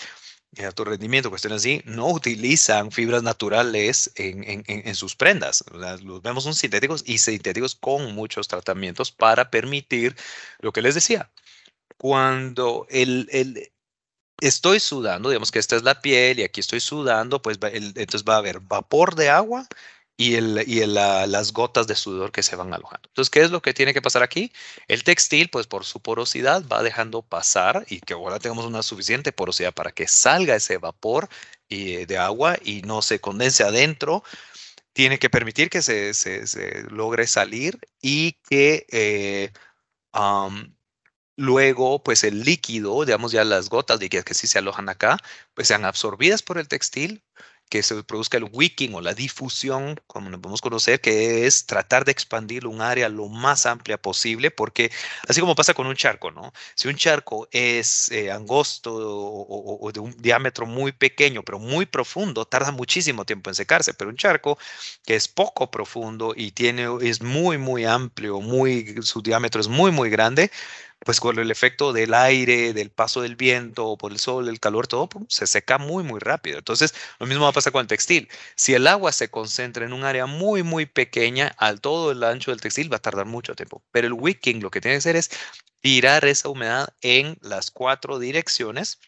de 0.53 0.67
alto 0.67 0.85
rendimiento, 0.85 1.31
cuestiones 1.31 1.59
así, 1.59 1.83
no 1.85 2.09
utilizan 2.09 2.91
fibras 2.91 3.23
naturales 3.23 4.11
en, 4.17 4.43
en, 4.45 4.65
en 4.67 4.95
sus 4.95 5.15
prendas. 5.15 5.65
Los 6.03 6.23
vemos 6.23 6.45
son 6.45 6.55
sintéticos 6.55 7.05
y 7.07 7.19
sintéticos 7.19 7.77
con 7.77 8.15
muchos 8.15 8.49
tratamientos 8.49 9.13
para 9.13 9.51
permitir 9.51 10.17
lo 10.59 10.73
que 10.73 10.83
les 10.83 10.95
decía. 10.95 11.31
Cuando 11.97 12.87
el, 12.91 13.29
el 13.31 13.71
estoy 14.41 14.81
sudando, 14.81 15.29
digamos 15.29 15.53
que 15.53 15.59
esta 15.59 15.77
es 15.77 15.83
la 15.83 16.01
piel 16.01 16.41
y 16.41 16.43
aquí 16.43 16.61
estoy 16.61 16.81
sudando, 16.81 17.43
pues 17.43 17.59
entonces 17.63 18.25
va 18.25 18.35
a 18.35 18.39
haber 18.39 18.61
vapor 18.61 19.15
de 19.15 19.31
agua 19.31 19.69
y, 20.20 20.35
el, 20.35 20.64
y 20.66 20.85
las 20.85 21.52
gotas 21.54 21.87
de 21.87 21.94
sudor 21.94 22.30
que 22.30 22.42
se 22.42 22.54
van 22.54 22.74
alojando. 22.74 23.09
Entonces, 23.09 23.30
¿qué 23.30 23.40
es 23.40 23.50
lo 23.50 23.62
que 23.62 23.72
tiene 23.72 23.94
que 23.94 24.02
pasar 24.02 24.22
aquí? 24.22 24.52
El 24.87 25.02
textil, 25.02 25.48
pues 25.48 25.66
por 25.66 25.87
su 25.87 26.00
porosidad, 26.00 26.62
va 26.70 26.83
dejando 26.83 27.22
pasar 27.22 27.87
y 27.88 28.00
que 28.00 28.12
ahora 28.12 28.38
tengamos 28.38 28.66
una 28.66 28.83
suficiente 28.83 29.33
porosidad 29.33 29.72
para 29.72 29.92
que 29.92 30.06
salga 30.06 30.56
ese 30.56 30.76
vapor 30.76 31.30
y, 31.70 32.04
de 32.04 32.18
agua 32.18 32.59
y 32.62 32.83
no 32.83 33.00
se 33.00 33.18
condense 33.18 33.64
adentro. 33.64 34.22
Tiene 34.92 35.18
que 35.18 35.30
permitir 35.30 35.70
que 35.70 35.80
se, 35.80 36.12
se, 36.12 36.83
logre 36.90 37.26
salir 37.26 37.78
y 38.02 38.33
que 38.46 38.87
eh, 38.90 39.52
luego, 41.37 42.02
pues 42.02 42.24
el 42.24 42.42
líquido, 42.44 43.06
digamos 43.06 43.33
ya 43.33 43.44
las 43.44 43.70
gotas 43.70 43.98
que, 43.98 44.11
que 44.22 44.35
sí 44.35 44.46
se 44.46 44.59
alojan 44.59 44.90
acá, 44.90 45.16
pues 45.54 45.68
sean 45.68 45.87
absorbidas 45.87 46.42
por 46.42 46.59
el 46.59 46.68
textil, 46.68 47.22
que 47.70 47.83
se 47.85 48.02
produzca 48.02 48.37
el 48.37 48.50
wicking 48.52 48.94
o 48.94 49.00
la 49.00 49.14
difusión, 49.14 49.98
como 50.09 50.28
nos 50.28 50.40
podemos 50.40 50.61
conocer, 50.61 51.00
que 51.00 51.46
es 51.46 51.66
tratar 51.66 52.04
de 52.04 52.12
expandir 52.12 52.66
un 52.66 52.83
área 52.83 53.09
lo 53.09 53.28
más 53.28 53.64
amplia 53.64 53.96
posible, 53.96 54.50
porque 54.50 54.90
así 55.28 55.40
como 55.40 55.54
pasa 55.54 55.72
con 55.72 55.87
un 55.87 55.94
charco, 55.94 56.33
¿no? 56.33 56.52
Si 56.74 56.88
un 56.88 56.96
charco 56.96 57.48
es 57.52 58.11
eh, 58.11 58.30
angosto 58.30 58.92
o, 58.92 59.92
de 59.92 60.00
un 60.00 60.14
diámetro 60.18 60.66
muy 60.66 60.92
pequeño, 60.92 61.44
pero 61.44 61.61
muy 61.61 61.87
profundo, 61.87 62.44
tarda 62.44 62.72
muchísimo 62.72 63.24
tiempo 63.24 63.50
en 63.50 63.54
secarse, 63.54 63.94
pero 63.94 64.11
un 64.11 64.16
charco 64.16 64.59
que 65.04 65.14
es 65.14 65.28
poco 65.28 65.70
profundo 65.70 66.35
y 66.37 66.50
tiene, 66.50 66.88
es 67.02 67.22
muy, 67.22 67.56
muy 67.56 67.85
amplio, 67.85 68.40
muy, 68.40 68.96
su 69.02 69.22
diámetro 69.22 69.61
es 69.61 69.68
muy, 69.68 69.92
muy 69.92 70.11
grande, 70.11 70.50
pues 71.05 71.21
con 71.21 71.39
el 71.39 71.51
efecto 71.51 71.93
del 71.93 72.15
aire, 72.15 72.73
del 72.75 72.91
paso 72.91 73.23
del 73.23 73.37
viento, 73.37 73.97
por 73.97 74.13
el 74.13 74.19
sol, 74.19 74.49
el 74.49 74.61
calor, 74.61 74.87
todo 74.87 75.09
se 75.29 75.47
seca 75.47 75.79
muy, 75.79 76.05
muy 76.05 76.21
rápido. 76.21 76.59
Entonces, 76.59 76.95
lo 77.19 77.27
mismo 77.27 77.45
va 77.45 77.51
a 77.51 77.53
pasar 77.53 77.73
con 77.73 77.83
el 77.83 77.87
textil. 77.87 78.29
Si 78.55 78.75
el 78.75 78.87
agua 78.87 79.13
se 79.13 79.31
concentra 79.31 79.85
en 79.85 79.93
un 79.93 80.05
área 80.05 80.27
muy, 80.27 80.63
muy 80.63 80.87
pequeña, 80.87 81.55
al 81.59 81.81
todo 81.81 82.13
el 82.13 82.23
ancho 82.23 82.51
del 82.51 82.61
textil 82.61 82.93
va 82.93 82.99
a 82.99 83.03
tardar 83.03 83.27
mucho 83.27 83.55
tiempo. 83.55 83.83
Pero 83.93 84.07
el 84.09 84.13
wicking 84.13 84.61
lo 84.61 84.71
que 84.71 84.81
tiene 84.81 84.95
que 84.95 84.99
hacer 84.99 85.17
es 85.17 85.31
tirar 85.81 86.25
esa 86.27 86.49
humedad 86.49 86.93
en 87.01 87.39
las 87.41 87.71
cuatro 87.71 88.19
direcciones 88.19 88.99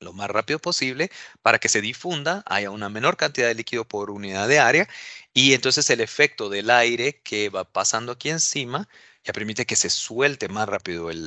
lo 0.00 0.12
más 0.12 0.28
rápido 0.30 0.58
posible 0.58 1.10
para 1.42 1.58
que 1.58 1.68
se 1.68 1.80
difunda, 1.80 2.42
haya 2.46 2.70
una 2.70 2.88
menor 2.88 3.16
cantidad 3.16 3.48
de 3.48 3.54
líquido 3.54 3.86
por 3.86 4.10
unidad 4.10 4.48
de 4.48 4.58
área 4.58 4.88
y 5.32 5.54
entonces 5.54 5.88
el 5.90 6.00
efecto 6.00 6.48
del 6.48 6.70
aire 6.70 7.20
que 7.22 7.48
va 7.48 7.64
pasando 7.64 8.12
aquí 8.12 8.30
encima 8.30 8.88
ya 9.26 9.32
permite 9.32 9.66
que 9.66 9.76
se 9.76 9.90
suelte 9.90 10.48
más 10.48 10.68
rápido 10.68 11.10
el, 11.10 11.26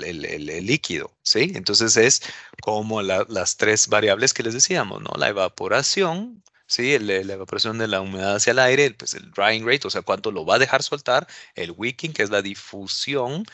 líquido, 0.65 1.12
¿sí? 1.21 1.51
Entonces 1.55 1.97
es 1.97 2.21
como 2.62 3.01
las 3.01 3.57
tres 3.57 3.88
variables 3.88 4.33
que 4.33 4.43
les 4.43 4.53
decíamos, 4.53 5.01
¿no? 5.01 5.12
La 5.17 5.27
evaporación, 5.29 6.41
¿sí? 6.65 6.97
la 6.99 7.33
evaporación 7.33 7.77
de 7.77 7.88
la 7.88 8.01
humedad 8.01 8.35
hacia 8.38 8.51
el 8.51 8.59
aire, 8.59 8.91
pues 8.91 9.13
el 9.15 9.31
drying 9.31 9.65
rate, 9.65 9.88
o 9.88 9.89
sea, 9.89 10.01
cuánto 10.01 10.31
lo 10.31 10.45
va 10.45 10.55
a 10.55 10.59
dejar 10.59 10.81
soltar, 10.83 11.27
el 11.55 11.73
wicking, 11.75 12.13
que 12.13 12.23
es 12.23 12.29
la 12.29 12.41
difusión, 12.41 13.45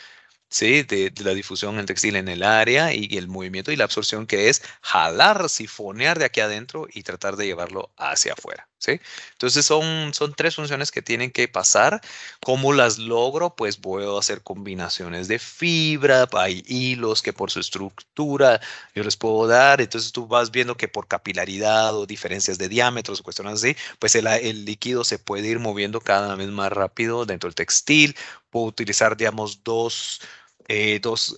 ¿sí? 0.49 0.84
De, 0.84 1.12
la 1.23 1.34
difusión 1.34 1.79
en 1.79 1.86
textil 1.86 2.15
en 2.15 2.27
el 2.27 2.43
área 2.43 2.93
y, 2.93 3.17
el 3.17 3.27
movimiento 3.27 3.71
y 3.71 3.75
la 3.77 3.86
absorción 3.86 4.27
que 4.27 4.49
es 4.49 4.62
jalar, 4.81 5.49
sifonear 5.49 6.19
de 6.19 6.25
aquí 6.25 6.41
adentro 6.41 6.88
y 6.93 7.03
tratar 7.03 7.36
de 7.36 7.45
llevarlo 7.47 7.91
hacia 7.97 8.34
afuera, 8.34 8.69
Entonces 8.88 9.65
son, 9.65 10.13
son 10.13 10.33
tres 10.35 10.55
funciones 10.55 10.91
que 10.91 11.01
tienen 11.01 11.31
que 11.31 11.47
pasar. 11.47 12.01
¿Cómo 12.43 12.73
las 12.73 12.97
logro? 12.97 13.55
Pues 13.55 13.77
puedo 13.77 14.17
hacer 14.17 14.43
combinaciones 14.43 15.27
de 15.27 15.39
fibra, 15.39 16.27
hay 16.33 16.63
hilos 16.67 17.21
que 17.21 17.33
por 17.33 17.51
su 17.51 17.59
estructura 17.59 18.61
yo 18.93 19.03
les 19.03 19.17
puedo 19.17 19.47
dar, 19.47 19.81
entonces 19.81 20.11
tú 20.11 20.27
vas 20.27 20.51
viendo 20.51 20.75
que 20.77 20.88
por 20.88 21.07
capilaridad 21.07 21.95
o 21.95 22.05
diferencias 22.05 22.57
de 22.57 22.69
diámetros 22.69 23.19
o 23.19 23.23
cuestiones 23.23 23.55
así, 23.55 23.75
pues 23.99 24.15
el, 24.15 24.27
el 24.27 24.65
líquido 24.65 25.03
se 25.03 25.19
puede 25.19 25.47
ir 25.47 25.59
moviendo 25.59 25.99
cada 26.01 26.35
vez 26.35 26.49
más 26.49 26.71
rápido 26.71 27.25
dentro 27.25 27.49
del 27.49 27.55
textil. 27.55 28.15
Puedo 28.49 28.65
utilizar, 28.67 29.17
digamos, 29.17 29.63
dos 29.63 30.21
eh, 30.67 30.99
dos 31.01 31.38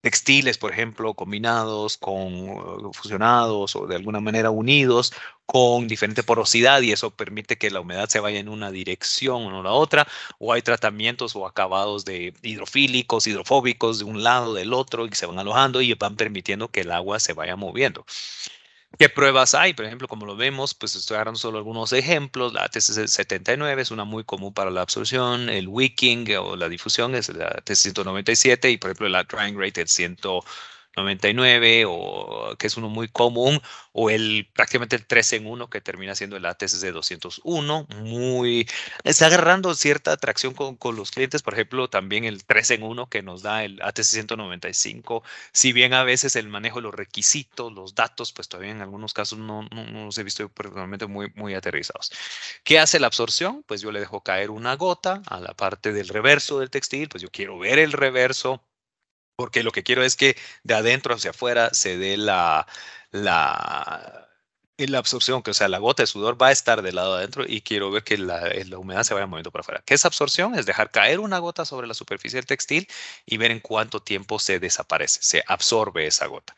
textiles, 0.00 0.58
por 0.58 0.72
ejemplo, 0.72 1.14
combinados 1.14 1.96
con 1.96 2.48
uh, 2.48 2.92
fusionados 2.92 3.76
o 3.76 3.86
de 3.86 3.96
alguna 3.96 4.20
manera 4.20 4.50
unidos 4.50 5.12
con 5.46 5.88
diferente 5.88 6.22
porosidad 6.22 6.80
y 6.82 6.92
eso 6.92 7.10
permite 7.10 7.58
que 7.58 7.70
la 7.70 7.80
humedad 7.80 8.08
se 8.08 8.20
vaya 8.20 8.38
en 8.38 8.48
una 8.48 8.70
dirección 8.70 9.44
o 9.44 9.50
no 9.50 9.62
la 9.62 9.72
otra, 9.72 10.06
o 10.38 10.52
hay 10.52 10.62
tratamientos 10.62 11.34
o 11.34 11.46
acabados 11.46 12.04
de 12.04 12.32
hidrofílicos, 12.42 13.26
hidrofóbicos 13.26 13.98
de 13.98 14.04
un 14.04 14.22
lado 14.22 14.54
del 14.54 14.72
otro 14.72 15.06
y 15.06 15.10
se 15.12 15.26
van 15.26 15.38
alojando 15.40 15.82
y 15.82 15.92
van 15.94 16.16
permitiendo 16.16 16.68
que 16.68 16.82
el 16.82 16.92
agua 16.92 17.18
se 17.18 17.32
vaya 17.32 17.56
moviendo. 17.56 18.06
¿Qué 18.98 19.08
pruebas 19.08 19.54
hay? 19.54 19.72
Por 19.72 19.86
ejemplo, 19.86 20.08
como 20.08 20.26
lo 20.26 20.36
vemos, 20.36 20.74
pues 20.74 20.94
estoy 20.94 21.14
agarrando 21.14 21.38
solo 21.38 21.58
algunos 21.58 21.92
ejemplos. 21.92 22.52
La 22.52 22.68
TC79 22.68 23.78
es 23.80 23.90
una 23.90 24.04
muy 24.04 24.24
común 24.24 24.52
para 24.52 24.70
la 24.70 24.82
absorción. 24.82 25.48
El 25.48 25.68
wicking 25.68 26.26
o 26.36 26.54
la 26.56 26.68
difusión 26.68 27.14
es 27.14 27.30
la 27.30 27.50
TC197 27.64 28.70
y, 28.72 28.76
por 28.76 28.90
ejemplo, 28.90 29.08
la 29.08 29.24
drying 29.24 29.56
rate 29.58 29.82
es 29.82 29.92
99 30.96 31.84
o 31.86 32.56
que 32.58 32.66
es 32.66 32.76
uno 32.76 32.88
muy 32.88 33.08
común 33.08 33.60
o 33.92 34.10
el 34.10 34.48
prácticamente 34.52 34.96
el 34.96 35.06
3 35.06 35.34
en 35.34 35.46
1 35.46 35.70
que 35.70 35.80
termina 35.80 36.14
siendo 36.14 36.36
el 36.36 36.44
ATC 36.44 36.92
201 36.92 37.86
muy 37.96 38.68
está 39.04 39.26
agarrando 39.26 39.74
cierta 39.74 40.12
atracción 40.12 40.54
con, 40.54 40.76
con, 40.76 40.96
los 40.96 41.10
clientes 41.12 41.42
por 41.42 41.54
ejemplo 41.54 41.88
también 41.88 42.24
el 42.24 42.44
3 42.44 42.72
en 42.72 42.82
1 42.82 43.08
que 43.08 43.22
nos 43.22 43.42
da 43.42 43.64
el 43.64 43.80
ATC 43.82 44.02
195 44.02 45.22
si 45.52 45.72
bien 45.72 45.94
a 45.94 46.04
veces 46.04 46.36
el 46.36 46.48
manejo 46.48 46.78
de 46.78 46.82
los 46.82 46.94
requisitos 46.94 47.72
los 47.72 47.94
datos 47.94 48.32
pues 48.32 48.48
todavía 48.48 48.72
en 48.72 48.80
algunos 48.80 49.14
casos 49.14 49.38
no, 49.38 49.62
no, 49.70 49.84
no 49.86 50.06
los 50.06 50.18
he 50.18 50.24
visto 50.24 50.48
personalmente 50.48 51.06
muy 51.06 51.32
muy 51.36 51.54
aterrizados 51.54 52.12
¿qué 52.64 52.78
hace 52.78 52.98
la 52.98 53.06
absorción? 53.06 53.64
pues 53.66 53.80
yo 53.80 53.92
le 53.92 54.00
dejo 54.00 54.22
caer 54.22 54.50
una 54.50 54.74
gota 54.76 55.22
a 55.26 55.40
la 55.40 55.54
parte 55.54 55.92
del 55.92 56.08
reverso 56.08 56.58
del 56.58 56.70
textil 56.70 57.08
pues 57.08 57.22
yo 57.22 57.30
quiero 57.30 57.58
ver 57.58 57.78
el 57.78 57.92
reverso 57.92 58.64
porque 59.40 59.62
lo 59.62 59.72
que 59.72 59.82
quiero 59.82 60.04
es 60.04 60.16
que 60.16 60.36
de 60.64 60.74
adentro 60.74 61.14
hacia 61.14 61.30
afuera 61.30 61.70
se 61.72 61.96
dé 61.96 62.18
la, 62.18 62.66
la, 63.10 64.28
la 64.76 64.98
absorción, 64.98 65.42
que 65.42 65.52
o 65.52 65.54
sea, 65.54 65.66
la 65.68 65.78
gota 65.78 66.02
de 66.02 66.06
sudor 66.08 66.40
va 66.40 66.48
a 66.48 66.52
estar 66.52 66.82
del 66.82 66.96
lado 66.96 67.14
adentro 67.14 67.44
y 67.48 67.62
quiero 67.62 67.90
ver 67.90 68.04
que 68.04 68.18
la, 68.18 68.48
eh, 68.48 68.66
la, 68.66 68.76
humedad 68.76 69.02
se 69.02 69.14
vaya 69.14 69.26
moviendo 69.26 69.50
para 69.50 69.62
afuera. 69.62 69.82
¿Qué 69.86 69.94
es 69.94 70.04
absorción? 70.04 70.54
Es 70.56 70.66
dejar 70.66 70.90
caer 70.90 71.20
una 71.20 71.38
gota 71.38 71.64
sobre 71.64 71.86
la 71.86 71.94
superficie 71.94 72.36
del 72.36 72.44
textil 72.44 72.86
y 73.24 73.38
ver 73.38 73.50
en 73.50 73.60
cuánto 73.60 74.02
tiempo 74.02 74.38
se 74.38 74.58
desaparece, 74.58 75.20
se 75.22 75.42
absorbe 75.46 76.06
esa 76.06 76.26
gota. 76.26 76.54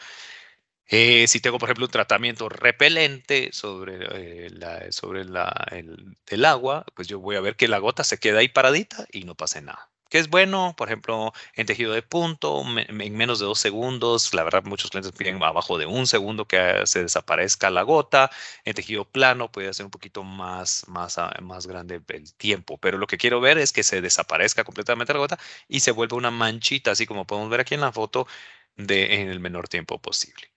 Eh, 0.86 1.28
si 1.28 1.40
tengo, 1.40 1.58
por 1.58 1.68
ejemplo, 1.68 1.86
un 1.86 1.92
tratamiento 1.92 2.48
repelente 2.48 3.50
sobre, 3.52 4.46
eh, 4.46 4.50
la, 4.50 4.90
sobre 4.90 5.24
la, 5.24 5.68
el, 5.70 6.16
el, 6.26 6.44
agua, 6.44 6.84
pues 6.96 7.06
yo 7.06 7.20
voy 7.20 7.36
a 7.36 7.40
ver 7.40 7.54
que 7.54 7.68
la 7.68 7.78
gota 7.78 8.02
se 8.02 8.18
queda 8.18 8.40
ahí 8.40 8.48
paradita 8.48 9.06
y 9.12 9.22
no 9.22 9.36
pase 9.36 9.62
nada 9.62 9.91
que 10.12 10.18
es 10.18 10.28
bueno, 10.28 10.74
por 10.76 10.88
ejemplo, 10.88 11.32
en 11.54 11.64
tejido 11.64 11.94
de 11.94 12.02
punto, 12.02 12.62
en 12.76 13.16
menos 13.16 13.38
de 13.38 13.46
dos 13.46 13.58
segundos, 13.58 14.34
la 14.34 14.44
verdad 14.44 14.62
muchos 14.64 14.90
clientes 14.90 15.12
piden 15.12 15.42
abajo 15.42 15.78
de 15.78 15.86
un 15.86 16.06
segundo 16.06 16.46
que 16.46 16.82
se 16.84 17.02
desaparezca 17.02 17.70
la 17.70 17.80
gota, 17.82 18.30
en 18.66 18.74
tejido 18.74 19.06
plano 19.10 19.50
puede 19.50 19.72
ser 19.72 19.86
un 19.86 19.90
poquito 19.90 20.22
más, 20.22 20.86
más, 20.86 21.16
ah, 21.16 21.34
más 21.40 21.66
grande 21.66 22.02
el 22.08 22.34
tiempo, 22.34 22.76
pero 22.76 22.98
lo 22.98 23.06
que 23.06 23.16
quiero 23.16 23.40
ver 23.40 23.56
es 23.56 23.72
que 23.72 23.82
se 23.82 24.02
desaparezca 24.02 24.64
completamente 24.64 25.14
la 25.14 25.18
gota 25.20 25.38
y 25.66 25.80
se 25.80 25.92
vuelva 25.92 26.18
una 26.18 26.30
manchita, 26.30 26.90
así 26.90 27.06
como 27.06 27.26
podemos 27.26 27.48
ver 27.48 27.60
aquí 27.60 27.74
en 27.74 27.80
la 27.80 27.92
foto, 27.92 28.26
de, 28.76 29.14
en 29.22 29.28
el 29.30 29.40
menor 29.40 29.68
tiempo 29.68 29.98
posible. 30.00 30.51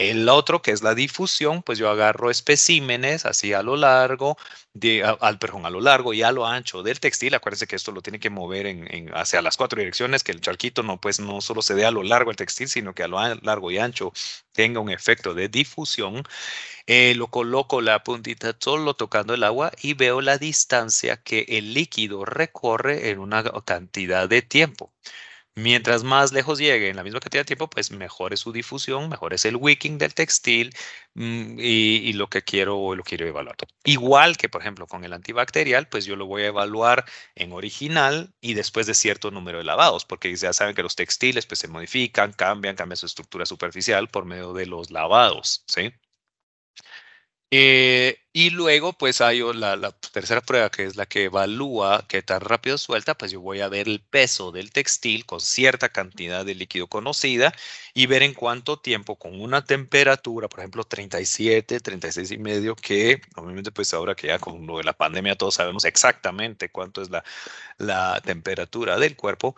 El 0.00 0.30
otro, 0.30 0.62
que 0.62 0.70
es 0.70 0.82
la 0.82 0.94
difusión, 0.94 1.62
pues 1.62 1.78
yo 1.78 1.90
agarro 1.90 2.30
especímenes 2.30 3.26
así 3.26 3.52
a 3.52 3.62
lo 3.62 3.76
largo, 3.76 4.38
de, 4.72 5.04
al, 5.04 5.38
perdón, 5.38 5.66
a 5.66 5.70
lo 5.70 5.82
largo 5.82 6.14
y 6.14 6.22
a 6.22 6.32
lo 6.32 6.46
ancho 6.46 6.82
del 6.82 7.00
textil. 7.00 7.34
Acuérdense 7.34 7.66
que 7.66 7.76
esto 7.76 7.92
lo 7.92 8.00
tiene 8.00 8.18
que 8.18 8.30
mover 8.30 8.64
en, 8.66 9.10
hacia 9.14 9.42
las 9.42 9.58
cuatro 9.58 9.78
direcciones, 9.78 10.24
que 10.24 10.32
el 10.32 10.40
charquito 10.40 10.82
no, 10.82 10.98
pues, 10.98 11.20
no 11.20 11.42
solo 11.42 11.60
se 11.60 11.74
dé 11.74 11.84
a 11.84 11.90
lo 11.90 12.02
largo 12.02 12.30
del 12.30 12.36
textil, 12.36 12.68
sino 12.68 12.94
que 12.94 13.02
a 13.02 13.08
lo 13.08 13.18
largo 13.42 13.70
y 13.70 13.76
ancho 13.76 14.12
tenga 14.52 14.80
un 14.80 14.90
efecto 14.90 15.34
de 15.34 15.48
difusión. 15.50 16.24
Eh, 16.86 17.14
lo 17.14 17.26
coloco 17.28 17.82
la 17.82 18.02
puntita 18.02 18.56
solo 18.58 18.94
tocando 18.94 19.34
el 19.34 19.44
agua 19.44 19.70
y 19.82 19.92
veo 19.94 20.22
la 20.22 20.38
distancia 20.38 21.18
que 21.18 21.44
el 21.46 21.74
líquido 21.74 22.24
recorre 22.24 23.10
en 23.10 23.18
una 23.18 23.44
cantidad 23.66 24.28
de 24.30 24.40
tiempo. 24.40 24.92
Mientras 25.56 26.04
más 26.04 26.32
lejos 26.32 26.58
llegue 26.58 26.88
en 26.88 26.96
la 26.96 27.02
misma 27.02 27.20
cantidad 27.20 27.42
de 27.42 27.46
tiempo, 27.46 27.68
pues 27.68 27.90
mejor 27.90 28.32
es 28.32 28.40
su 28.40 28.52
difusión, 28.52 29.08
mejor 29.08 29.34
es 29.34 29.44
el 29.44 29.56
wicking 29.56 29.98
del 29.98 30.14
textil 30.14 30.72
mm, 31.14 31.58
y, 31.58 32.12
lo 32.14 32.28
que 32.28 32.42
quiero 32.42 32.94
lo 32.94 33.02
quiero 33.02 33.26
evaluar. 33.26 33.56
Igual 33.84 34.36
que, 34.36 34.48
por 34.48 34.60
ejemplo, 34.62 34.86
con 34.86 35.04
el 35.04 35.12
antibacterial, 35.12 35.88
pues 35.88 36.04
yo 36.06 36.16
lo 36.16 36.26
voy 36.26 36.42
a 36.42 36.46
evaluar 36.46 37.04
en 37.34 37.52
original 37.52 38.32
y 38.40 38.54
después 38.54 38.86
de 38.86 38.94
cierto 38.94 39.30
número 39.30 39.58
de 39.58 39.64
lavados, 39.64 40.04
porque 40.04 40.34
ya 40.34 40.52
saben 40.52 40.74
que 40.74 40.82
los 40.82 40.96
textiles 40.96 41.46
pues 41.46 41.58
se 41.60 41.68
modifican, 41.68 42.32
cambian, 42.32 42.76
cambian 42.76 42.96
su 42.96 43.06
estructura 43.06 43.44
superficial 43.46 44.08
por 44.08 44.24
medio 44.26 44.52
de 44.52 44.66
los 44.66 44.90
lavados, 44.90 45.64
¿sí? 45.66 45.92
Eh, 47.52 48.16
y 48.32 48.50
luego, 48.50 48.92
pues 48.92 49.20
hay 49.20 49.40
la, 49.54 49.74
la, 49.74 49.90
tercera 49.90 50.40
prueba, 50.40 50.70
que 50.70 50.84
es 50.84 50.94
la 50.94 51.06
que 51.06 51.24
evalúa 51.24 52.04
qué 52.08 52.22
tan 52.22 52.40
rápido 52.40 52.78
suelta, 52.78 53.16
pues 53.16 53.32
yo 53.32 53.40
voy 53.40 53.60
a 53.60 53.68
ver 53.68 53.88
el 53.88 54.00
peso 54.00 54.52
del 54.52 54.70
textil 54.70 55.26
con 55.26 55.40
cierta 55.40 55.88
cantidad 55.88 56.44
de 56.44 56.54
líquido 56.54 56.86
conocida 56.86 57.52
y 57.92 58.06
ver 58.06 58.22
en 58.22 58.34
cuánto 58.34 58.78
tiempo 58.78 59.16
con 59.16 59.40
una 59.40 59.64
temperatura, 59.64 60.48
por 60.48 60.60
ejemplo, 60.60 60.84
37, 60.84 61.80
36 61.80 62.30
y 62.30 62.38
medio, 62.38 62.76
que 62.76 63.20
obviamente 63.34 63.72
pues 63.72 63.92
ahora 63.94 64.14
que 64.14 64.28
ya 64.28 64.38
con 64.38 64.64
lo 64.64 64.78
de 64.78 64.84
la 64.84 64.92
pandemia 64.92 65.36
todos 65.36 65.54
sabemos 65.56 65.84
exactamente 65.84 66.70
cuánto 66.70 67.02
es 67.02 67.10
la, 67.10 67.24
la 67.78 68.20
temperatura 68.24 68.98
del 68.98 69.16
cuerpo, 69.16 69.56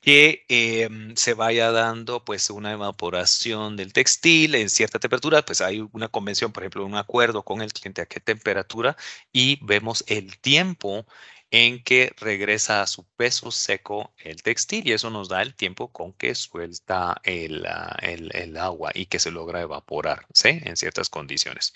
que 0.00 0.44
em, 0.48 1.14
se 1.16 1.34
vaya 1.34 1.70
dando 1.72 2.24
pues 2.24 2.50
una 2.50 2.72
evaporación 2.72 3.76
del 3.76 3.92
textil 3.92 4.54
en 4.54 4.68
cierta 4.70 4.98
temperatura, 4.98 5.44
pues 5.44 5.60
hay 5.60 5.86
una 5.92 6.08
convención, 6.08 6.52
por 6.52 6.62
ejemplo, 6.64 6.84
un 6.84 6.96
acuerdo 6.96 7.42
con 7.42 7.62
el 7.62 7.72
cliente 7.72 8.00
qué 8.12 8.20
temperatura 8.20 8.96
y 9.32 9.58
vemos 9.62 10.04
el 10.06 10.38
tiempo 10.38 11.06
en 11.50 11.82
que 11.82 12.12
regresa 12.18 12.82
a 12.82 12.86
su 12.86 13.04
peso 13.16 13.50
seco 13.50 14.12
el 14.18 14.42
textil 14.42 14.86
y 14.88 14.92
eso 14.92 15.10
nos 15.10 15.28
da 15.28 15.42
el 15.42 15.54
tiempo 15.54 15.92
con 15.92 16.12
que 16.14 16.34
suelta 16.34 17.20
el, 17.24 17.66
ah, 17.66 17.96
el, 18.02 18.56
agua 18.56 18.90
y 18.94 19.06
que 19.06 19.18
se 19.18 19.30
logra 19.30 19.60
evaporar 19.60 20.26
en 20.44 20.76
ciertas 20.76 21.10
condiciones. 21.10 21.74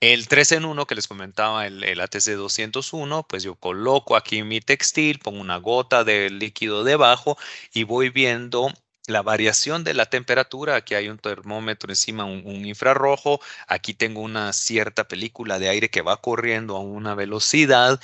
El 0.00 0.26
3 0.28 0.52
en 0.52 0.64
1 0.64 0.86
que 0.86 0.96
les 0.96 1.06
comentaba, 1.06 1.66
el, 1.66 1.84
el 1.84 2.00
ATC 2.00 2.32
201, 2.36 3.26
pues 3.28 3.44
yo 3.44 3.54
coloco 3.54 4.16
aquí 4.16 4.42
mi 4.42 4.60
textil, 4.60 5.20
pongo 5.20 5.40
una 5.40 5.56
gota 5.56 6.04
de 6.04 6.28
líquido 6.30 6.82
debajo 6.82 7.36
y 7.72 7.84
voy 7.84 8.10
viendo 8.10 8.72
la 9.12 9.22
variación 9.22 9.84
de 9.84 9.94
la 9.94 10.06
temperatura, 10.06 10.76
aquí 10.76 10.94
hay 10.94 11.08
un 11.08 11.18
termómetro 11.18 11.90
encima, 11.92 12.24
un, 12.24 12.66
infrarrojo, 12.66 13.40
aquí 13.68 13.94
tengo 13.94 14.20
una 14.20 14.52
cierta 14.52 15.06
película 15.08 15.58
de 15.58 15.68
aire 15.68 15.90
que 15.90 16.02
va 16.02 16.20
corriendo 16.20 16.76
a 16.76 16.80
una 16.80 17.14
velocidad 17.14 18.00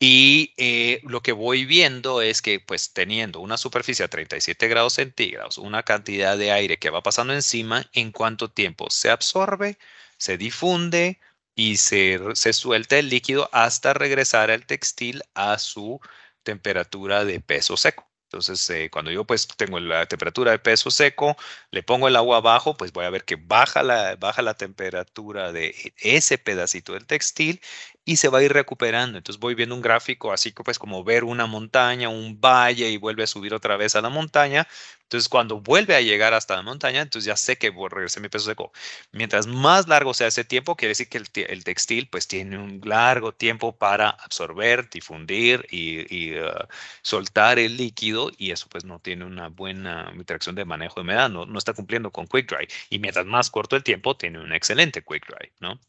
y 0.00 0.52
eh, 0.56 1.00
lo 1.04 1.22
que 1.22 1.32
voy 1.32 1.64
viendo 1.64 2.20
es 2.22 2.42
que, 2.42 2.60
pues 2.60 2.92
teniendo 2.92 3.40
una 3.40 3.56
superficie 3.56 4.04
a 4.04 4.08
37 4.08 4.68
grados 4.68 4.94
centígrados, 4.94 5.58
una 5.58 5.82
cantidad 5.82 6.36
de 6.36 6.50
aire 6.52 6.78
que 6.78 6.90
va 6.90 7.02
pasando 7.02 7.32
encima, 7.32 7.88
en 7.92 8.12
cuánto 8.12 8.50
tiempo 8.50 8.90
se 8.90 9.10
absorbe, 9.10 9.78
se 10.18 10.36
difunde 10.38 11.20
y 11.54 11.76
se, 11.78 12.18
se 12.34 12.52
suelta 12.52 12.98
el 12.98 13.08
líquido 13.08 13.48
hasta 13.52 13.94
regresar 13.94 14.50
el 14.50 14.66
textil 14.66 15.22
a 15.34 15.58
su 15.58 16.00
temperatura 16.42 17.24
de 17.24 17.40
peso 17.40 17.76
seco. 17.76 18.13
Entonces, 18.34 18.68
eh, 18.70 18.90
cuando 18.90 19.12
yo 19.12 19.24
pues 19.24 19.46
tengo 19.46 19.78
la 19.78 20.06
temperatura 20.06 20.50
de 20.50 20.58
peso 20.58 20.90
seco, 20.90 21.36
le 21.70 21.84
pongo 21.84 22.08
el 22.08 22.16
agua 22.16 22.38
abajo, 22.38 22.76
pues 22.76 22.92
voy 22.92 23.04
a 23.04 23.10
ver 23.10 23.24
que 23.24 23.36
baja 23.36 23.82
la, 23.84 24.16
baja 24.16 24.42
la 24.42 24.54
temperatura 24.54 25.52
de 25.52 25.94
ese 25.98 26.36
pedacito 26.36 26.94
del 26.94 27.06
textil 27.06 27.60
y 28.04 28.16
se 28.16 28.28
va 28.28 28.38
a 28.38 28.42
ir 28.42 28.52
recuperando. 28.52 29.18
Entonces 29.18 29.38
voy 29.40 29.54
viendo 29.54 29.74
un 29.76 29.82
gráfico 29.82 30.32
así 30.32 30.50
pues 30.50 30.78
como 30.80 31.04
ver 31.04 31.22
una 31.22 31.46
montaña, 31.46 32.08
un 32.08 32.40
valle 32.40 32.90
y 32.90 32.96
vuelve 32.96 33.22
a 33.22 33.26
subir 33.28 33.54
otra 33.54 33.76
vez 33.76 33.94
a 33.94 34.02
la 34.02 34.08
montaña. 34.08 34.66
Entonces 35.04 35.28
cuando 35.28 35.60
vuelve 35.60 35.94
a 35.94 36.00
llegar 36.00 36.34
hasta 36.34 36.56
la 36.56 36.62
montaña, 36.62 37.02
entonces 37.02 37.26
ya 37.26 37.36
sé 37.36 37.56
que 37.56 37.70
regresar 37.70 38.22
mi 38.22 38.28
peso 38.28 38.46
seco. 38.46 38.72
Mientras 39.12 39.46
más 39.46 39.86
largo 39.88 40.14
sea 40.14 40.28
ese 40.28 40.44
tiempo, 40.44 40.76
quiere 40.76 40.90
decir 40.90 41.08
que 41.08 41.18
el, 41.18 41.64
textil 41.64 42.08
pues 42.08 42.26
tiene 42.26 42.58
un 42.58 42.80
largo 42.84 43.32
tiempo 43.32 43.76
para 43.76 44.10
absorber, 44.10 44.88
difundir 44.90 45.66
y, 45.70 46.34
uh, 46.38 46.66
soltar 47.02 47.58
el 47.58 47.76
líquido 47.76 48.30
y 48.36 48.50
eso 48.50 48.66
pues 48.68 48.84
no 48.84 48.98
tiene 48.98 49.24
una 49.24 49.48
buena 49.48 50.10
interacción 50.14 50.54
de 50.54 50.64
manejo 50.64 50.96
de 50.96 51.02
humedad, 51.02 51.30
no, 51.30 51.46
no 51.46 51.58
está 51.58 51.74
cumpliendo 51.74 52.10
con 52.10 52.26
quick 52.26 52.48
dry. 52.50 52.66
Y 52.90 52.98
mientras 52.98 53.26
más 53.26 53.50
corto 53.50 53.76
el 53.76 53.84
tiempo, 53.84 54.16
tiene 54.16 54.40
un 54.40 54.52
excelente 54.52 55.02
quick 55.02 55.26
dry, 55.26 55.52
¿no? 55.60 55.80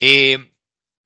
Eh, 0.00 0.52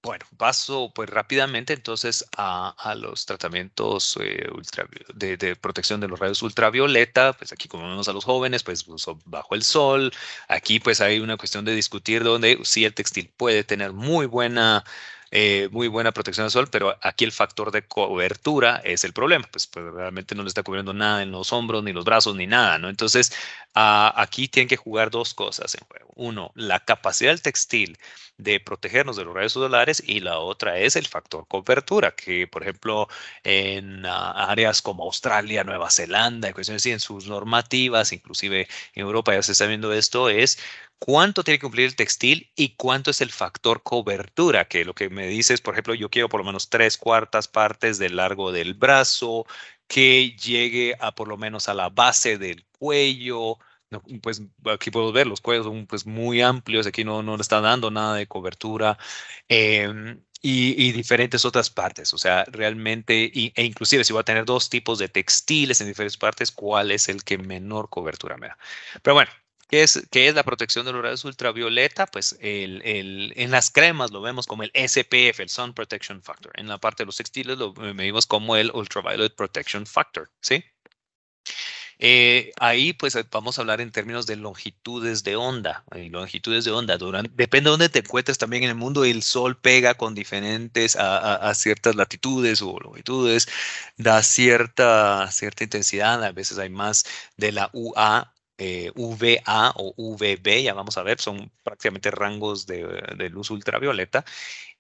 bueno, 0.02 0.26
paso 0.36 0.92
pues 0.94 1.08
rápidamente 1.08 1.72
entonces 1.72 2.24
a, 2.36 2.94
los 2.96 3.24
tratamientos 3.24 4.18
eh, 4.20 4.48
de, 5.14 5.56
protección 5.56 6.00
de 6.00 6.08
los 6.08 6.18
rayos 6.18 6.42
ultravioleta. 6.42 7.34
Pues 7.34 7.52
aquí 7.52 7.68
como 7.68 7.88
vemos 7.88 8.08
a 8.08 8.12
los 8.12 8.24
jóvenes, 8.24 8.64
pues 8.64 8.84
bajo 9.24 9.54
el 9.54 9.62
sol. 9.62 10.12
Aquí 10.48 10.80
pues 10.80 11.00
hay 11.00 11.20
una 11.20 11.36
cuestión 11.36 11.64
de 11.64 11.74
discutir 11.74 12.24
donde 12.24 12.58
sí 12.64 12.84
el 12.84 12.94
textil 12.94 13.30
puede 13.36 13.64
tener 13.64 13.92
muy 13.92 14.26
buena 14.26 14.84
eh, 15.34 15.70
muy 15.72 15.88
buena 15.88 16.12
protección 16.12 16.44
del 16.44 16.50
sol, 16.50 16.68
pero 16.70 16.94
aquí 17.00 17.24
el 17.24 17.32
factor 17.32 17.70
de 17.72 17.86
cobertura 17.86 18.82
es 18.84 19.02
el 19.02 19.14
problema, 19.14 19.48
pues, 19.50 19.66
pues, 19.66 19.86
realmente 19.94 20.34
no 20.34 20.42
le 20.42 20.48
está 20.48 20.62
cubriendo 20.62 20.92
nada 20.92 21.22
en 21.22 21.30
los 21.32 21.54
hombros, 21.54 21.82
ni 21.82 21.94
los 21.94 22.04
brazos, 22.04 22.36
ni 22.36 22.46
nada, 22.46 22.78
¿no? 22.78 22.90
Entonces, 22.90 23.32
ah, 23.74 24.12
aquí 24.14 24.46
tienen 24.48 24.68
que 24.68 24.76
jugar 24.76 25.10
dos 25.10 25.32
cosas 25.32 25.74
en 25.74 25.86
juego. 25.86 26.10
Uno, 26.16 26.52
la 26.54 26.80
capacidad 26.80 27.30
del 27.30 27.40
textil 27.40 27.96
de 28.38 28.60
protegernos 28.60 29.16
de 29.16 29.24
los 29.24 29.34
rayos 29.34 29.52
solares 29.52 30.02
y 30.06 30.20
la 30.20 30.38
otra 30.38 30.78
es 30.78 30.96
el 30.96 31.06
factor 31.06 31.46
cobertura, 31.48 32.14
que 32.14 32.46
por 32.46 32.62
ejemplo 32.62 33.08
en 33.44 34.04
ah, 34.06 34.50
áreas 34.50 34.82
como 34.82 35.04
Australia, 35.04 35.64
Nueva 35.64 35.90
Zelanda, 35.90 36.48
en 36.48 36.54
cuestiones 36.54 36.82
así, 36.82 36.90
en 36.90 37.00
sus 37.00 37.26
normativas, 37.28 38.12
inclusive 38.12 38.68
en 38.94 39.02
Europa 39.02 39.34
ya 39.34 39.42
se 39.42 39.52
está 39.52 39.66
viendo 39.66 39.92
esto, 39.92 40.28
es 40.28 40.58
cuánto 40.98 41.44
tiene 41.44 41.58
que 41.58 41.62
cumplir 41.62 41.86
el 41.86 41.96
textil 41.96 42.50
y 42.56 42.76
cuánto 42.76 43.10
es 43.10 43.20
el 43.20 43.30
factor 43.30 43.82
cobertura, 43.82 44.66
que 44.68 44.84
lo 44.84 44.94
que 44.94 45.10
me 45.10 45.26
dice 45.26 45.54
es, 45.54 45.60
por 45.60 45.74
ejemplo, 45.74 45.94
yo 45.94 46.10
quiero 46.10 46.28
por 46.28 46.40
lo 46.40 46.44
menos 46.46 46.68
tres 46.68 46.96
cuartas 46.96 47.48
partes 47.48 47.98
del 47.98 48.16
largo 48.16 48.52
del 48.52 48.74
brazo, 48.74 49.46
que 49.88 50.36
llegue 50.36 50.96
a 51.00 51.14
por 51.14 51.28
lo 51.28 51.36
menos 51.36 51.68
a 51.68 51.74
la 51.74 51.88
base 51.90 52.38
del 52.38 52.64
cuello, 52.78 53.58
pues 54.22 54.42
aquí 54.66 54.90
puedo 54.90 55.12
ver, 55.12 55.26
los 55.26 55.40
cuellos 55.40 55.66
son 55.66 55.86
pues, 55.86 56.06
muy 56.06 56.40
amplios, 56.40 56.86
aquí 56.86 57.04
no, 57.04 57.22
no 57.22 57.36
le 57.36 57.42
está 57.42 57.60
dando 57.60 57.90
nada 57.90 58.16
de 58.16 58.26
cobertura. 58.26 58.98
Em, 59.48 60.20
y, 60.42 60.92
diferentes 60.92 61.44
otras 61.44 61.70
partes. 61.70 62.12
O 62.14 62.18
sea, 62.18 62.44
realmente, 62.48 63.30
e 63.54 63.64
inclusive 63.64 64.04
si 64.04 64.12
voy 64.12 64.20
a 64.20 64.24
tener 64.24 64.44
dos 64.44 64.68
tipos 64.68 64.98
de 64.98 65.08
textiles 65.08 65.80
en 65.80 65.86
diferentes 65.86 66.16
partes, 66.16 66.50
¿cuál 66.50 66.90
es 66.90 67.08
el 67.08 67.22
que 67.24 67.38
menor 67.38 67.88
cobertura 67.88 68.36
me 68.36 68.48
da? 68.48 68.58
Pero 69.02 69.14
bueno, 69.14 69.30
¿Qué 69.72 69.82
es, 69.82 70.06
¿Qué 70.10 70.28
es, 70.28 70.34
la 70.34 70.42
protección 70.42 70.84
de 70.84 70.92
los 70.92 71.02
rayos 71.02 71.24
ultravioleta? 71.24 72.06
Pues 72.06 72.36
el, 72.42 72.82
el, 72.84 73.32
en 73.36 73.50
las 73.50 73.70
cremas 73.70 74.10
lo 74.10 74.20
vemos 74.20 74.46
como 74.46 74.64
el 74.64 74.70
SPF, 74.74 75.40
el 75.40 75.48
Sun 75.48 75.72
Protection 75.72 76.22
Factor. 76.22 76.52
En 76.56 76.68
la 76.68 76.76
parte 76.76 77.04
de 77.04 77.06
los 77.06 77.16
textiles 77.16 77.56
lo 77.56 77.72
medimos 77.72 78.26
como 78.26 78.54
el 78.56 78.70
Ultraviolet 78.74 79.34
Protection 79.34 79.86
Factor, 79.86 80.30
¿sí? 80.42 80.62
Eh, 82.04 82.52
ahí 82.58 82.92
pues 82.94 83.14
eh, 83.14 83.24
vamos 83.30 83.56
a 83.56 83.60
hablar 83.60 83.80
en 83.80 83.92
términos 83.92 84.26
de 84.26 84.34
longitudes 84.34 85.22
de 85.22 85.36
onda. 85.36 85.84
longitudes 86.10 86.64
de 86.64 86.72
onda, 86.72 86.98
depende 86.98 87.68
de 87.68 87.70
dónde 87.70 87.88
te 87.88 88.00
encuentres 88.00 88.38
también 88.38 88.64
en 88.64 88.70
el 88.70 88.74
mundo, 88.74 89.04
el 89.04 89.22
sol 89.22 89.56
pega 89.56 89.94
con 89.94 90.12
diferentes 90.12 90.96
a, 90.96 91.54
ciertas 91.54 91.94
latitudes 91.94 92.60
o 92.60 92.76
longitudes, 92.80 93.46
da 93.98 94.20
cierta, 94.24 95.30
cierta 95.30 95.62
intensidad, 95.62 96.24
a 96.24 96.32
veces 96.32 96.58
hay 96.58 96.70
más 96.70 97.04
de 97.36 97.52
la 97.52 97.70
UA 97.72 98.34
eh, 98.58 98.90
VA 98.96 99.72
o 99.76 99.94
VB, 99.96 100.62
ya 100.64 100.74
vamos 100.74 100.96
a 100.98 101.02
ver, 101.04 101.20
son 101.20 101.52
prácticamente 101.62 102.10
rangos 102.10 102.66
de 102.66 103.28
luz 103.30 103.50
ultravioleta 103.50 104.24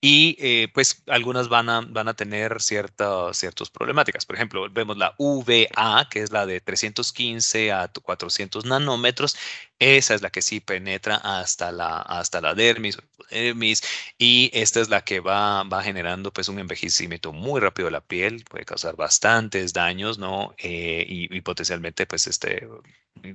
y 0.04 0.36
eh, 0.40 0.68
pues 0.74 1.04
algunas 1.06 1.48
van 1.48 1.68
a, 1.70 1.80
van 1.80 2.08
a 2.08 2.14
tener 2.14 2.60
ciertas 2.60 3.36
ciertas 3.38 3.70
problemáticas. 3.70 4.26
Por 4.26 4.34
ejemplo, 4.34 4.68
vemos 4.68 4.96
la 4.98 5.14
UVA, 5.16 6.08
que 6.10 6.22
es 6.22 6.32
la 6.32 6.44
de 6.44 6.60
315 6.60 7.70
a 7.70 7.88
400 7.88 8.64
nanómetros. 8.64 9.36
Esa 9.78 10.14
es 10.14 10.22
la 10.22 10.30
que 10.30 10.42
sí 10.42 10.60
penetra 10.60 11.16
hasta 11.16 11.70
la, 11.70 11.98
hasta 12.00 12.40
la 12.40 12.54
dermis, 12.54 12.98
dermis 13.30 13.82
y 14.18 14.50
esta 14.54 14.80
es 14.80 14.88
la 14.88 15.02
que 15.04 15.20
va, 15.20 15.62
va 15.64 15.82
generando 15.84 16.32
pues 16.32 16.48
un 16.48 16.58
envejecimiento 16.58 17.32
muy 17.32 17.60
rápido 17.60 17.86
de 17.86 17.92
la 17.92 18.00
piel, 18.00 18.44
puede 18.48 18.64
causar 18.64 18.96
bastantes 18.96 19.72
daños, 19.72 20.18
¿no? 20.18 20.54
Eh, 20.58 21.04
y, 21.08 21.40
potencialmente 21.42 22.06
pues 22.06 22.26
este 22.26 22.68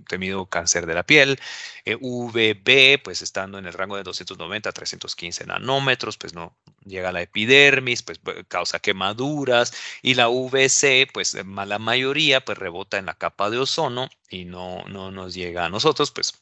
temido 0.08 0.46
cáncer 0.48 0.86
de 0.86 0.94
la 0.94 1.04
piel. 1.04 1.40
Eh, 1.86 1.96
VB, 1.96 3.02
pues 3.04 3.22
estando 3.22 3.58
en 3.58 3.66
el 3.66 3.74
rango 3.74 3.98
de 3.98 4.04
290 4.04 4.70
a 4.70 4.74
315 4.74 5.46
nanómetros, 5.46 6.18
pues 6.18 6.34
no, 6.34 6.57
llega 6.86 7.12
la 7.12 7.22
epidermis, 7.22 8.04
pues 8.04 8.20
causa 8.48 8.80
quemaduras 8.80 9.74
y 10.02 10.16
la 10.16 10.28
VC, 10.30 11.08
pues 11.14 11.34
la 11.34 11.80
mayoría 11.80 12.44
pues 12.44 12.58
rebota 12.58 12.98
en 12.98 13.06
la 13.08 13.14
capa 13.16 13.50
de 13.50 13.60
ozono 13.60 14.10
y 14.30 14.46
no, 14.46 14.84
no 14.86 15.12
nos 15.12 15.34
llega 15.34 15.66
a 15.66 15.70
nosotros, 15.70 16.12
pues 16.12 16.34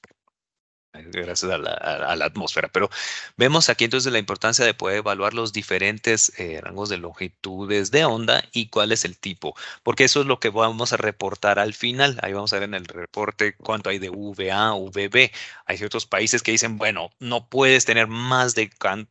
gracias 1.11 1.51
a 1.51 1.57
la, 1.57 2.25
atmósfera. 2.25 2.69
Pero 2.69 2.89
vemos 3.37 3.69
aquí 3.69 3.85
entonces 3.85 4.11
la 4.11 4.19
importancia 4.19 4.65
de 4.65 4.73
poder 4.73 4.97
evaluar 4.97 5.33
los 5.33 5.53
diferentes 5.53 6.31
eh, 6.39 6.59
rangos 6.61 6.89
de 6.89 6.97
longitudes 6.97 7.91
de 7.91 8.05
onda 8.05 8.43
y 8.51 8.67
cuál 8.67 8.91
es 8.91 9.05
el 9.05 9.17
tipo, 9.17 9.55
porque 9.83 10.05
eso 10.05 10.21
es 10.21 10.27
lo 10.27 10.39
que 10.39 10.49
vamos 10.49 10.93
a 10.93 10.97
reportar 10.97 11.59
al 11.59 11.73
final. 11.73 12.17
Ahí 12.21 12.33
vamos 12.33 12.53
a 12.53 12.59
ver 12.59 12.63
en 12.63 12.73
el 12.73 12.85
reporte 12.85 13.55
cuánto 13.57 13.89
hay 13.89 13.99
de 13.99 14.09
VA, 14.09 14.73
VB. 14.73 15.31
Hay 15.65 15.77
ciertos 15.77 16.05
países 16.05 16.41
que 16.43 16.51
dicen, 16.51 16.77
bueno, 16.77 17.11
no 17.19 17.47
puedes 17.49 17.85
tener 17.85 18.07
más 18.07 18.55
de 18.55 18.69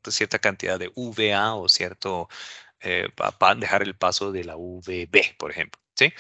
cierta 0.09 0.39
cantidad 0.39 0.79
de 0.79 0.93
VA 0.95 1.55
o 1.55 1.69
cierto, 1.69 2.29
eh, 2.81 3.09
para 3.39 3.55
dejar 3.55 3.83
el 3.83 3.95
paso 3.95 4.33
de 4.33 4.45
la 4.45 4.57
VB, 4.57 5.37
por 5.39 5.51
ejemplo. 5.51 5.81
¿sí? 5.95 6.13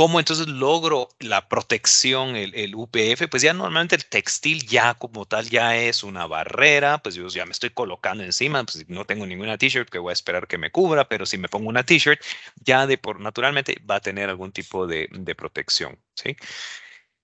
¿Cómo 0.00 0.18
entonces 0.18 0.48
logro 0.48 1.10
la 1.18 1.46
protección, 1.46 2.34
el, 2.34 2.74
UPF? 2.74 3.28
Pues 3.30 3.42
ya 3.42 3.52
normalmente 3.52 3.96
el 3.96 4.06
textil 4.06 4.66
ya 4.66 4.94
como 4.94 5.26
tal 5.26 5.50
ya 5.50 5.76
es 5.76 6.02
una 6.02 6.26
barrera, 6.26 7.02
pues 7.02 7.16
yo 7.16 7.28
ya 7.28 7.44
me 7.44 7.52
estoy 7.52 7.68
colocando 7.68 8.24
encima, 8.24 8.64
pues 8.64 8.88
no 8.88 9.04
tengo 9.04 9.26
ninguna 9.26 9.58
t-shirt 9.58 9.90
que 9.90 9.98
voy 9.98 10.08
a 10.08 10.14
esperar 10.14 10.48
que 10.48 10.56
me 10.56 10.70
cubra, 10.70 11.06
pero 11.06 11.26
si 11.26 11.36
me 11.36 11.50
pongo 11.50 11.68
una 11.68 11.84
t-shirt, 11.84 12.18
ya 12.64 12.86
de 12.86 12.96
por 12.96 13.20
naturalmente 13.20 13.76
va 13.90 13.96
a 13.96 14.00
tener 14.00 14.30
algún 14.30 14.52
tipo 14.52 14.86
de, 14.86 15.06
protección, 15.36 15.98
¿sí? 16.14 16.34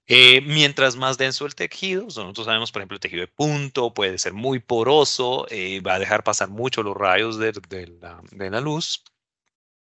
Eh, 0.06 0.42
mientras 0.42 0.96
más 0.96 1.16
denso 1.16 1.46
el 1.46 1.54
tejido, 1.54 2.02
nosotros 2.02 2.44
sabemos, 2.44 2.72
por 2.72 2.82
ejemplo, 2.82 2.96
el 2.96 3.00
tejido 3.00 3.22
de 3.22 3.28
punto 3.28 3.94
puede 3.94 4.18
ser 4.18 4.34
muy 4.34 4.58
poroso, 4.58 5.46
eh, 5.48 5.80
va 5.80 5.94
a 5.94 5.98
dejar 5.98 6.24
pasar 6.24 6.50
mucho 6.50 6.82
los 6.82 6.94
rayos 6.94 7.38
de, 7.38 7.52
de 7.52 8.50
la 8.50 8.60
luz, 8.60 9.02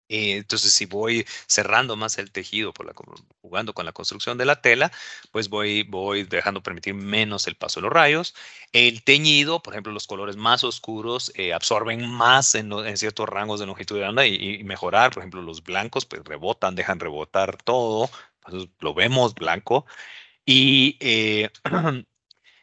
entonces, 0.08 0.72
si 0.72 0.86
voy 0.86 1.26
cerrando 1.46 1.96
más 1.96 2.18
el 2.18 2.30
tejido, 2.30 2.72
por 2.72 2.86
la, 2.86 2.92
jugando 3.40 3.72
con 3.74 3.86
la 3.86 3.92
construcción 3.92 4.38
de 4.38 4.44
la 4.44 4.60
tela, 4.60 4.92
pues 5.32 5.48
voy, 5.48 5.82
voy 5.84 6.24
dejando 6.24 6.62
permitir 6.62 6.94
menos 6.94 7.46
el 7.46 7.56
paso 7.56 7.80
de 7.80 7.84
los 7.84 7.92
rayos. 7.92 8.34
El 8.72 9.02
teñido, 9.04 9.62
por 9.62 9.74
ejemplo, 9.74 9.92
los 9.92 10.06
colores 10.06 10.36
más 10.36 10.64
oscuros 10.64 11.32
eh, 11.36 11.52
absorben 11.52 12.08
más 12.10 12.54
en, 12.54 12.72
ciertos 12.96 13.28
rangos 13.28 13.60
de 13.60 13.66
longitud 13.66 13.96
de 13.98 14.04
onda 14.04 14.26
y, 14.26 14.62
mejorar. 14.64 15.12
Por 15.12 15.22
ejemplo, 15.22 15.42
los 15.42 15.62
blancos 15.62 16.06
pues 16.06 16.22
rebotan, 16.24 16.74
dejan 16.74 17.00
rebotar 17.00 17.56
todo. 17.62 18.10
lo 18.80 18.94
vemos 18.94 19.34
blanco. 19.34 19.86
Y 20.46 20.96
eh, 21.00 21.50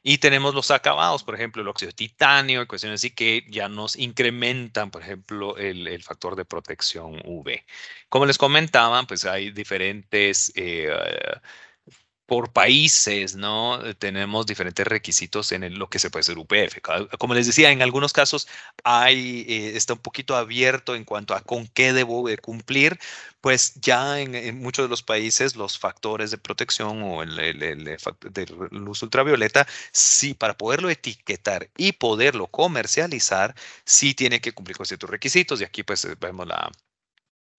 Y 0.03 0.17
tenemos 0.17 0.55
los 0.55 0.71
acabados, 0.71 1.23
por 1.23 1.35
ejemplo, 1.35 1.61
el 1.61 1.67
óxido 1.67 1.89
de 1.89 1.95
titanio 1.95 2.61
y 2.63 2.67
cuestiones 2.67 3.01
así 3.01 3.11
que 3.11 3.45
ya 3.49 3.69
nos 3.69 3.95
incrementan, 3.95 4.89
por 4.89 5.03
ejemplo, 5.03 5.57
el, 5.57 6.01
factor 6.03 6.35
de 6.35 6.45
protección 6.45 7.21
UV. 7.23 7.63
Como 8.09 8.25
les 8.25 8.37
comentaba, 8.37 9.03
pues 9.03 9.25
hay 9.25 9.51
diferentes 9.51 10.51
eh, 10.55 10.89
por 12.31 12.53
países, 12.53 13.35
¿no? 13.35 13.85
Eh, 13.85 13.93
tenemos 13.93 14.45
diferentes 14.45 14.87
requisitos 14.87 15.51
en 15.51 15.77
lo 15.77 15.89
que 15.89 15.99
se 15.99 16.09
puede 16.09 16.21
hacer 16.21 16.37
UPF. 16.37 16.79
Como 17.19 17.33
les 17.33 17.45
decía, 17.45 17.71
en 17.71 17.81
algunos 17.81 18.13
casos 18.13 18.47
hay, 18.85 19.41
eh, 19.49 19.75
está 19.75 19.95
un 19.95 19.99
poquito 19.99 20.37
abierto 20.37 20.95
en 20.95 21.03
cuanto 21.03 21.35
a 21.35 21.41
con 21.41 21.67
qué 21.67 21.91
debo 21.91 22.29
cumplir, 22.41 22.97
pues 23.41 23.73
ya 23.81 24.21
en, 24.21 24.61
muchos 24.61 24.85
de 24.85 24.89
los 24.89 25.03
países 25.03 25.57
los 25.57 25.77
factores 25.77 26.31
de 26.31 26.37
protección 26.37 27.03
o 27.03 27.21
el, 27.21 27.37
el, 27.37 27.83
de 27.83 28.45
luz 28.71 29.03
ultravioleta, 29.03 29.67
sí, 29.91 30.33
para 30.33 30.55
poderlo 30.55 30.89
etiquetar 30.89 31.69
y 31.75 31.91
poderlo 31.91 32.47
comercializar, 32.47 33.55
sí 33.83 34.13
tiene 34.13 34.39
que 34.39 34.53
cumplir 34.53 34.77
con 34.77 34.85
ciertos 34.85 35.09
requisitos. 35.09 35.59
Y 35.59 35.65
aquí 35.65 35.83
pues 35.83 36.07
vemos 36.17 36.47
la, 36.47 36.71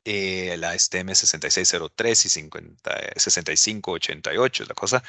eh, 0.05 0.57
la 0.59 0.79
STM 0.79 1.15
6603 1.15 2.27
y 2.27 2.29
6588 2.29 4.63
es 4.63 4.69
la 4.69 4.75
cosa, 4.75 5.03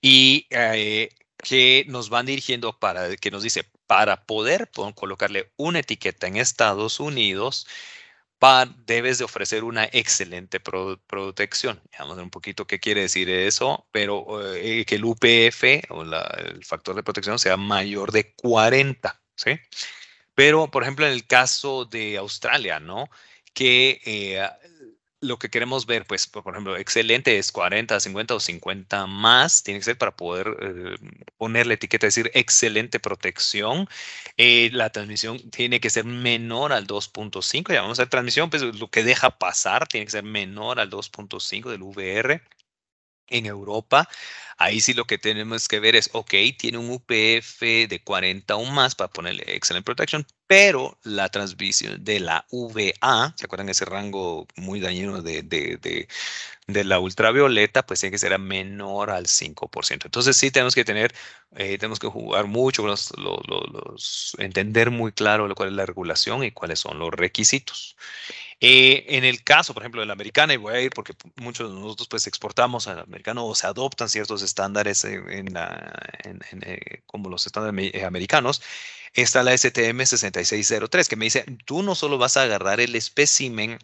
y 0.00 0.46
eh, 0.50 1.10
que 1.38 1.84
nos 1.88 2.10
van 2.10 2.26
dirigiendo 2.26 2.78
para, 2.78 3.16
que 3.16 3.30
nos 3.30 3.42
dice, 3.42 3.64
para 3.86 4.24
poder 4.24 4.70
colocarle 4.94 5.50
una 5.56 5.80
etiqueta 5.80 6.26
en 6.26 6.36
Estados 6.36 7.00
Unidos, 7.00 7.66
debes 8.86 9.18
de 9.18 9.24
ofrecer 9.24 9.64
una 9.64 9.84
excelente 9.92 10.60
protección. 10.60 11.80
Vamos 11.98 12.14
a 12.14 12.16
ver 12.16 12.24
un 12.24 12.30
poquito 12.30 12.66
qué 12.66 12.80
quiere 12.80 13.02
decir 13.02 13.28
eso, 13.28 13.86
pero 13.92 14.54
eh, 14.54 14.84
que 14.86 14.96
el 14.96 15.04
UPF 15.04 15.90
o 15.90 16.02
el 16.02 16.64
factor 16.64 16.94
de 16.94 17.02
protección 17.02 17.38
sea 17.38 17.56
mayor 17.56 18.12
de 18.12 18.34
40, 18.34 19.20
¿sí? 19.36 19.58
Pero, 20.34 20.70
por 20.70 20.82
ejemplo, 20.82 21.06
en 21.06 21.12
el 21.12 21.26
caso 21.26 21.84
de 21.84 22.16
Australia, 22.16 22.80
¿no? 22.80 23.10
Que 23.54 24.00
eh, 24.04 24.48
lo 25.20 25.38
que 25.38 25.50
queremos 25.50 25.86
ver, 25.86 26.06
pues, 26.06 26.26
por 26.26 26.52
ejemplo, 26.52 26.76
excelente 26.76 27.38
es 27.38 27.52
40, 27.52 28.00
50 28.00 28.34
o 28.34 28.40
50 28.40 29.06
más, 29.06 29.62
tiene 29.62 29.80
que 29.80 29.84
ser 29.84 29.98
para 29.98 30.16
poder 30.16 30.48
eh, 30.60 30.96
poner 31.36 31.66
la 31.66 31.74
etiqueta, 31.74 32.06
decir 32.06 32.30
excelente 32.34 33.00
protección. 33.00 33.88
Eh, 34.36 34.70
la 34.72 34.90
transmisión 34.90 35.38
tiene 35.50 35.80
que 35.80 35.90
ser 35.90 36.04
menor 36.04 36.72
al 36.72 36.86
2.5, 36.86 37.72
ya 37.72 37.82
vamos 37.82 38.00
a 38.00 38.08
transmisión, 38.08 38.50
pues 38.50 38.62
lo 38.62 38.90
que 38.90 39.04
deja 39.04 39.30
pasar 39.38 39.86
tiene 39.88 40.06
que 40.06 40.12
ser 40.12 40.24
menor 40.24 40.80
al 40.80 40.90
2.5 40.90 41.70
del 41.70 41.82
VR. 41.82 42.42
En 43.28 43.46
Europa, 43.46 44.08
ahí 44.58 44.80
sí 44.80 44.92
lo 44.94 45.04
que 45.06 45.18
tenemos 45.18 45.68
que 45.68 45.80
ver 45.80 45.96
es, 45.96 46.10
ok, 46.12 46.34
tiene 46.58 46.78
un 46.78 46.90
UPF 46.90 47.60
de 47.88 48.00
40 48.04 48.56
o 48.56 48.64
más 48.64 48.94
para 48.96 49.10
ponerle 49.10 49.44
Excellent 49.46 49.86
Protection, 49.86 50.26
pero 50.50 50.98
la 51.04 51.28
transmisión 51.28 52.02
de 52.02 52.18
la 52.18 52.44
VA, 52.50 53.32
¿se 53.36 53.44
acuerdan 53.44 53.68
ese 53.68 53.84
rango 53.84 54.48
muy 54.56 54.80
dañino 54.80 55.22
de, 55.22 55.42
de, 55.44 56.08
de, 56.66 56.84
la 56.84 56.98
ultravioleta? 56.98 57.86
Pues 57.86 58.00
tiene 58.00 58.10
que 58.10 58.18
ser 58.18 58.36
menor 58.36 59.10
al 59.12 59.26
5%. 59.26 60.06
Entonces 60.06 60.36
sí 60.36 60.50
tenemos 60.50 60.74
que 60.74 60.84
tener, 60.84 61.14
eh, 61.54 61.78
tenemos 61.78 62.00
que 62.00 62.08
jugar 62.08 62.48
mucho, 62.48 62.84
los, 62.84 63.12
los, 63.16 64.34
entender 64.38 64.90
muy 64.90 65.12
claro 65.12 65.48
cuál 65.54 65.68
es 65.68 65.74
la 65.76 65.86
regulación 65.86 66.42
y 66.42 66.50
cuáles 66.50 66.80
son 66.80 66.98
los 66.98 67.12
requisitos. 67.12 67.96
Eh, 68.58 69.04
en 69.16 69.24
el 69.24 69.44
caso, 69.44 69.72
por 69.72 69.84
ejemplo, 69.84 70.00
de 70.00 70.08
la 70.08 70.14
americana, 70.14 70.52
y 70.52 70.56
voy 70.56 70.74
a 70.74 70.80
ir 70.80 70.90
porque 70.90 71.14
muchos 71.36 71.72
de 71.72 71.80
nosotros 71.80 72.08
pues 72.08 72.26
exportamos 72.26 72.88
al 72.88 72.98
americano 72.98 73.46
o 73.46 73.54
se 73.54 73.68
adoptan 73.68 74.08
ciertos 74.08 74.42
estándares 74.42 75.04
en, 75.04 75.54
la, 75.54 75.92
eh, 76.62 77.02
como 77.06 77.30
los 77.30 77.46
estándares 77.46 78.02
americanos, 78.04 78.62
está 79.14 79.42
la 79.42 79.56
STM 79.56 80.04
6603 80.04 81.08
que 81.08 81.16
me 81.16 81.26
dice, 81.26 81.44
tú 81.66 81.82
no 81.82 81.94
solo 81.94 82.18
vas 82.18 82.36
a 82.36 82.42
agarrar 82.42 82.80
el 82.80 82.94
espécimen 82.96 83.78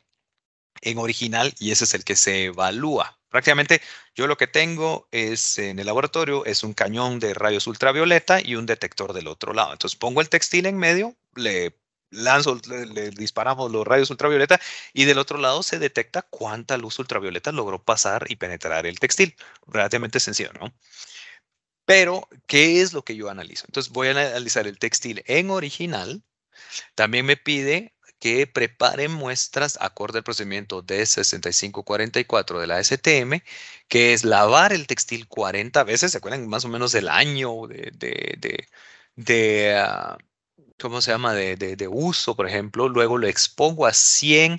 en 0.83 0.99
original 0.99 1.55
y 1.59 1.71
ese 1.71 1.85
es 1.85 1.95
el 1.95 2.05
que 2.05 2.17
se 2.17 2.45
evalúa 2.45 3.17
Prácticamente 3.37 3.83
yo 4.15 4.27
lo 4.27 4.39
que 4.39 4.47
tengo 4.47 5.09
es 5.11 5.59
en 5.59 5.79
el 5.79 5.85
laboratorio 5.85 6.47
es 6.47 6.63
un 6.63 6.73
cañón 6.73 7.19
de 7.19 7.35
rayos 7.35 7.67
ultravioleta 7.67 8.41
y 8.41 8.55
un 8.55 8.65
detector 8.65 9.13
del 9.13 9.27
otro 9.27 9.53
lado. 9.53 9.73
Entonces 9.73 9.99
pongo 9.99 10.23
el 10.23 10.31
textil 10.31 10.65
en 10.65 10.79
medio, 10.79 11.15
le 11.35 11.77
lanzo, 12.11 12.59
le, 12.67 13.11
disparamos 13.11 13.71
los 13.71 13.87
rayos 13.87 14.09
ultravioleta 14.09 14.59
y 14.95 15.05
del 15.05 15.19
otro 15.19 15.37
lado 15.37 15.63
se 15.63 15.79
detecta 15.79 16.23
cuánta 16.23 16.79
luz 16.79 16.99
ultravioleta 16.99 17.53
logró 17.53 17.83
pasar 17.83 18.25
y 18.31 18.37
penetrar 18.37 18.87
el 18.87 18.99
textil. 18.99 19.37
Relativamente 19.67 20.19
sencillo, 20.19 20.53
¿no? 20.59 20.73
Pero, 21.87 22.29
¿qué 22.47 22.83
es 22.83 22.93
lo 22.93 23.05
que 23.05 23.17
yo 23.17 23.31
analizo? 23.31 23.65
Entonces 23.69 23.93
voy 23.93 24.09
a 24.09 24.11
analizar 24.11 24.67
el 24.67 24.79
textil 24.79 25.23
en 25.27 25.51
original. 25.51 26.23
También 26.95 27.27
me 27.27 27.37
pide 27.37 27.95
que 28.19 28.47
prepare 28.47 29.09
muestras 29.09 29.79
acorde 29.81 30.19
al 30.19 30.25
procedimiento 30.25 30.83
D6544 30.85 32.61
de 32.61 32.67
la 32.67 32.81
STM, 32.83 33.43
que 33.89 34.15
es 34.15 34.25
lavar 34.25 34.73
el 34.73 34.87
textil 34.87 35.29
40 35.29 35.85
veces, 35.85 36.13
¿se 36.13 36.19
acuerdan 36.19 36.49
más 36.49 36.65
o 36.65 36.69
menos 36.69 36.93
del 36.93 37.09
año 37.09 37.67
de, 37.69 37.93
de, 37.95 38.69
de, 39.17 39.75
ah, 39.77 40.19
¿cómo 40.81 41.01
se 41.03 41.11
llama?, 41.13 41.35
de, 41.35 41.89
uso, 41.91 42.37
por 42.37 42.49
ejemplo, 42.49 42.89
luego 42.89 43.19
lo 43.19 43.29
expongo 43.29 43.87
a 43.87 43.93
100 43.93 44.59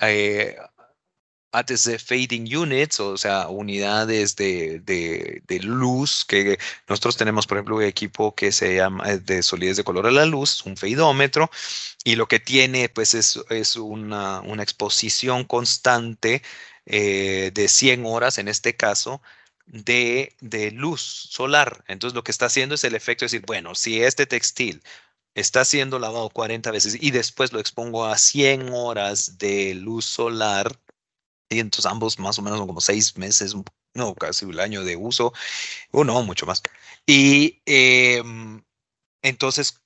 eh, 0.00 0.56
de 1.52 1.98
fading 1.98 2.54
units, 2.54 3.00
o 3.00 3.16
sea, 3.16 3.48
unidades 3.48 4.36
de, 4.36 4.80
de, 4.80 5.60
luz 5.60 6.24
que 6.24 6.58
nosotros 6.88 7.16
tenemos, 7.16 7.46
por 7.46 7.56
ejemplo, 7.56 7.76
un 7.76 7.82
equipo 7.82 8.34
que 8.34 8.52
se 8.52 8.76
llama 8.76 9.10
eh, 9.10 9.18
de 9.18 9.42
solidez 9.42 9.78
de 9.78 9.84
color 9.84 10.06
a 10.06 10.10
la 10.10 10.26
luz, 10.26 10.64
un 10.66 10.76
feidómetro, 10.76 11.50
y 12.04 12.16
lo 12.16 12.28
que 12.28 12.40
tiene 12.40 12.88
pues 12.90 13.14
es, 13.14 13.40
es 13.48 13.76
una, 13.76 14.40
una, 14.42 14.62
exposición 14.62 15.44
constante 15.44 16.42
eh, 16.84 17.50
de 17.54 17.68
100 17.68 18.04
horas 18.06 18.38
en 18.38 18.48
este 18.48 18.76
caso 18.76 19.22
de, 19.66 20.34
de 20.40 20.70
luz 20.72 21.00
solar. 21.00 21.84
Entonces 21.88 22.14
lo 22.14 22.22
que 22.24 22.32
está 22.32 22.46
haciendo 22.46 22.74
es 22.74 22.84
el 22.84 22.94
efecto 22.94 23.24
de 23.24 23.26
decir, 23.26 23.44
bueno, 23.46 23.74
si 23.74 24.02
este 24.02 24.26
textil 24.26 24.82
está 25.34 25.64
siendo 25.64 25.98
lavado 25.98 26.30
40 26.30 26.70
veces 26.70 26.98
y 27.00 27.10
después 27.12 27.52
lo 27.52 27.60
expongo 27.60 28.06
a 28.06 28.18
100 28.18 28.70
horas 28.72 29.38
de 29.38 29.74
luz 29.74 30.06
solar, 30.06 30.78
y 31.48 31.60
entonces 31.60 31.86
ambos 31.90 32.18
más 32.18 32.38
o 32.38 32.42
menos 32.42 32.60
como 32.60 32.80
seis 32.80 33.16
meses, 33.16 33.54
no, 33.94 34.14
casi 34.14 34.44
un 34.44 34.58
año 34.60 34.84
de 34.84 34.96
uso, 34.96 35.32
o 35.92 36.04
no, 36.04 36.22
mucho 36.22 36.46
más. 36.46 36.62
Y 37.06 37.62
em, 37.66 38.62
entonces 39.22 39.80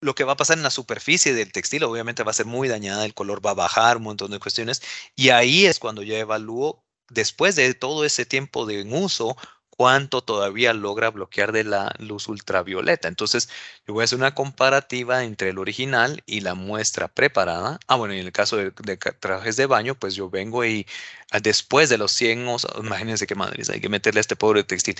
lo 0.00 0.14
que 0.14 0.24
va 0.24 0.32
a 0.32 0.36
pasar 0.36 0.56
en 0.56 0.62
la 0.62 0.70
superficie 0.70 1.34
del 1.34 1.52
textil 1.52 1.84
obviamente 1.84 2.22
va 2.22 2.30
a 2.30 2.34
ser 2.34 2.46
muy 2.46 2.68
dañada, 2.68 3.04
el 3.04 3.14
color 3.14 3.44
va 3.44 3.50
a 3.50 3.54
bajar, 3.54 3.96
un 3.98 4.04
montón 4.04 4.30
de 4.30 4.38
cuestiones, 4.38 4.82
y 5.16 5.30
ahí 5.30 5.66
es 5.66 5.78
cuando 5.78 6.02
yo 6.02 6.16
evalúo, 6.16 6.84
después 7.10 7.56
de 7.56 7.74
todo 7.74 8.04
ese 8.04 8.26
tiempo 8.26 8.66
de 8.66 8.82
uso, 8.84 9.36
cuánto 9.78 10.22
todavía 10.22 10.72
logra 10.74 11.10
bloquear 11.10 11.52
de 11.52 11.62
la 11.62 11.94
luz 12.00 12.26
ultravioleta. 12.26 13.06
Entonces, 13.06 13.48
yo 13.86 13.94
voy 13.94 14.02
a 14.02 14.04
hacer 14.06 14.18
una 14.18 14.34
comparativa 14.34 15.22
entre 15.22 15.50
el 15.50 15.58
original 15.58 16.20
y 16.26 16.40
la 16.40 16.54
muestra 16.54 17.06
preparada. 17.06 17.78
Ah, 17.86 17.94
bueno, 17.94 18.12
y 18.14 18.18
en 18.18 18.26
el 18.26 18.32
caso 18.32 18.56
de, 18.56 18.72
trajes 18.72 19.56
de 19.56 19.66
baño, 19.66 19.94
pues 19.94 20.16
yo 20.16 20.30
vengo 20.30 20.64
y 20.64 20.84
ah, 21.30 21.38
después 21.38 21.88
de 21.90 21.96
los 21.98 22.10
100, 22.10 22.44
imagínense 22.82 23.28
qué 23.28 23.36
madre, 23.36 23.62
hay 23.72 23.80
que 23.80 23.88
meterle 23.88 24.18
a 24.18 24.22
este 24.22 24.34
pobre 24.34 24.64
textil. 24.64 24.96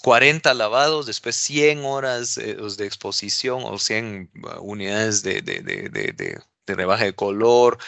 40 0.00 0.54
lavados, 0.54 1.06
después 1.06 1.34
100 1.34 1.84
horas 1.84 2.38
eh, 2.38 2.56
de 2.78 2.86
exposición 2.86 3.62
o 3.64 3.78
100 3.80 4.30
ah, 4.44 4.60
unidades 4.60 5.24
de, 5.24 5.42
de, 5.42 5.60
de, 5.60 5.88
de 5.90 6.74
rebaje 6.76 7.06
de 7.06 7.14
color 7.14 7.78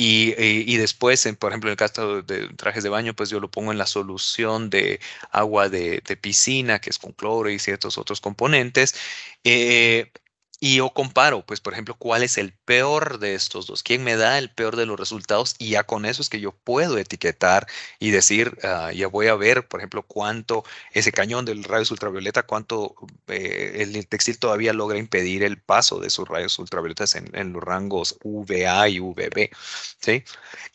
y, 0.00 0.76
después, 0.76 1.26
en, 1.26 1.34
por 1.36 1.50
ejemplo, 1.50 1.70
en 1.70 1.72
el 1.72 1.76
caso 1.76 2.22
de 2.22 2.48
trajes 2.50 2.84
de 2.84 2.88
baño, 2.88 3.14
pues 3.14 3.30
yo 3.30 3.40
lo 3.40 3.50
pongo 3.50 3.72
en 3.72 3.78
la 3.78 3.86
solución 3.86 4.70
de 4.70 5.00
agua 5.32 5.68
de, 5.68 6.00
piscina, 6.20 6.80
que 6.80 6.90
es 6.90 6.98
con 6.98 7.12
cloro 7.12 7.50
y 7.50 7.58
ciertos 7.58 7.98
otros 7.98 8.20
componentes. 8.20 8.94
Eh, 9.42 10.12
y 10.60 10.76
yo 10.76 10.90
comparo, 10.90 11.44
pues, 11.46 11.60
por 11.60 11.72
ejemplo, 11.72 11.94
cuál 11.94 12.22
es 12.22 12.36
el 12.36 12.52
peor 12.52 13.18
de 13.18 13.34
estos 13.34 13.66
dos, 13.66 13.82
quién 13.82 14.02
me 14.02 14.16
da 14.16 14.38
el 14.38 14.50
peor 14.50 14.76
de 14.76 14.86
los 14.86 14.98
resultados 14.98 15.54
y 15.58 15.70
ya 15.70 15.84
con 15.84 16.04
eso 16.04 16.20
es 16.22 16.28
que 16.28 16.40
yo 16.40 16.52
puedo 16.52 16.98
etiquetar 16.98 17.66
y 18.00 18.10
decir, 18.10 18.58
ah, 18.64 18.92
ya 18.92 19.06
voy 19.06 19.28
a 19.28 19.36
ver, 19.36 19.68
por 19.68 19.80
ejemplo, 19.80 20.02
cuánto 20.02 20.64
ese 20.92 21.12
cañón 21.12 21.44
del 21.44 21.62
rayos 21.64 21.90
ultravioleta, 21.92 22.42
cuánto 22.42 22.94
eh, 23.28 23.76
el 23.78 24.06
textil 24.08 24.38
todavía 24.38 24.72
logra 24.72 24.98
impedir 24.98 25.44
el 25.44 25.60
paso 25.60 26.00
de 26.00 26.10
sus 26.10 26.28
rayos 26.28 26.58
ultravioletas 26.58 27.14
en, 27.14 27.52
los 27.52 27.62
rangos 27.62 28.18
UVA 28.22 28.88
y 28.88 29.00
UVB, 29.00 29.50
¿sí? 30.00 30.24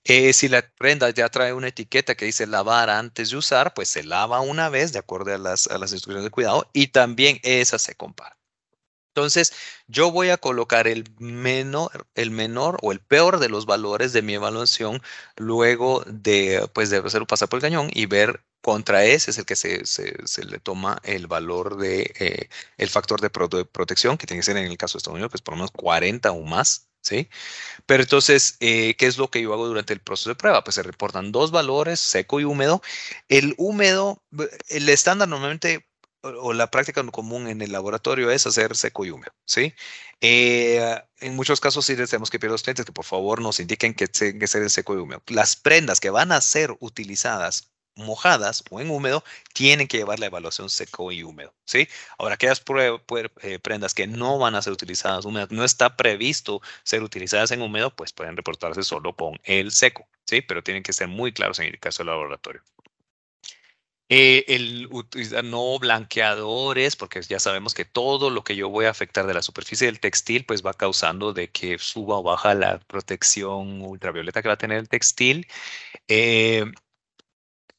Eh, 0.05 0.33
si 0.33 0.49
la 0.49 0.61
prenda 0.61 1.09
ya 1.09 1.29
trae 1.29 1.53
una 1.53 1.67
etiqueta 1.69 2.15
que 2.15 2.25
dice 2.25 2.47
lavar 2.47 2.89
antes 2.89 3.31
de 3.31 3.37
usar, 3.37 3.73
pues 3.73 3.89
se 3.89 4.03
lava 4.03 4.41
una 4.41 4.69
vez 4.69 4.93
de 4.93 4.99
acuerdo 4.99 5.33
a 5.33 5.37
las, 5.37 5.67
a 5.67 5.77
las 5.77 5.91
instrucciones 5.93 6.23
de 6.23 6.31
cuidado 6.31 6.69
y 6.73 6.87
también 6.87 7.39
esa 7.43 7.79
se 7.79 7.95
compara. 7.95 8.37
Entonces, 9.15 9.53
yo 9.87 10.11
voy 10.11 10.29
a 10.29 10.37
colocar 10.37 10.87
el 10.87 11.03
menor, 11.19 12.07
el 12.15 12.31
menor 12.31 12.79
o 12.81 12.91
el 12.91 12.99
peor 12.99 13.39
de 13.39 13.47
los 13.47 13.67
valores 13.67 14.11
de 14.11 14.23
mi 14.23 14.33
evaluación 14.33 15.03
luego 15.37 16.03
de, 16.07 16.67
pues, 16.73 16.89
de 16.89 16.97
hacer 16.97 17.21
un 17.21 17.27
pasar 17.27 17.47
por 17.47 17.57
el 17.57 17.61
cañón 17.61 17.89
y 17.93 18.07
ver 18.07 18.43
contra 18.61 19.05
ese 19.05 19.31
es 19.31 19.37
el 19.37 19.45
que 19.45 19.55
se, 19.55 20.45
le 20.45 20.59
toma 20.59 20.99
el 21.03 21.27
valor 21.27 21.77
de 21.77 22.13
eh, 22.19 22.49
el 22.77 22.89
factor 22.89 23.21
de, 23.21 23.29
protección, 23.29 24.17
que 24.17 24.25
tiene 24.25 24.39
que 24.39 24.45
ser 24.45 24.57
en 24.57 24.65
el 24.65 24.77
caso 24.77 24.97
de 24.97 24.99
Estados 24.99 25.15
Unidos, 25.15 25.31
pues 25.31 25.41
por 25.41 25.53
lo 25.53 25.57
menos 25.57 25.71
40 25.71 26.31
o 26.31 26.41
más, 26.43 26.87
¿sí? 27.01 27.29
Pero 27.85 28.03
entonces, 28.03 28.57
eh, 28.61 28.95
¿qué 28.97 29.07
es 29.07 29.17
lo 29.17 29.29
que 29.29 29.41
yo 29.41 29.53
hago 29.53 29.67
durante 29.67 29.93
el 29.93 30.01
proceso 30.01 30.29
de 30.31 30.35
prueba? 30.35 30.63
Pues 30.63 30.75
se 30.75 30.83
reportan 30.83 31.31
dos 31.31 31.51
valores, 31.51 31.99
seco 31.99 32.39
y 32.39 32.45
húmedo. 32.45 32.81
El 33.29 33.55
húmedo, 33.57 34.23
el 34.69 34.89
estándar 34.89 35.27
normalmente 35.29 35.87
o 36.23 36.53
la 36.53 36.71
práctica 36.71 37.03
común 37.11 37.47
en 37.47 37.61
el 37.61 37.71
laboratorio 37.71 38.31
es 38.31 38.47
hacer 38.47 38.75
seco 38.75 39.05
y 39.05 39.11
húmedo, 39.11 39.33
¿sí? 39.45 39.73
Eh, 40.21 41.01
en 41.19 41.35
muchos 41.35 41.59
casos 41.59 41.85
sí 41.85 41.95
les 41.95 42.09
tenemos 42.09 42.29
que 42.29 42.39
pedir 42.39 42.51
a 42.51 42.53
los 42.53 42.63
clientes 42.63 42.85
que 42.85 42.91
por 42.93 43.05
favor 43.05 43.41
nos 43.41 43.59
indiquen 43.59 43.93
que 43.93 44.07
tiene 44.07 44.39
que 44.39 44.47
ser 44.47 44.69
seco 44.69 44.93
y 44.95 44.97
húmedo. 44.97 45.21
Las 45.27 45.55
prendas 45.55 45.99
que 45.99 46.09
van 46.09 46.31
a 46.31 46.41
ser 46.41 46.75
utilizadas 46.79 47.73
mojadas 47.95 48.63
o 48.71 48.79
en 48.81 48.89
húmedo 48.89 49.23
tienen 49.53 49.87
que 49.87 49.97
llevar 49.97 50.19
la 50.19 50.27
evaluación 50.27 50.69
seco 50.69 51.11
y 51.11 51.23
húmedo, 51.23 51.53
¿sí? 51.65 51.87
Ahora, 52.17 52.35
aquellas 52.35 52.63
eh, 53.41 53.59
prendas 53.59 53.93
que 53.93 54.07
no 54.07 54.39
van 54.39 54.55
a 54.55 54.61
ser 54.61 54.73
utilizadas 54.73 55.25
húmedas, 55.25 55.51
no 55.51 55.63
está 55.63 55.95
previsto 55.95 56.61
ser 56.83 57.03
utilizadas 57.03 57.51
en 57.51 57.61
húmedo, 57.61 57.95
pues 57.95 58.13
pueden 58.13 58.37
reportarse 58.37 58.83
solo 58.83 59.15
con 59.15 59.39
el 59.43 59.71
seco, 59.71 60.07
¿sí? 60.25 60.41
Pero 60.41 60.63
tienen 60.63 60.83
que 60.83 60.93
ser 60.93 61.07
muy 61.07 61.33
claros 61.33 61.59
en 61.59 61.67
el 61.67 61.79
caso 61.79 62.03
del 62.03 62.07
laboratorio. 62.07 62.63
Eh, 64.15 64.87
no 65.43 65.79
blanqueadores, 65.79 66.95
porque 66.95 67.19
ya 67.23 67.39
sabemos 67.39 67.73
que 67.73 67.83
todo 67.83 68.29
lo 68.29 68.43
que 68.43 68.55
yo 68.55 68.69
voy 68.69 68.85
a 68.85 68.91
afectar 68.91 69.25
de 69.25 69.33
la 69.33 69.41
superficie 69.41 69.87
del 69.87 69.99
textil, 69.99 70.45
pues 70.45 70.63
va 70.63 70.75
causando 70.75 71.33
de 71.33 71.49
que 71.49 71.79
suba 71.79 72.19
o 72.19 72.23
baja 72.23 72.53
la 72.53 72.77
protección 72.79 73.81
ultravioleta 73.81 74.43
que 74.43 74.49
va 74.49 74.53
a 74.53 74.57
tener 74.57 74.77
el 74.77 74.87
textil. 74.87 75.47
Eh, 76.07 76.63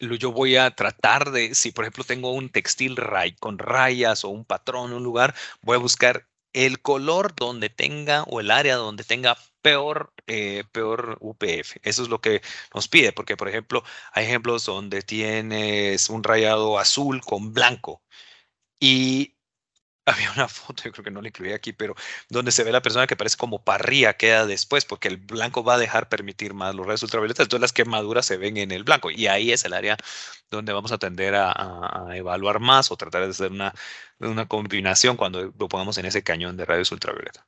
yo 0.01 0.33
voy 0.33 0.57
a 0.57 0.73
tratar 0.73 1.31
de, 1.31 1.55
si 1.55 1.71
por 1.71 1.85
ejemplo 1.85 2.03
tengo 2.03 2.33
un 2.33 2.49
textil 2.51 2.97
ray, 2.97 3.37
con 3.37 3.59
rayas 3.59 4.25
o 4.25 4.31
un 4.31 4.45
patrón 4.45 4.93
un 4.93 5.05
lugar, 5.05 5.37
voy 5.63 5.77
a 5.77 5.79
buscar 5.79 6.27
el 6.53 6.81
color 6.83 7.35
donde 7.37 7.71
tenga 7.71 8.25
o 8.25 8.41
el 8.41 8.51
área 8.51 8.75
donde 8.75 9.05
tenga 9.05 9.37
peor, 9.65 10.13
eh, 10.27 10.65
peor 10.73 11.17
UPF. 11.21 11.79
Eso 11.83 12.03
es 12.03 12.09
lo 12.11 12.21
que 12.21 12.43
nos 12.75 12.89
pide, 12.89 13.13
porque 13.13 13.37
por 13.37 13.49
ejemplo, 13.49 13.83
hay 14.13 14.27
ejemplos 14.27 14.67
donde 14.67 15.03
tienes 15.03 16.11
un 16.11 16.23
rayado 16.23 16.79
azul 16.79 17.23
con 17.23 17.55
blanco 17.55 18.03
y 18.81 19.37
había 20.07 20.33
una 20.33 20.49
foto, 20.49 20.85
yo 20.85 20.93
creo 20.93 21.05
que 21.05 21.11
no 21.11 21.23
la 21.23 21.29
incluí 21.29 21.53
aquí, 21.53 21.73
pero 21.73 21.95
donde 22.29 22.53
se 22.53 22.65
ve 22.65 22.73
la 22.73 22.83
persona 22.83 23.07
que 23.07 23.17
parece 23.17 23.39
como 23.39 23.65
parrilla 23.65 24.15
queda 24.19 24.47
después, 24.47 24.85
porque 24.85 25.09
el 25.09 25.19
blanco 25.19 25.65
va 25.65 25.75
a 25.75 25.79
dejar 25.79 26.09
permitir 26.11 26.55
más 26.55 26.75
los 26.75 26.87
rayos 26.87 27.03
ultravioletas, 27.05 27.45
entonces 27.47 27.63
las 27.63 27.73
quemaduras 27.73 28.27
se 28.27 28.37
ven 28.37 28.59
en 28.59 28.71
el 28.73 28.85
blanco 28.85 29.11
y 29.11 29.29
ahí 29.29 29.53
es 29.53 29.65
el 29.65 29.75
área 29.75 29.97
donde 30.51 30.73
vamos 30.73 30.93
a 30.93 30.99
tender 30.99 31.35
a, 31.37 32.07
evaluar 32.15 32.61
más 32.61 32.91
o 32.91 32.97
tratar 32.97 33.25
de 33.25 33.31
hacer 33.31 33.51
una, 33.53 33.75
una 34.21 34.47
combinación 34.49 35.17
cuando 35.17 35.53
lo 35.59 35.69
pongamos 35.69 35.99
en 35.99 36.07
ese 36.07 36.23
cañón 36.23 36.57
de 36.57 36.65
rayos 36.65 36.93
ultravioleta. 36.93 37.47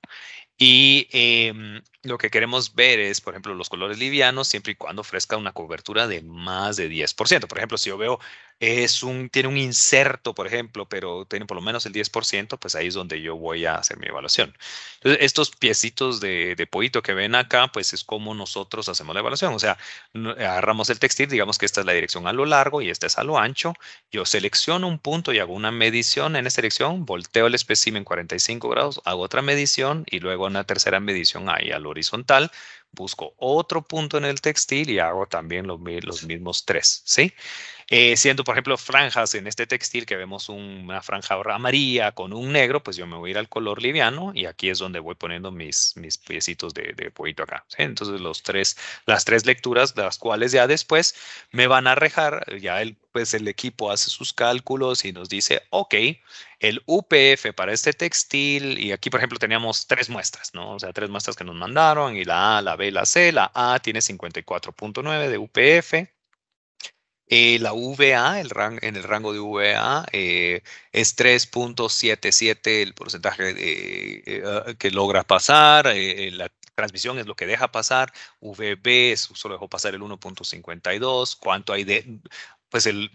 Y 0.58 1.08
em, 1.12 1.82
lo 2.02 2.16
que 2.16 2.30
queremos 2.30 2.74
ver 2.74 2.98
es, 2.98 3.20
por 3.20 3.34
ejemplo, 3.34 3.54
los 3.54 3.68
colores 3.68 3.98
livianos 3.98 4.48
siempre 4.48 4.72
y 4.72 4.74
cuando 4.76 5.02
ofrezca 5.02 5.36
una 5.36 5.52
cobertura 5.52 6.06
de 6.06 6.22
más 6.22 6.76
de 6.76 6.88
10%. 6.88 7.46
Por 7.46 7.58
ejemplo, 7.58 7.76
si 7.76 7.90
yo 7.90 7.98
veo 7.98 8.18
es 8.58 9.02
un, 9.02 9.28
tiene 9.28 9.50
un 9.50 9.58
inserto, 9.58 10.34
por 10.34 10.46
ejemplo, 10.46 10.88
pero 10.88 11.26
tiene 11.26 11.44
por 11.44 11.56
lo 11.56 11.62
menos 11.62 11.84
el 11.84 11.92
10%, 11.92 12.58
pues 12.58 12.74
ahí 12.74 12.86
es 12.86 12.94
donde 12.94 13.20
yo 13.20 13.36
voy 13.36 13.66
a 13.66 13.74
hacer 13.74 13.98
mi 13.98 14.06
evaluación. 14.06 14.56
Estos 15.02 15.50
piecitos 15.50 16.20
de, 16.20 16.54
de 16.56 16.66
que 17.02 17.14
ven 17.14 17.34
acá, 17.34 17.68
pues 17.72 17.92
es 17.92 18.02
como 18.02 18.34
nosotros 18.34 18.88
hacemos 18.88 19.14
la 19.14 19.20
evaluación. 19.20 19.52
O 19.52 19.58
sea, 19.58 19.76
agarramos 20.14 20.88
el 20.88 20.98
textil, 20.98 21.28
digamos 21.28 21.58
que 21.58 21.66
esta 21.66 21.80
es 21.80 21.86
la 21.86 21.92
dirección 21.92 22.26
a 22.26 22.32
lo 22.32 22.46
largo 22.46 22.80
y 22.80 22.88
esta 22.88 23.06
es 23.06 23.18
a 23.18 23.24
lo 23.24 23.38
ancho. 23.38 23.74
Yo 24.10 24.24
selecciono 24.24 24.88
un 24.88 24.98
punto 24.98 25.32
y 25.34 25.38
hago 25.38 25.52
una 25.52 25.70
medición 25.70 26.36
en 26.36 26.46
esta 26.46 26.55
dirección, 26.56 27.04
volteo 27.04 27.46
el 27.46 27.54
espécimen 27.54 28.04
45 28.04 28.68
grados, 28.68 29.00
hago 29.04 29.22
otra 29.22 29.42
medición 29.42 30.04
y 30.10 30.20
luego 30.20 30.46
una 30.46 30.64
tercera 30.64 31.00
medición 31.00 31.48
ahí 31.48 31.70
al 31.70 31.86
horizontal 31.86 32.50
busco 32.96 33.34
otro 33.36 33.82
punto 33.82 34.18
en 34.18 34.24
el 34.24 34.40
textil 34.40 34.90
y 34.90 34.98
hago 34.98 35.26
también 35.26 35.66
los, 35.66 35.78
los 36.02 36.24
mismos 36.24 36.64
tres, 36.64 37.02
¿sí? 37.04 37.32
Eh, 37.88 38.16
siendo, 38.16 38.42
por 38.42 38.54
ejemplo, 38.56 38.76
franjas 38.76 39.34
en 39.36 39.46
este 39.46 39.66
textil 39.66 40.06
que 40.06 40.16
vemos 40.16 40.48
una 40.48 41.02
franja 41.02 41.36
amarilla 41.54 42.10
con 42.12 42.32
un 42.32 42.50
negro, 42.50 42.82
pues 42.82 42.96
yo 42.96 43.06
me 43.06 43.16
voy 43.16 43.30
a 43.30 43.32
ir 43.32 43.38
al 43.38 43.48
color 43.48 43.80
liviano 43.80 44.32
y 44.34 44.46
aquí 44.46 44.70
es 44.70 44.78
donde 44.78 44.98
voy 44.98 45.14
poniendo 45.14 45.52
mis, 45.52 45.92
mis 45.96 46.18
piecitos 46.18 46.74
de, 46.74 46.94
de 46.94 47.12
acá. 47.42 47.64
Entonces, 47.78 48.20
los 48.20 48.42
tres, 48.42 48.76
las 49.06 49.24
tres 49.24 49.46
lecturas, 49.46 49.96
las 49.96 50.18
cuales 50.18 50.50
ya 50.50 50.66
después 50.66 51.14
me 51.52 51.68
van 51.68 51.86
a 51.86 51.94
rejar, 51.94 52.58
ya 52.60 52.82
el, 52.82 52.96
pues 53.12 53.34
el 53.34 53.46
equipo 53.46 53.90
hace 53.92 54.10
sus 54.10 54.32
cálculos 54.32 55.04
y 55.04 55.12
nos 55.12 55.28
dice, 55.28 55.62
ok, 55.70 55.94
el 56.58 56.82
UPF 56.86 57.52
para 57.54 57.72
este 57.72 57.92
textil, 57.92 58.78
y 58.78 58.92
aquí, 58.92 59.10
por 59.10 59.20
ejemplo, 59.20 59.38
teníamos 59.38 59.86
tres 59.86 60.10
muestras, 60.10 60.54
¿no? 60.54 60.72
O 60.74 60.78
sea, 60.80 60.92
tres 60.92 61.08
muestras 61.10 61.36
que 61.36 61.44
nos 61.44 61.54
mandaron, 61.54 62.16
y 62.16 62.24
la 62.24 62.58
A, 62.58 62.62
la 62.62 62.76
B, 62.76 62.90
la 62.90 63.06
C, 63.06 63.32
la 63.32 63.50
A 63.54 63.78
tiene 63.80 64.00
54.9 64.00 65.28
de 65.28 65.38
UPF, 65.38 66.15
eh, 67.28 67.58
la 67.60 67.72
VA, 67.72 68.40
el 68.40 68.50
en 68.82 68.96
el 68.96 69.02
rango 69.02 69.32
de 69.32 69.40
VA, 69.40 70.06
eh, 70.12 70.62
es 70.92 71.16
3.77 71.16 72.82
el 72.82 72.94
porcentaje 72.94 73.54
eh, 73.58 74.42
ah, 74.46 74.74
que 74.78 74.90
logra 74.90 75.24
pasar, 75.24 75.86
la 75.86 76.50
transmisión 76.74 77.18
es 77.18 77.26
lo 77.26 77.34
que 77.34 77.46
deja 77.46 77.72
pasar, 77.72 78.12
VB 78.40 79.16
solo 79.16 79.54
dejó 79.54 79.68
pasar 79.68 79.94
el 79.94 80.02
1.52, 80.02 81.36
cuánto 81.38 81.72
hay 81.72 81.84
de, 81.84 82.20
pues 82.68 82.86
el, 82.86 83.10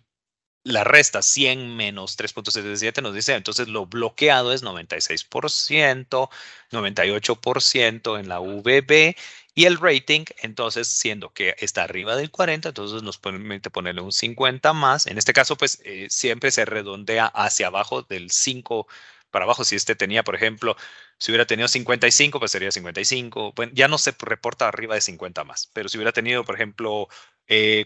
la 0.63 0.83
resta 0.83 1.21
100 1.21 1.75
menos 1.75 2.17
3.77 2.17 3.01
nos 3.01 3.15
dice, 3.15 3.33
entonces 3.33 3.67
lo 3.67 3.87
bloqueado 3.87 4.53
es 4.53 4.63
96%, 4.63 6.29
98% 6.71 8.19
en 8.19 8.29
la 8.29 8.39
VB 8.39 9.15
y 9.53 9.65
el 9.65 9.77
rating, 9.77 10.25
entonces, 10.41 10.87
siendo 10.87 11.33
que 11.33 11.55
está 11.59 11.83
arriba 11.83 12.15
del 12.15 12.31
40, 12.31 12.69
entonces 12.69 13.03
nos 13.03 13.17
permite 13.17 13.69
ponerle 13.69 14.01
un 14.01 14.11
50 14.13 14.71
más. 14.73 15.07
En 15.07 15.17
este 15.17 15.33
caso, 15.33 15.57
pues 15.57 15.81
eh, 15.83 16.07
siempre 16.09 16.51
se 16.51 16.63
redondea 16.65 17.25
hacia 17.27 17.67
abajo 17.67 18.01
del 18.03 18.31
5 18.31 18.87
para 19.29 19.45
abajo. 19.45 19.65
Si 19.65 19.75
este 19.75 19.95
tenía, 19.95 20.23
por 20.23 20.35
ejemplo, 20.35 20.77
si 21.17 21.31
hubiera 21.31 21.45
tenido 21.45 21.67
55, 21.67 22.39
pues 22.39 22.51
sería 22.51 22.71
55. 22.71 23.53
Bueno, 23.53 23.71
ya 23.75 23.87
no 23.87 23.97
se 23.97 24.15
reporta 24.19 24.67
arriba 24.67 24.95
de 24.95 25.01
50 25.01 25.43
más. 25.43 25.69
Pero 25.73 25.89
si 25.89 25.97
hubiera 25.97 26.13
tenido, 26.13 26.45
por 26.45 26.55
ejemplo, 26.55 27.09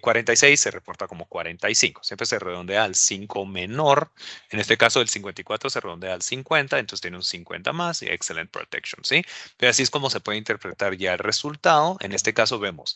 46 0.02 0.54
eh, 0.54 0.58
se 0.58 0.72
reporta 0.72 1.08
como 1.08 1.26
45. 1.28 2.04
Siempre 2.04 2.26
se 2.28 2.40
redondea 2.40 2.84
al 2.84 2.96
5 2.96 3.46
menor. 3.46 4.12
En 4.50 4.60
este 4.60 4.78
caso, 4.78 5.02
el 5.02 5.10
54 5.10 5.70
se 5.70 5.80
redondea 5.80 6.14
al 6.14 6.22
50, 6.22 6.80
entonces 6.80 7.02
tiene 7.02 7.18
un 7.18 7.24
50 7.24 7.74
más 7.74 8.02
y 8.02 8.08
excellent 8.08 8.52
protection, 8.52 9.04
¿sí? 9.04 9.24
Pero 9.58 9.72
así 9.72 9.84
es 9.84 9.90
como 9.90 10.10
se 10.10 10.20
puede 10.20 10.38
interpretar 10.38 10.96
ya 10.96 11.14
el 11.14 11.20
resultado. 11.20 11.98
En 12.02 12.14
este 12.14 12.34
caso 12.34 12.60
vemos 12.60 12.96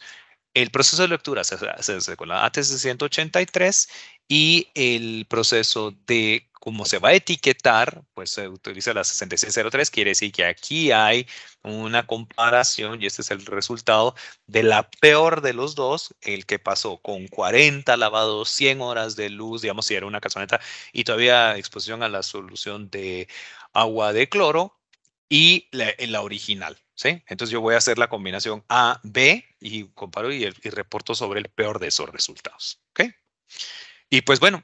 el 0.53 0.71
proceso 0.71 1.03
de 1.03 1.09
lectura 1.09 1.43
se 1.43 1.55
hace 1.55 2.17
con 2.17 2.29
la 2.29 2.45
ATC 2.45 2.63
183 2.63 3.89
y 4.27 4.69
el 4.73 5.25
proceso 5.29 5.95
de 6.07 6.49
cómo 6.69 6.85
se 6.85 6.99
va 6.99 7.09
a 7.09 7.13
etiquetar, 7.13 8.03
pues 8.13 8.29
se 8.29 8.47
utiliza 8.47 8.93
la 8.93 9.03
6603, 9.03 9.89
quiere 9.89 10.11
decir 10.11 10.31
que 10.31 10.45
aquí 10.45 10.91
hay 10.91 11.25
una 11.63 12.05
comparación 12.05 13.01
y 13.01 13.07
este 13.07 13.23
es 13.23 13.31
el 13.31 13.43
resultado 13.47 14.13
de 14.45 14.61
la 14.61 14.87
peor 15.01 15.41
de 15.41 15.53
los 15.53 15.73
dos, 15.73 16.13
el 16.21 16.45
que 16.45 16.59
pasó 16.59 16.97
con 16.97 17.27
40 17.27 17.97
lavados, 17.97 18.51
100 18.51 18.81
horas 18.81 19.15
de 19.15 19.31
luz, 19.31 19.63
digamos 19.63 19.87
si 19.87 19.95
era 19.95 20.05
una 20.05 20.21
calzoneta 20.21 20.59
y 20.93 21.05
todavía 21.05 21.57
exposición 21.57 22.03
a 22.03 22.07
la 22.07 22.21
solución 22.21 22.91
de 22.91 23.27
agua 23.73 24.13
de 24.13 24.29
cloro 24.29 24.79
y 25.27 25.69
la, 25.71 25.95
la 25.97 26.21
original. 26.21 26.77
¿Sí? 26.93 27.23
Entonces 27.27 27.51
yo 27.51 27.61
voy 27.61 27.73
a 27.73 27.79
hacer 27.79 27.97
la 27.97 28.09
combinación 28.09 28.63
A, 28.69 28.99
B 29.03 29.43
y 29.59 29.85
comparo 29.93 30.31
y, 30.31 30.43
y 30.43 30.69
reporto 30.69 31.15
sobre 31.15 31.39
el 31.39 31.49
peor 31.49 31.79
de 31.79 31.87
esos 31.87 32.09
resultados. 32.09 32.79
¿Ok? 32.91 33.05
Y 34.11 34.21
pues 34.21 34.39
bueno, 34.39 34.63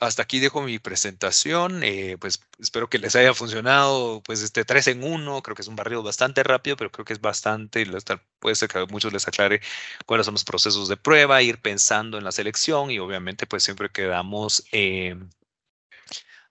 hasta 0.00 0.22
aquí 0.22 0.40
dejo 0.40 0.62
mi 0.62 0.78
presentación. 0.78 1.82
Eh, 1.84 2.16
pues 2.20 2.42
espero 2.58 2.88
que 2.88 2.98
les 2.98 3.14
haya 3.16 3.34
funcionado. 3.34 4.22
Pues 4.22 4.42
este 4.42 4.64
3 4.64 4.88
en 4.88 5.04
1, 5.04 5.42
creo 5.42 5.54
que 5.54 5.62
es 5.62 5.68
un 5.68 5.76
barrido 5.76 6.02
bastante 6.02 6.42
rápido, 6.42 6.76
pero 6.76 6.90
creo 6.90 7.04
que 7.04 7.12
es 7.12 7.20
bastante. 7.20 7.86
Puede 8.40 8.56
ser 8.56 8.68
que 8.68 8.78
a 8.78 8.86
muchos 8.86 9.12
les 9.12 9.28
aclare 9.28 9.60
cuáles 10.06 10.26
son 10.26 10.34
los 10.34 10.44
procesos 10.44 10.88
de 10.88 10.96
prueba, 10.96 11.42
ir 11.42 11.60
pensando 11.60 12.18
en 12.18 12.24
la 12.24 12.32
selección 12.32 12.90
y 12.90 12.98
obviamente 12.98 13.46
pues 13.46 13.62
siempre 13.62 13.90
quedamos 13.90 14.64
eh, 14.72 15.16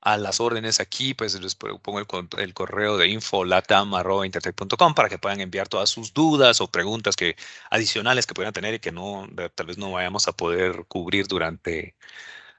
a 0.02 0.18
las 0.18 0.40
órdenes 0.40 0.80
aquí, 0.80 1.14
pues 1.14 1.40
les 1.40 1.56
pongo 1.56 2.00
el, 2.38 2.54
correo 2.54 2.98
de 2.98 3.08
info.latam.intertech.com 3.10 4.94
para 4.94 5.10
que 5.10 5.18
puedan 5.18 5.42
enviar 5.42 5.68
todas 5.68 5.90
sus 5.90 6.14
dudas 6.14 6.62
o 6.62 6.72
preguntas 6.72 7.16
que 7.16 7.36
adicionales 7.70 8.26
que 8.26 8.34
puedan 8.34 8.54
tener 8.54 8.76
y 8.76 8.80
que 8.80 8.92
no 8.92 9.28
tal 9.56 9.68
vez 9.68 9.78
no 9.78 9.92
vayamos 9.92 10.28
a 10.28 10.34
poder 10.34 10.86
cubrir 10.88 11.28
durante 11.28 11.96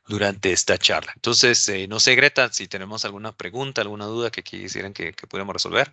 durante 0.06 0.52
esta 0.52 0.78
charla. 0.78 1.12
Entonces, 1.14 1.68
eh, 1.68 1.86
no 1.88 2.00
sé, 2.00 2.14
Greta, 2.14 2.52
si 2.52 2.68
tenemos 2.68 3.04
alguna 3.04 3.32
pregunta, 3.32 3.82
alguna 3.82 4.06
duda 4.06 4.30
que 4.30 4.42
quisieran 4.42 4.92
que, 4.92 5.12
que 5.12 5.26
pudiéramos 5.26 5.54
resolver. 5.54 5.92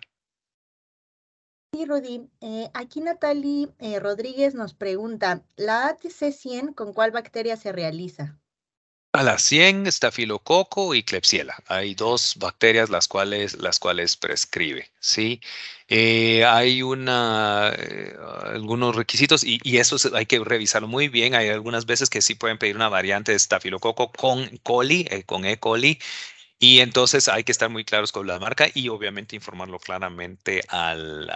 Sí, 1.72 1.84
Rudy. 1.84 2.30
Eh, 2.40 2.70
aquí 2.72 3.00
Natalie 3.00 3.68
eh, 3.78 4.00
Rodríguez 4.00 4.54
nos 4.54 4.74
pregunta, 4.74 5.44
¿la 5.56 5.88
ATC 5.88 6.32
100 6.32 6.72
con 6.72 6.94
cuál 6.94 7.10
bacteria 7.10 7.56
se 7.56 7.72
realiza? 7.72 8.38
A 9.18 9.24
la 9.24 9.36
100, 9.36 9.88
estafilococo 9.88 10.94
y 10.94 11.02
Klebsiella. 11.02 11.56
Hay 11.66 11.96
dos 11.96 12.36
bacterias 12.38 12.88
las 12.88 13.08
cuales, 13.08 13.58
las 13.58 13.80
cuales 13.80 14.16
prescribe, 14.16 14.92
¿sí? 15.00 15.40
Eh, 15.88 16.44
hay 16.44 16.82
una, 16.82 17.72
eh, 17.76 18.14
algunos 18.44 18.94
requisitos 18.94 19.42
y, 19.42 19.58
eso 19.76 19.96
hay 20.14 20.26
que 20.26 20.38
revisarlo 20.38 20.86
muy 20.86 21.08
bien. 21.08 21.34
Hay 21.34 21.48
algunas 21.48 21.84
veces 21.84 22.10
que 22.10 22.22
sí 22.22 22.36
pueden 22.36 22.58
pedir 22.58 22.76
una 22.76 22.88
variante 22.88 23.32
de 23.32 23.36
estafilococo 23.38 24.12
con 24.12 24.46
coli, 24.58 25.04
eh, 25.10 25.24
con 25.24 25.44
E. 25.44 25.58
coli, 25.58 25.98
y 26.60 26.78
entonces 26.78 27.26
hay 27.26 27.42
que 27.42 27.50
estar 27.50 27.70
muy 27.70 27.84
claros 27.84 28.12
con 28.12 28.24
la 28.28 28.38
marca 28.38 28.68
y 28.72 28.88
obviamente 28.88 29.34
informarlo 29.34 29.80
claramente 29.80 30.62
al, 30.68 31.28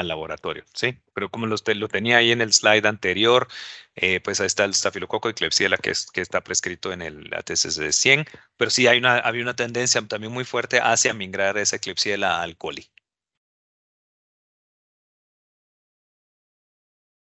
al 0.00 0.08
laboratorio, 0.08 0.64
¿sí? 0.74 0.98
Pero 1.14 1.30
como 1.30 1.46
lo, 1.46 1.56
lo, 1.74 1.88
tenía 1.88 2.18
ahí 2.18 2.32
en 2.32 2.40
el 2.40 2.52
slide 2.52 2.86
anterior, 2.86 3.48
eh, 3.96 4.20
pues 4.20 4.40
ahí 4.40 4.46
está 4.46 4.64
el 4.64 4.72
estafilococo 4.72 5.28
y 5.30 5.34
Klebsiella 5.34 5.76
que, 5.76 5.90
es, 5.90 6.10
que 6.10 6.20
está 6.20 6.42
prescrito 6.42 6.92
en 6.92 7.02
el 7.02 7.32
ATCC 7.34 7.92
100, 7.92 8.26
pero 8.56 8.70
sí 8.70 8.86
hay 8.86 8.98
una, 8.98 9.18
había 9.18 9.42
una 9.42 9.56
tendencia 9.56 10.00
también 10.06 10.32
muy 10.32 10.44
fuerte 10.44 10.80
hacia 10.80 11.14
migrar 11.14 11.58
esa 11.58 11.78
Klebsiella 11.78 12.40
al 12.42 12.56
coli. 12.56 12.90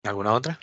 ¿Alguna 0.04 0.34
otra? 0.34 0.60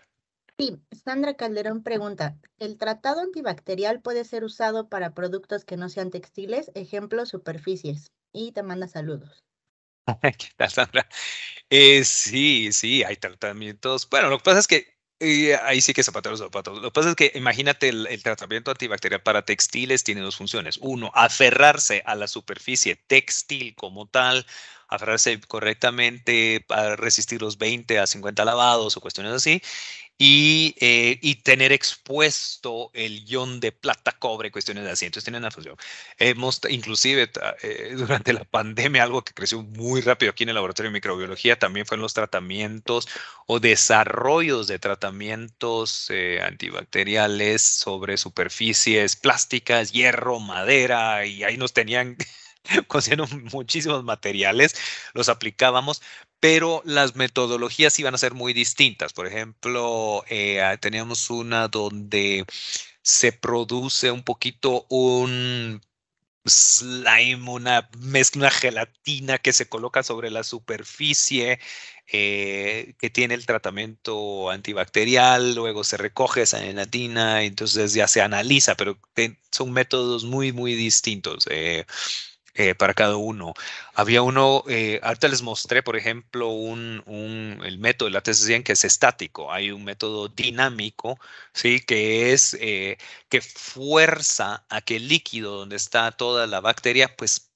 Sí, 0.58 0.82
Sandra 1.04 1.34
Calderón 1.34 1.84
pregunta, 1.84 2.36
¿el 2.58 2.78
tratado 2.78 3.20
antibacterial 3.20 4.00
puede 4.02 4.24
ser 4.24 4.42
usado 4.42 4.88
para 4.88 5.14
productos 5.14 5.64
que 5.64 5.76
no 5.76 5.88
sean 5.88 6.10
textiles? 6.10 6.72
Ejemplo, 6.74 7.24
superficies. 7.26 8.10
Y 8.32 8.50
te 8.52 8.64
manda 8.64 8.88
saludos. 8.88 9.44
Eh, 11.70 12.02
sí, 12.04 12.72
sí, 12.72 13.04
hay 13.04 13.16
tratamientos. 13.16 14.08
Bueno, 14.08 14.30
lo 14.30 14.38
que 14.38 14.44
pasa 14.44 14.60
es 14.60 14.66
que 14.66 14.86
eh, 15.20 15.54
ahí 15.64 15.80
sí 15.82 15.92
que 15.92 16.02
zapatos 16.02 16.30
los 16.32 16.40
zapatos. 16.40 16.78
Lo 16.78 16.90
que 16.90 16.94
pasa 16.94 17.10
es 17.10 17.14
que 17.16 17.32
imagínate 17.34 17.88
el, 17.90 18.06
el, 18.06 18.22
tratamiento 18.22 18.70
antibacterial 18.70 19.22
para 19.22 19.44
textiles 19.44 20.04
tiene 20.04 20.22
dos 20.22 20.36
funciones. 20.36 20.78
Uno, 20.80 21.10
aferrarse 21.14 22.02
a 22.06 22.14
la 22.14 22.26
superficie 22.26 22.96
textil 22.96 23.74
como 23.74 24.06
tal, 24.08 24.46
aferrarse 24.88 25.38
correctamente 25.42 26.64
para 26.66 26.96
resistir 26.96 27.42
los 27.42 27.58
20 27.58 27.98
a 27.98 28.06
50 28.06 28.44
lavados 28.46 28.96
o 28.96 29.00
cuestiones 29.02 29.32
así. 29.34 29.60
Eh, 30.20 31.18
y, 31.22 31.36
tener 31.36 31.70
expuesto 31.70 32.90
el 32.92 33.24
ion 33.24 33.60
de 33.60 33.70
plata, 33.70 34.12
cobre, 34.18 34.50
cuestiones 34.50 34.84
de 34.84 34.90
así. 34.90 35.06
Entonces 35.06 35.24
tienen 35.24 35.42
una 35.42 35.52
función. 35.52 35.76
Hemos, 36.18 36.60
inclusive, 36.68 37.30
eh, 37.62 37.94
durante 37.96 38.32
la 38.32 38.44
pandemia, 38.44 39.04
algo 39.04 39.22
que 39.22 39.32
creció 39.32 39.62
muy 39.62 40.00
rápido 40.00 40.30
aquí 40.32 40.42
en 40.42 40.48
el 40.48 40.56
laboratorio 40.56 40.90
de 40.90 40.94
microbiología 40.94 41.56
también 41.58 41.86
fueron 41.86 42.02
los 42.02 42.14
tratamientos 42.14 43.08
o 43.46 43.60
desarrollos 43.60 44.66
de 44.66 44.80
tratamientos 44.80 46.08
eh, 46.10 46.40
antibacteriales 46.42 47.62
sobre 47.62 48.16
superficies 48.16 49.14
plásticas, 49.14 49.92
hierro, 49.92 50.40
madera, 50.40 51.26
y 51.26 51.44
ahí 51.44 51.56
nos 51.56 51.72
tenían 51.72 52.16
consiguiendo 52.88 53.26
muchísimos 53.52 54.04
materiales, 54.04 54.74
los 55.14 55.28
aplicábamos, 55.28 56.02
pero 56.40 56.82
las 56.84 57.16
metodologías 57.16 57.98
iban 57.98 58.14
a 58.14 58.18
ser 58.18 58.34
muy 58.34 58.52
distintas. 58.52 59.12
Por 59.12 59.26
ejemplo, 59.26 60.24
eh, 60.28 60.62
ah, 60.62 60.76
teníamos 60.76 61.30
una 61.30 61.68
donde 61.68 62.44
se 63.02 63.32
produce 63.32 64.10
un 64.10 64.22
poquito 64.22 64.86
un 64.90 65.80
slime, 66.44 67.50
una 67.50 67.88
mezcla, 67.98 68.40
una 68.40 68.50
gelatina 68.50 69.38
que 69.38 69.52
se 69.52 69.68
coloca 69.68 70.02
sobre 70.02 70.30
la 70.30 70.44
superficie, 70.44 71.58
eh, 72.06 72.94
que 72.98 73.10
tiene 73.10 73.34
el 73.34 73.46
tratamiento 73.46 74.50
antibacterial, 74.50 75.54
luego 75.54 75.84
se 75.84 75.96
recoge 75.98 76.42
esa 76.42 76.60
gelatina, 76.60 77.42
entonces 77.44 77.92
ya 77.94 78.08
se 78.08 78.22
analiza, 78.22 78.76
pero 78.76 78.98
son 79.52 79.72
métodos 79.72 80.24
muy, 80.24 80.52
muy 80.52 80.74
distintos. 80.74 81.46
Eh, 81.50 81.84
eh, 82.58 82.74
para 82.74 82.92
cada 82.92 83.16
uno. 83.16 83.54
Había 83.94 84.22
uno, 84.22 84.64
eh, 84.68 84.98
ahorita 85.04 85.28
les 85.28 85.42
mostré, 85.42 85.80
por 85.84 85.96
ejemplo, 85.96 86.48
un, 86.48 87.02
el 87.64 87.78
método 87.78 88.08
de 88.08 88.14
la 88.14 88.22
TC100 88.22 88.64
que 88.64 88.72
es 88.72 88.84
estático. 88.84 89.52
Hay 89.52 89.70
un 89.70 89.84
método 89.84 90.26
dinámico, 90.28 91.20
¿sí? 91.52 91.78
Que 91.80 92.32
es 92.32 92.56
eh, 92.60 92.98
que 93.28 93.40
fuerza 93.42 94.64
a 94.68 94.80
que 94.80 94.96
el 94.96 95.06
líquido 95.08 95.56
donde 95.56 95.76
está 95.76 96.10
toda 96.12 96.48
la 96.48 96.60
bacteria, 96.60 97.14
pues 97.16 97.48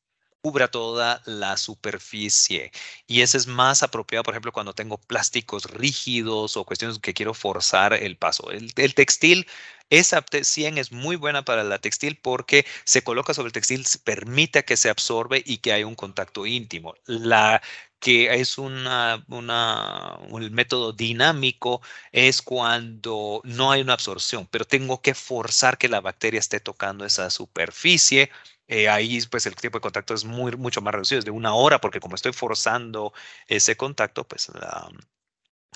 cubra 0.42 0.68
toda 0.68 1.22
la 1.24 1.56
superficie. 1.56 2.72
Y 3.06 3.22
ese 3.22 3.38
es 3.38 3.46
más 3.46 3.82
apropiado, 3.82 4.24
por 4.24 4.34
ejemplo, 4.34 4.52
cuando 4.52 4.74
tengo 4.74 4.98
plásticos 4.98 5.64
rígidos 5.64 6.56
o 6.56 6.64
cuestiones 6.64 6.98
que 6.98 7.14
quiero 7.14 7.32
forzar 7.34 7.94
el 7.94 8.16
paso. 8.16 8.50
El, 8.50 8.72
textil, 8.94 9.46
esa 9.92 10.24
100 10.42 10.78
es 10.78 10.90
muy 10.92 11.16
buena 11.16 11.44
para 11.44 11.64
la 11.64 11.78
textil 11.78 12.18
porque 12.22 12.64
se 12.84 13.02
coloca 13.04 13.34
sobre 13.34 13.48
el 13.48 13.52
textil, 13.52 13.84
permite 14.04 14.64
que 14.64 14.76
se 14.78 14.88
absorbe 14.90 15.42
y 15.44 15.58
que 15.58 15.72
haya 15.72 15.86
un 15.86 15.94
contacto 15.94 16.46
íntimo. 16.46 16.94
La 17.06 17.60
que 17.98 18.34
es 18.34 18.58
una, 18.58 19.24
una, 19.28 20.16
un 20.30 20.50
método 20.52 20.92
dinámico 20.92 21.82
es 22.10 22.42
cuando 22.42 23.40
no 23.44 23.70
hay 23.70 23.82
una 23.82 23.92
absorción, 23.92 24.48
pero 24.50 24.64
tengo 24.64 25.02
que 25.02 25.14
forzar 25.14 25.78
que 25.78 25.88
la 25.88 26.00
bacteria 26.00 26.40
esté 26.40 26.58
tocando 26.58 27.04
esa 27.04 27.30
superficie 27.30 28.30
eh, 28.68 28.88
ahí 28.88 29.20
pues 29.30 29.44
el 29.46 29.54
tiempo 29.56 29.78
de 29.78 29.82
contacto 29.82 30.14
es 30.14 30.24
muy, 30.24 30.56
mucho 30.56 30.80
más 30.80 30.94
reducido, 30.94 31.18
es 31.18 31.24
de 31.26 31.30
una 31.30 31.54
hora, 31.54 31.80
porque 31.80 32.00
como 32.00 32.14
estoy 32.14 32.32
forzando 32.32 33.12
ese 33.46 33.76
contacto, 33.76 34.26
pues 34.26 34.50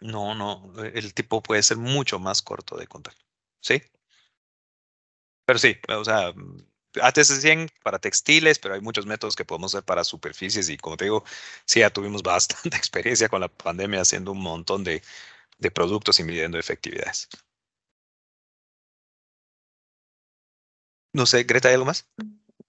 no, 0.01 0.35
no, 0.35 0.73
el 0.83 1.15
tipo 1.15 1.43
puede 1.43 1.63
ser 1.63 1.77
mucho 1.79 2.19
más 2.19 2.43
corto 2.43 2.77
de 2.77 2.87
contacto. 2.87 3.25
¿Sí? 3.61 3.83
Pero 5.47 5.59
sí, 5.59 5.77
o 5.89 6.05
sea, 6.05 6.35
ATS 7.01 7.41
100 7.41 7.69
para 7.83 7.99
textiles, 7.99 8.59
pero 8.59 8.75
hay 8.75 8.81
muchos 8.81 9.07
métodos 9.07 9.37
que 9.37 9.45
podemos 9.45 9.75
hacer 9.75 9.85
para 9.85 10.05
superficies 10.05 10.69
y 10.69 10.77
como 10.77 10.97
te 10.97 11.05
digo, 11.05 11.25
sí, 11.65 11.81
ya 11.81 11.91
tuvimos 11.91 12.23
bastante 12.25 12.77
experiencia 12.77 13.29
con 13.29 13.41
la 13.41 13.49
pandemia 13.49 14.01
haciendo 14.01 14.33
un 14.33 14.41
montón 14.41 14.85
de, 14.85 15.03
de 15.59 15.71
productos 15.71 16.21
y 16.21 16.25
midiendo 16.25 16.59
efectividades. 16.59 17.29
No 21.13 21.25
sé, 21.27 21.45
Greta, 21.45 21.69
¿hay 21.69 21.75
algo 21.75 21.87
más? 21.87 22.07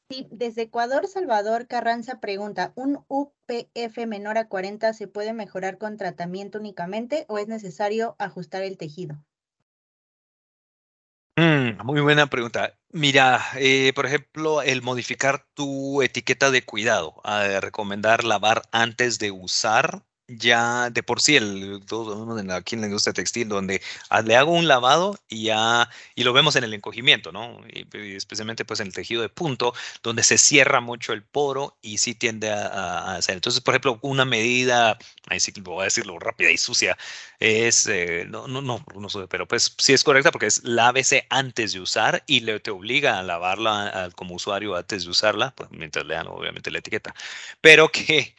Sí, 0.10 0.26
desde 0.32 0.62
Ecuador, 0.64 1.06
Salvador 1.08 1.68
Carranza 1.68 2.22
pregunta, 2.22 2.72
¿un 2.76 3.04
UPF 3.10 4.08
menor 4.08 4.38
a 4.38 4.48
40 4.48 4.94
se 4.94 5.08
puede 5.08 5.34
mejorar 5.34 5.78
con 5.78 5.98
tratamiento 5.98 6.60
únicamente 6.60 7.26
o 7.28 7.40
es 7.40 7.50
necesario 7.50 8.16
ajustar 8.18 8.64
el 8.64 8.78
tejido? 8.78 9.22
Mm, 11.68 11.86
muy 11.86 12.02
buena 12.02 12.28
pregunta. 12.28 12.78
Mira, 12.92 13.42
eh, 13.56 13.92
por 13.96 14.06
ejemplo, 14.06 14.62
el 14.62 14.82
modificar 14.82 15.46
tu 15.54 16.02
etiqueta 16.02 16.52
de 16.52 16.64
cuidado, 16.64 17.22
recomendar 17.62 18.24
lavar 18.24 18.62
antes 18.72 19.20
de 19.20 19.32
usar 19.32 20.04
ya 20.28 20.90
de 20.90 21.04
por 21.04 21.22
sí, 21.22 21.38
el, 21.38 21.82
aquí 22.52 22.76
en 22.76 22.82
la 22.82 22.88
industria 22.88 23.14
textil, 23.14 23.48
donde 23.48 23.82
le 24.26 24.36
hago 24.36 24.52
un 24.52 24.68
lavado 24.68 25.18
y 25.30 25.44
ya, 25.44 25.90
y 26.16 26.24
lo 26.24 26.34
vemos 26.34 26.56
en 26.56 26.64
el 26.66 26.74
encogimiento, 26.74 27.32
¿no? 27.32 27.62
Y, 27.68 27.88
especialmente 28.16 28.66
pues 28.66 28.80
en 28.80 28.88
el 28.88 28.94
tejido 28.94 29.22
de 29.22 29.30
punto, 29.30 29.74
donde 30.04 30.24
se 30.24 30.38
cierra 30.38 30.82
mucho 30.82 31.14
el 31.14 31.24
poro 31.24 31.78
y 31.82 32.00
sí 32.00 32.14
tiende 32.14 32.52
a, 32.52 33.16
hacer. 33.16 33.36
Entonces, 33.36 33.62
por 33.62 33.74
ejemplo, 33.74 34.00
una 34.02 34.26
medida, 34.26 34.98
ahí 35.28 35.40
sí 35.40 35.54
voy 35.62 35.82
a 35.82 35.84
decirlo 35.86 36.20
rápida 36.20 36.52
y 36.52 36.58
sucia, 36.58 36.98
es, 37.40 37.88
eh, 37.88 38.26
no, 38.28 38.48
no, 38.48 38.62
no, 38.62 38.84
no 38.96 39.28
pero 39.30 39.48
pues 39.48 39.74
sí 39.78 39.94
es 39.94 40.04
correcta 40.04 40.32
porque 40.32 40.48
es 40.48 40.64
lávese 40.64 41.26
antes 41.30 41.74
de 41.74 41.80
usar 41.80 42.24
y 42.28 42.42
le, 42.42 42.60
te 42.60 42.72
obliga 42.72 43.20
a 43.20 43.24
lavarla 43.24 44.10
como 44.16 44.36
usuario 44.36 44.76
antes 44.76 45.06
de 45.06 45.10
usarla, 45.10 45.54
pues 45.56 45.70
mientras 45.72 46.06
lean 46.06 46.28
obviamente 46.28 46.72
la 46.72 46.80
etiqueta, 46.80 47.16
pero 47.62 47.90
que 47.90 48.36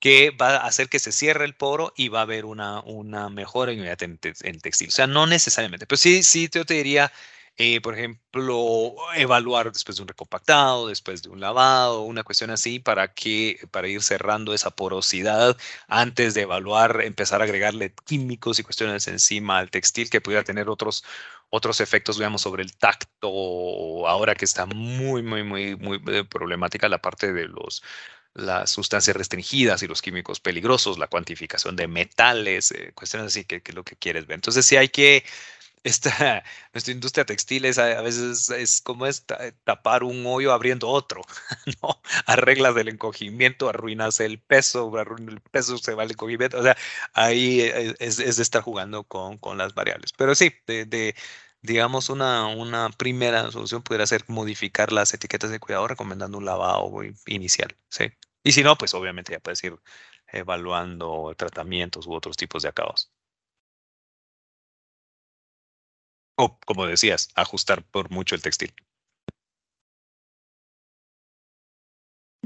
que 0.00 0.30
va 0.30 0.56
a 0.56 0.66
hacer 0.66 0.88
que 0.88 0.98
se 0.98 1.12
cierre 1.12 1.44
el 1.44 1.54
poro 1.54 1.92
y 1.96 2.08
va 2.08 2.20
a 2.20 2.22
haber 2.22 2.46
una, 2.46 2.80
una 2.80 3.28
mejora 3.28 3.72
en, 3.72 3.80
el 3.80 4.62
textil. 4.62 4.88
O 4.88 4.92
sea, 4.92 5.06
no 5.06 5.26
necesariamente, 5.26 5.86
pero 5.86 5.98
sí, 5.98 6.22
sí 6.22 6.48
yo 6.52 6.64
te 6.64 6.74
diría, 6.74 7.12
eh, 7.58 7.80
por 7.82 7.94
ejemplo, 7.98 8.94
evaluar 9.16 9.70
después 9.72 9.96
de 9.96 10.02
un 10.02 10.08
recompactado, 10.08 10.88
después 10.88 11.22
de 11.22 11.28
un 11.28 11.40
lavado, 11.40 12.02
una 12.02 12.22
cuestión 12.24 12.50
así, 12.50 12.78
para 12.78 13.12
que 13.12 13.60
para 13.70 13.88
ir 13.88 14.02
cerrando 14.02 14.54
esa 14.54 14.70
porosidad 14.70 15.56
antes 15.88 16.34
de 16.34 16.42
evaluar, 16.42 17.02
empezar 17.02 17.42
a 17.42 17.44
agregarle 17.44 17.94
químicos 18.06 18.58
y 18.58 18.62
cuestiones 18.62 19.06
encima 19.08 19.58
al 19.58 19.70
textil 19.70 20.08
que 20.10 20.20
pudiera 20.22 20.44
tener 20.44 20.68
otros 20.70 21.04
otros 21.50 21.80
efectos, 21.80 22.18
veamos, 22.18 22.42
sobre 22.42 22.62
el 22.62 22.76
tacto, 22.76 23.28
ahora 24.08 24.34
que 24.36 24.44
está 24.44 24.66
muy, 24.66 25.22
muy, 25.22 25.42
muy, 25.42 25.76
muy 25.76 26.00
eh, 26.06 26.24
problemática 26.24 26.88
la 26.88 27.02
parte 27.02 27.32
de 27.32 27.48
los 27.48 27.82
las 28.40 28.70
sustancias 28.70 29.16
restringidas 29.16 29.82
y 29.82 29.86
los 29.86 30.02
químicos 30.02 30.40
peligrosos, 30.40 30.98
la 30.98 31.08
cuantificación 31.08 31.76
de 31.76 31.88
metales, 31.88 32.72
eh, 32.72 32.92
cuestiones 32.94 33.28
así 33.28 33.44
que, 33.44 33.62
es 33.64 33.74
lo 33.74 33.84
que 33.84 33.96
quieres 33.96 34.26
ver. 34.26 34.36
Entonces, 34.36 34.66
sí 34.66 34.76
hay 34.76 34.88
que, 34.88 35.24
esta, 35.84 36.44
nuestra 36.74 36.92
industria 36.92 37.24
textil 37.24 37.64
es, 37.64 37.78
a 37.78 38.00
veces 38.02 38.50
es 38.50 38.80
como 38.82 39.06
es 39.06 39.24
tapar 39.64 40.04
un 40.04 40.24
hoyo 40.26 40.52
abriendo 40.52 40.88
otro, 40.88 41.22
¿no? 41.82 42.00
Arreglas 42.26 42.76
el 42.76 42.88
encogimiento, 42.88 43.68
arruinas 43.68 44.20
el 44.20 44.38
peso, 44.40 44.96
arruinas 44.96 45.34
el 45.34 45.40
peso, 45.40 45.78
se 45.78 45.94
va 45.94 46.04
el 46.04 46.12
encogimiento, 46.12 46.58
o 46.58 46.62
sea, 46.62 46.76
ahí 47.14 47.60
eh, 47.60 47.94
es, 47.98 48.18
es 48.18 48.36
de 48.36 48.42
estar 48.42 48.62
jugando 48.62 49.04
con, 49.04 49.38
con 49.38 49.58
las 49.58 49.74
variables. 49.74 50.12
Pero 50.16 50.34
sí, 50.34 50.52
de, 50.66 50.84
de 50.86 51.14
digamos, 51.62 52.08
una, 52.10 52.46
una 52.48 52.90
primera 52.90 53.50
solución 53.50 53.82
pudiera 53.82 54.06
ser 54.06 54.24
modificar 54.28 54.92
las 54.92 55.12
etiquetas 55.14 55.50
de 55.50 55.60
cuidado 55.60 55.88
recomendando 55.88 56.38
un 56.38 56.44
lavado 56.44 56.90
inicial, 57.26 57.76
¿sí? 57.88 58.10
Y 58.42 58.52
si 58.52 58.62
no, 58.62 58.76
pues 58.76 58.94
obviamente 58.94 59.32
ya 59.32 59.40
puedes 59.40 59.62
ir 59.64 59.78
evaluando 60.28 61.34
tratamientos 61.36 62.06
u 62.06 62.12
otros 62.12 62.36
tipos 62.36 62.62
de 62.62 62.68
acabados. 62.70 63.10
O, 66.36 66.58
como 66.66 66.86
decías, 66.86 67.28
ajustar 67.34 67.84
por 67.84 68.10
mucho 68.10 68.34
el 68.34 68.42
textil. 68.42 68.72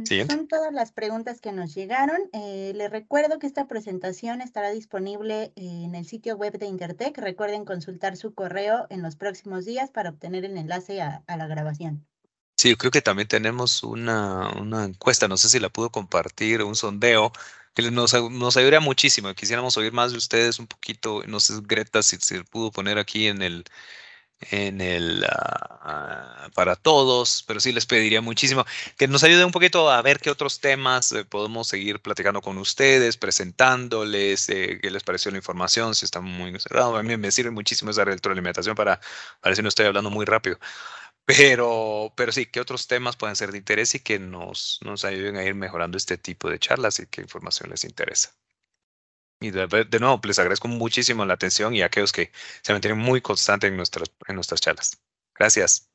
Son 0.05 0.49
todas 0.49 0.73
las 0.73 0.91
preguntas 0.91 1.41
que 1.41 1.53
nos 1.53 1.73
llegaron. 1.75 2.19
Eh, 2.33 2.73
les 2.75 2.91
recuerdo 2.91 3.39
que 3.39 3.47
esta 3.47 3.69
presentación 3.69 4.41
estará 4.41 4.71
disponible 4.71 5.53
en 5.55 5.95
el 5.95 6.05
sitio 6.05 6.37
web 6.37 6.59
de 6.59 6.67
Intertech. 6.67 7.17
Recuerden 7.17 7.65
consultar 7.65 8.17
su 8.17 8.35
correo 8.35 8.87
en 8.91 9.03
los 9.03 9.15
próximos 9.15 9.65
días 9.65 9.91
para 9.91 10.11
obtener 10.11 10.45
el 10.45 10.57
enlace 10.59 11.01
a, 11.01 11.23
la 11.29 11.47
grabación. 11.47 12.05
Sí, 12.57 12.77
creo 12.77 12.91
que 12.91 13.03
también 13.03 13.29
tenemos 13.29 13.83
una, 13.83 14.51
encuesta, 14.85 15.29
no 15.29 15.37
sé 15.37 15.49
si 15.49 15.59
la 15.59 15.69
pudo 15.69 15.91
compartir, 15.91 16.63
un 16.63 16.77
sondeo, 16.77 17.33
que 17.75 17.91
nos, 17.91 18.15
nos 18.31 18.57
ayudaría 18.57 18.81
muchísimo. 18.81 19.35
Quisiéramos 19.35 19.77
oír 19.77 19.93
más 19.93 20.13
de 20.13 20.19
ustedes 20.19 20.59
un 20.59 20.67
poquito, 20.67 21.23
no 21.27 21.41
sé, 21.41 21.55
Greta, 21.63 22.03
si 22.03 22.17
se 22.19 22.45
pudo 22.45 22.71
poner 22.71 22.99
aquí 22.99 23.27
en 23.27 23.43
el, 23.43 23.65
en 24.51 24.81
el 24.81 25.25
ah, 25.29 26.49
para 26.55 26.77
todos, 26.77 27.43
pero 27.47 27.61
sí 27.61 27.73
les 27.73 27.87
pediría 27.87 28.21
muchísimo 28.21 28.65
que 28.97 29.09
nos 29.09 29.25
ayuden 29.25 29.47
un 29.47 29.53
poquito 29.53 29.91
a 29.91 30.03
ver 30.03 30.21
qué 30.21 30.31
otros 30.31 30.61
temas 30.61 31.13
eh, 31.13 31.25
podemos 31.25 31.69
seguir 31.69 32.01
platicando 32.01 32.41
con 32.43 32.59
ustedes, 32.59 33.17
presentándoles, 33.17 34.49
eh, 34.49 34.79
qué 34.83 34.91
les 34.91 35.03
pareció 35.03 35.31
la 35.31 35.39
información, 35.39 35.95
si 35.95 36.05
están 36.05 36.25
muy 36.25 36.59
cerrados. 36.61 36.99
A 36.99 37.03
mí 37.03 37.17
me 37.17 37.31
sirve 37.31 37.51
muchísimo 37.51 37.91
esa 37.91 38.05
retroalimentación 38.05 38.75
para, 38.77 39.01
para 39.41 39.57
si 39.57 39.63
no 39.63 39.69
estoy 39.69 39.87
hablando 39.87 40.11
muy 40.11 40.25
rápido. 40.25 40.59
Pero, 41.27 42.13
pero 42.17 42.33
sí, 42.33 42.47
qué 42.47 42.61
otros 42.61 42.87
temas 42.87 43.17
pueden 43.17 43.37
ser 43.37 43.51
de 43.51 43.59
interés 43.59 43.95
y 43.95 44.01
que 44.01 44.19
nos, 44.19 44.79
nos 44.83 45.05
ayuden 45.05 45.37
a 45.37 45.45
ir 45.45 45.55
mejorando 45.55 45.97
este 45.97 46.19
tipo 46.19 46.51
de 46.51 46.59
charlas 46.59 47.01
y 47.01 47.07
qué 47.07 47.23
información 47.23 47.71
les 47.71 47.85
interesa. 47.85 48.35
Y 49.41 49.51
de, 49.51 49.67
nuevo, 50.01 50.21
les 50.25 50.39
agradezco 50.39 50.69
muchísimo 50.69 51.25
la 51.25 51.35
atención 51.35 51.75
y 51.75 51.83
a 51.83 51.87
aquellos 51.87 52.13
que 52.13 52.31
se 52.63 52.73
mantienen 52.73 52.99
muy 52.99 53.21
constantes 53.21 53.69
en 53.71 53.77
nuestras, 53.77 54.11
en 54.27 54.35
nuestras 54.35 54.61
charlas. 54.61 55.03
Gracias. 55.35 55.91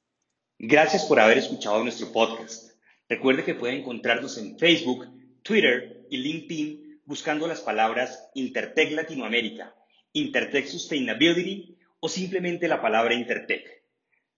Gracias 0.58 1.06
por 1.06 1.20
haber 1.20 1.38
escuchado 1.38 1.84
nuestro 1.84 2.12
podcast. 2.12 2.72
Recuerde 3.08 3.44
que 3.44 3.56
puede 3.56 3.78
encontrarnos 3.78 4.38
en 4.38 4.58
Facebook, 4.60 5.08
Twitter 5.42 6.06
y 6.10 6.18
LinkedIn 6.18 7.02
buscando 7.06 7.48
las 7.48 7.62
palabras 7.62 8.30
Intertech 8.36 8.92
Latinoamérica, 8.92 9.74
Intertech 10.14 10.68
Sustainability 10.68 11.78
o 12.00 12.10
simplemente 12.10 12.68
la 12.68 12.82
palabra 12.82 13.16
Intertech. 13.16 13.79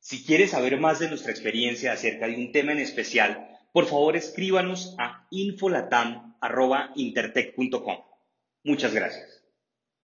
Si 0.01 0.25
quiere 0.25 0.47
saber 0.47 0.79
más 0.79 0.97
de 0.97 1.09
nuestra 1.09 1.31
experiencia 1.31 1.93
acerca 1.93 2.25
de 2.25 2.35
un 2.35 2.51
tema 2.51 2.71
en 2.71 2.79
especial, 2.79 3.59
por 3.71 3.85
favor 3.85 4.17
escríbanos 4.17 4.95
a 4.97 5.27
infolatam.intertech.com. 5.29 7.97
Muchas 8.63 8.95
gracias. 8.95 9.40